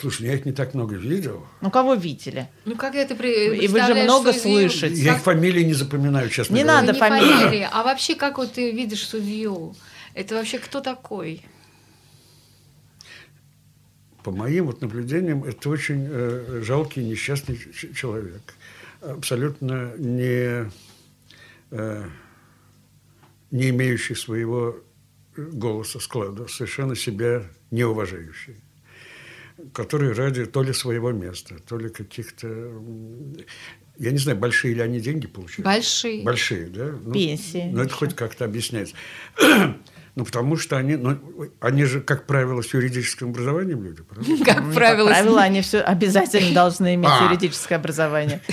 Слушай, 0.00 0.26
я 0.28 0.34
их 0.34 0.44
не 0.46 0.52
так 0.52 0.74
много 0.74 0.94
видел. 0.94 1.44
Ну, 1.60 1.70
кого 1.72 1.94
видели? 1.94 2.48
Ну, 2.64 2.76
когда 2.76 3.04
ты 3.04 3.16
при... 3.16 3.56
И 3.64 3.66
вы 3.66 3.82
же 3.82 3.94
много 3.94 4.32
судью, 4.32 4.70
слышите. 4.70 4.94
Я 5.02 5.10
как- 5.10 5.18
их 5.18 5.24
фамилии 5.24 5.64
не 5.64 5.74
запоминаю, 5.74 6.28
честно 6.30 6.54
Не 6.54 6.62
говоря. 6.62 6.80
надо 6.82 6.92
не 6.92 6.98
фамилии. 7.00 7.32
фамилии, 7.32 7.68
а 7.72 7.82
вообще 7.82 8.14
как 8.14 8.38
вот 8.38 8.52
ты 8.52 8.70
видишь 8.70 9.04
судью? 9.06 9.74
Это 10.14 10.36
вообще 10.36 10.58
кто 10.60 10.80
такой? 10.80 11.42
По 14.22 14.30
моим 14.30 14.66
вот 14.66 14.82
наблюдениям, 14.82 15.42
это 15.44 15.68
очень 15.68 16.06
э, 16.10 16.62
жалкий, 16.64 17.02
несчастный 17.04 17.56
ч- 17.56 17.92
человек. 17.94 18.54
Абсолютно 19.00 19.92
не, 19.96 20.70
э, 21.70 22.04
не 23.50 23.70
имеющий 23.70 24.14
своего 24.14 24.76
голоса, 25.36 25.98
склада, 26.00 26.46
совершенно 26.48 26.94
себя 26.94 27.42
не 27.70 27.84
уважающий 27.84 28.56
который 29.72 30.12
ради 30.12 30.46
то 30.46 30.62
ли 30.62 30.72
своего 30.72 31.12
места, 31.12 31.56
то 31.66 31.76
ли 31.78 31.88
каких-то... 31.88 32.46
Я 33.98 34.12
не 34.12 34.18
знаю, 34.18 34.38
большие 34.38 34.74
ли 34.74 34.80
они 34.80 35.00
деньги 35.00 35.26
получают. 35.26 35.64
Большие. 35.64 36.22
Большие, 36.22 36.66
да? 36.68 36.94
Ну, 37.02 37.12
Пенсии 37.12 37.68
Ну, 37.72 37.82
это 37.82 37.92
хоть 37.92 38.14
как-то 38.14 38.44
объясняется. 38.44 38.94
Ну, 40.14 40.24
потому 40.24 40.56
что 40.56 40.76
они, 40.76 40.96
ну, 40.96 41.16
они 41.60 41.84
же, 41.84 42.00
как 42.00 42.26
правило, 42.26 42.60
с 42.60 42.74
юридическим 42.74 43.28
образованием 43.28 43.84
люди, 43.84 44.02
правда? 44.02 44.28
Как 44.44 44.64
Ну, 44.64 44.72
правило, 44.74 45.06
Как 45.10 45.16
правило, 45.18 45.40
они 45.42 45.60
все 45.60 45.78
обязательно 45.78 46.52
должны 46.52 46.96
иметь 46.96 47.08
А. 47.08 47.26
юридическое 47.26 47.78
образование. 47.78 48.40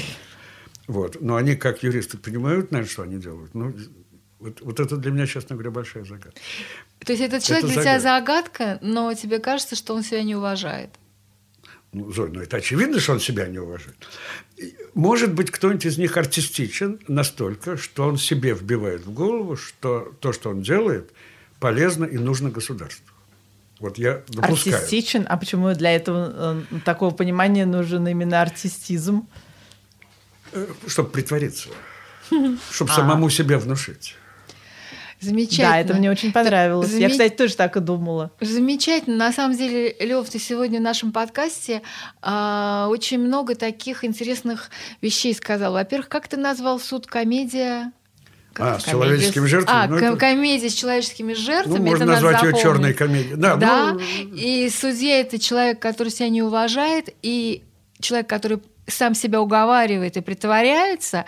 Вот. 0.88 1.20
Но 1.20 1.38
они, 1.38 1.56
как 1.56 1.82
юристы, 1.82 2.20
понимают, 2.20 2.70
наверное, 2.70 2.92
что 2.92 3.02
они 3.02 3.18
делают. 3.18 3.56
Ну, 3.56 3.74
вот, 4.46 4.62
вот 4.62 4.80
это 4.80 4.98
для 4.98 5.12
меня, 5.12 5.26
честно 5.26 5.56
говоря, 5.56 5.72
большая 5.72 6.06
загадка. 6.06 6.40
То 7.00 7.14
есть 7.14 7.24
этот 7.24 7.44
человек 7.44 7.66
Это 7.66 7.74
для 7.74 7.82
тебя 7.82 8.00
загадка, 8.00 8.80
но 8.82 9.14
тебе 9.14 9.40
кажется, 9.40 9.76
что 9.76 9.96
он 9.96 10.04
себя 10.04 10.24
не 10.24 10.36
уважает. 10.36 10.90
Ну, 11.94 12.12
Зоя, 12.12 12.30
ну 12.30 12.42
это 12.42 12.58
очевидно, 12.58 13.00
что 13.00 13.14
он 13.14 13.20
себя 13.20 13.48
не 13.48 13.60
уважает. 13.60 13.96
Может 14.94 15.34
быть, 15.34 15.50
кто-нибудь 15.50 15.86
из 15.86 15.98
них 15.98 16.18
артистичен 16.18 17.00
настолько, 17.08 17.78
что 17.78 18.08
он 18.08 18.18
себе 18.18 18.54
вбивает 18.54 19.06
в 19.06 19.14
голову, 19.14 19.56
что 19.56 20.14
то, 20.20 20.34
что 20.34 20.50
он 20.50 20.62
делает, 20.62 21.12
полезно 21.60 22.06
и 22.06 22.18
нужно 22.18 22.50
государству. 22.50 23.14
Вот 23.80 23.98
я 23.98 24.22
допускаю. 24.28 24.76
Артистичен. 24.76 25.26
А 25.28 25.38
почему 25.38 25.74
для 25.74 25.96
этого 25.96 26.64
э, 26.72 26.80
такого 26.86 27.14
понимания 27.14 27.66
нужен 27.66 28.08
именно 28.08 28.42
артистизм? 28.42 29.28
Чтобы 30.88 31.10
притвориться. 31.10 31.70
Чтобы 32.72 32.92
А. 32.92 32.96
самому 32.96 33.30
себе 33.30 33.58
внушить. 33.58 34.16
Замечательно. 35.22 35.70
Да, 35.70 35.80
это 35.80 35.94
мне 35.96 36.12
очень 36.12 36.32
понравилось. 36.32 36.92
Я, 36.92 37.08
Заме- 37.08 37.12
кстати, 37.12 37.34
тоже 37.36 37.56
так 37.56 37.78
и 37.78 37.80
думала. 37.80 38.32
Замечательно. 38.42 39.16
На 39.16 39.32
самом 39.32 39.58
деле, 39.58 39.96
Лев, 40.00 40.30
ты 40.30 40.40
сегодня 40.40 40.80
в 40.80 40.84
нашем 40.84 41.12
подкасте 41.12 41.82
а, 42.22 42.88
очень 42.90 43.20
много 43.20 43.56
таких 43.56 44.04
интересных 44.04 44.70
вещей 45.02 45.34
сказал. 45.34 45.74
Во-первых, 45.74 46.10
как 46.10 46.28
ты 46.28 46.38
назвал 46.38 46.80
суд 46.80 47.08
комедия? 47.08 47.92
А, 48.58 48.80
с 48.80 48.84
комедия 48.84 48.92
человеческими 48.92 49.48
с- 49.48 49.50
жертвами? 49.50 49.78
А, 49.84 49.88
ну, 49.88 49.98
это- 49.98 50.16
комедия 50.18 50.70
с 50.70 50.74
человеческими 50.74 51.34
жертвами. 51.34 51.78
ну, 51.78 51.84
можно 51.86 52.04
это 52.04 52.12
назвать 52.14 52.44
ее 52.44 52.54
черной 52.54 52.94
комедией. 52.94 53.36
Да, 53.36 53.56
Да, 53.56 53.94
ну, 53.94 54.00
и 54.34 54.70
судья 54.70 55.20
это 55.20 55.40
человек, 55.40 55.80
который 55.82 56.10
себя 56.10 56.30
не 56.30 56.42
уважает, 56.42 57.10
и 57.22 57.64
человек, 58.00 58.28
который 58.30 58.60
сам 58.88 59.16
себя 59.16 59.42
уговаривает 59.42 60.16
и 60.18 60.22
притворяется, 60.22 61.26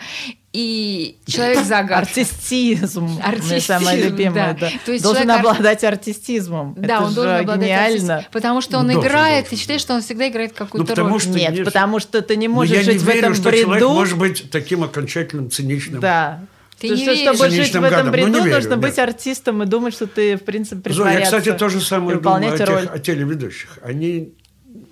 и 0.52 1.16
человек 1.26 1.64
загадка. 1.64 1.98
Артистизм. 2.08 3.08
Артистизм, 3.22 3.60
самое 3.60 4.02
любимое. 4.04 4.54
да. 4.54 4.68
да. 4.68 4.70
То 4.84 4.92
есть 4.92 5.02
Должен 5.04 5.24
человек 5.24 5.40
обладать 5.46 5.84
артистизмом. 5.84 6.74
Да, 6.76 6.94
Это 6.96 7.02
он 7.04 7.08
же 7.10 7.14
должен 7.16 7.34
обладать 7.36 7.64
гениально. 7.68 8.14
артистом, 8.16 8.32
потому 8.32 8.60
что 8.60 8.78
он 8.78 8.86
Должен, 8.88 9.02
играет, 9.08 9.44
должен, 9.44 9.56
и 9.56 9.60
считает, 9.60 9.80
что 9.80 9.94
он 9.94 10.02
всегда 10.02 10.28
играет 10.28 10.52
какую-то 10.52 10.78
Ну, 10.78 10.86
потому 10.86 11.10
роль. 11.10 11.20
что 11.20 11.30
Нет, 11.30 11.50
есть- 11.52 11.64
потому 11.64 11.98
что 11.98 12.22
ты 12.22 12.36
не 12.36 12.48
Но 12.48 12.54
можешь 12.54 12.74
я 12.76 12.82
жить 12.82 12.94
не 12.94 12.98
в 13.00 13.06
верю, 13.06 13.18
этом 13.18 13.34
что 13.34 13.42
человек 13.50 13.68
бреду. 13.68 13.88
может 13.90 14.18
быть 14.18 14.50
таким 14.50 14.84
окончательным, 14.84 15.50
циничным. 15.50 16.00
Да. 16.00 16.40
Ты 16.78 16.86
Что- 16.86 16.96
не 16.96 17.02
что- 17.02 17.12
веришь. 17.12 17.34
чтобы 17.36 17.50
жить 17.50 17.74
в 17.74 17.82
этом. 17.82 18.06
Ну, 18.06 18.12
бреду, 18.12 18.28
не 18.28 18.40
верю, 18.44 18.54
нужно 18.54 18.70
нет. 18.70 18.78
быть 18.80 18.98
артистом 18.98 19.62
и 19.64 19.66
думать, 19.66 19.94
что 19.94 20.06
ты, 20.06 20.36
в 20.36 20.44
принципе, 20.44 20.92
Зоя, 20.92 21.08
я, 21.08 21.14
притворяться 21.20 21.38
кстати, 21.40 21.58
то 21.58 21.68
же 21.68 21.80
самое 21.80 22.18
думаю 22.18 22.54
о, 22.54 22.56
тех- 22.56 22.94
о 22.94 22.98
телеведущих. 23.00 23.78
Они 23.82 24.32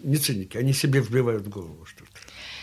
не 0.03 0.17
циники, 0.17 0.57
они 0.59 0.73
себе 0.73 1.01
вбивают 1.01 1.45
в 1.47 1.49
голову. 1.49 1.87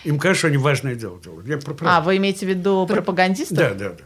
Им 0.03 0.19
кажется, 0.19 0.39
что 0.39 0.47
они 0.47 0.57
важное 0.57 0.95
дело 0.95 1.19
делают. 1.19 1.47
Я 1.47 1.57
про 1.57 1.71
А, 1.71 1.75
правду. 1.75 2.05
вы 2.07 2.17
имеете 2.17 2.45
в 2.45 2.49
виду 2.49 2.85
пропагандистов? 2.87 3.57
Да, 3.57 3.73
да, 3.73 3.89
да. 3.89 4.03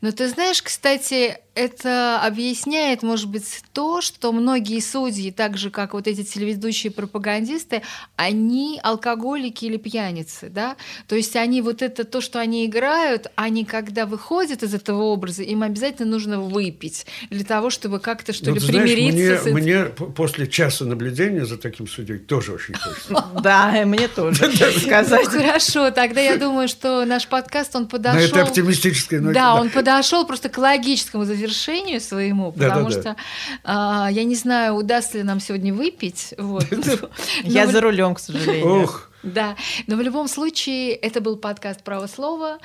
Но 0.00 0.12
ты 0.12 0.28
знаешь, 0.28 0.62
кстати, 0.62 1.38
это 1.54 2.20
объясняет, 2.20 3.02
может 3.02 3.28
быть, 3.28 3.62
то, 3.72 4.00
что 4.00 4.32
многие 4.32 4.80
судьи, 4.80 5.30
так 5.30 5.56
же 5.56 5.70
как 5.70 5.94
вот 5.94 6.08
эти 6.08 6.24
телеведущие 6.24 6.90
пропагандисты, 6.90 7.82
они 8.16 8.80
алкоголики 8.82 9.64
или 9.66 9.76
пьяницы, 9.76 10.48
да? 10.48 10.76
То 11.06 11.14
есть 11.14 11.36
они 11.36 11.62
вот 11.62 11.82
это 11.82 12.04
то, 12.04 12.20
что 12.20 12.40
они 12.40 12.66
играют, 12.66 13.28
они 13.36 13.64
когда 13.64 14.06
выходят 14.06 14.62
из 14.62 14.74
этого 14.74 15.02
образа, 15.04 15.42
им 15.42 15.62
обязательно 15.62 16.10
нужно 16.10 16.40
выпить 16.40 17.06
для 17.30 17.44
того, 17.44 17.70
чтобы 17.70 18.00
как-то 18.00 18.32
что 18.32 18.48
Ну, 18.48 18.54
ли 18.54 18.60
знаешь, 18.60 18.90
примириться 18.90 19.44
с 19.44 19.46
мне, 19.46 19.72
этим. 19.74 20.04
мне 20.04 20.10
после 20.14 20.48
часа 20.48 20.84
наблюдения 20.84 21.46
за 21.46 21.56
таким 21.56 21.86
судьей 21.86 22.18
тоже 22.18 22.52
очень 22.52 22.74
хочется. 22.74 23.24
Да, 23.42 23.72
мне 23.84 24.08
тоже 24.08 24.50
сказать. 24.80 25.28
Ну, 25.32 25.40
хорошо, 25.40 25.90
тогда 25.90 26.20
я 26.20 26.36
думаю, 26.36 26.68
что 26.68 27.04
наш 27.04 27.26
подкаст, 27.28 27.76
он 27.76 27.86
подошел... 27.86 28.20
На 28.20 28.24
этой 28.24 28.42
оптимистической 28.42 29.20
ноте. 29.20 29.34
Да, 29.34 29.54
он 29.64 29.70
подошел 29.70 30.26
просто 30.26 30.48
к 30.48 30.58
логическому 30.58 31.24
завершению 31.24 32.00
своему, 32.00 32.52
потому 32.52 32.90
что 32.90 33.16
а, 33.64 34.08
я 34.10 34.24
не 34.24 34.34
знаю, 34.34 34.74
удастся 34.74 35.18
ли 35.18 35.24
нам 35.24 35.40
сегодня 35.40 35.72
выпить. 35.72 36.34
Я 37.44 37.66
за 37.66 37.80
рулем, 37.80 38.14
к 38.14 38.20
сожалению. 38.20 38.82
Ох, 38.82 39.10
Да, 39.24 39.56
но 39.86 39.96
в 39.96 40.00
любом 40.00 40.28
случае 40.28 40.92
это 40.94 41.20
был 41.20 41.36
подкаст 41.36 41.82
«Право 41.82 42.06
слова». 42.06 42.58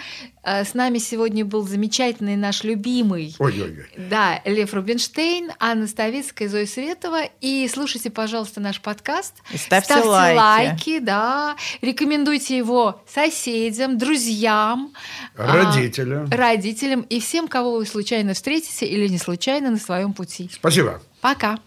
А, 0.44 0.64
С 0.66 0.74
нами 0.74 0.98
сегодня 0.98 1.46
был 1.46 1.68
замечательный 1.68 2.36
наш 2.36 2.64
любимый 2.64 3.36
ой-ой-ой. 3.40 3.88
да, 4.10 4.42
Лев 4.46 4.74
Рубинштейн, 4.74 5.52
Анна 5.60 5.88
Ставицкая, 5.88 6.50
Зоя 6.50 6.66
Светова. 6.66 7.22
И 7.42 7.68
слушайте, 7.72 8.10
пожалуйста, 8.10 8.60
наш 8.60 8.82
подкаст. 8.82 9.36
И 9.54 9.58
ставьте 9.58 9.96
лайки. 9.96 11.00
да. 11.00 11.56
Рекомендуйте 11.82 12.58
его 12.58 13.02
соседям, 13.08 13.98
друзьям, 13.98 14.94
а, 15.38 15.66
Родителя. 15.66 16.26
родителям 16.32 17.02
и 17.02 17.20
всем, 17.20 17.48
кого 17.48 17.78
вы 17.78 17.86
случайно 17.86 18.34
встретите 18.34 18.86
или 18.86 19.08
не 19.08 19.18
случайно 19.18 19.70
на 19.72 19.78
своем 19.78 20.14
пути. 20.14 20.50
Спасибо. 20.54 21.02
Пока. 21.22 21.60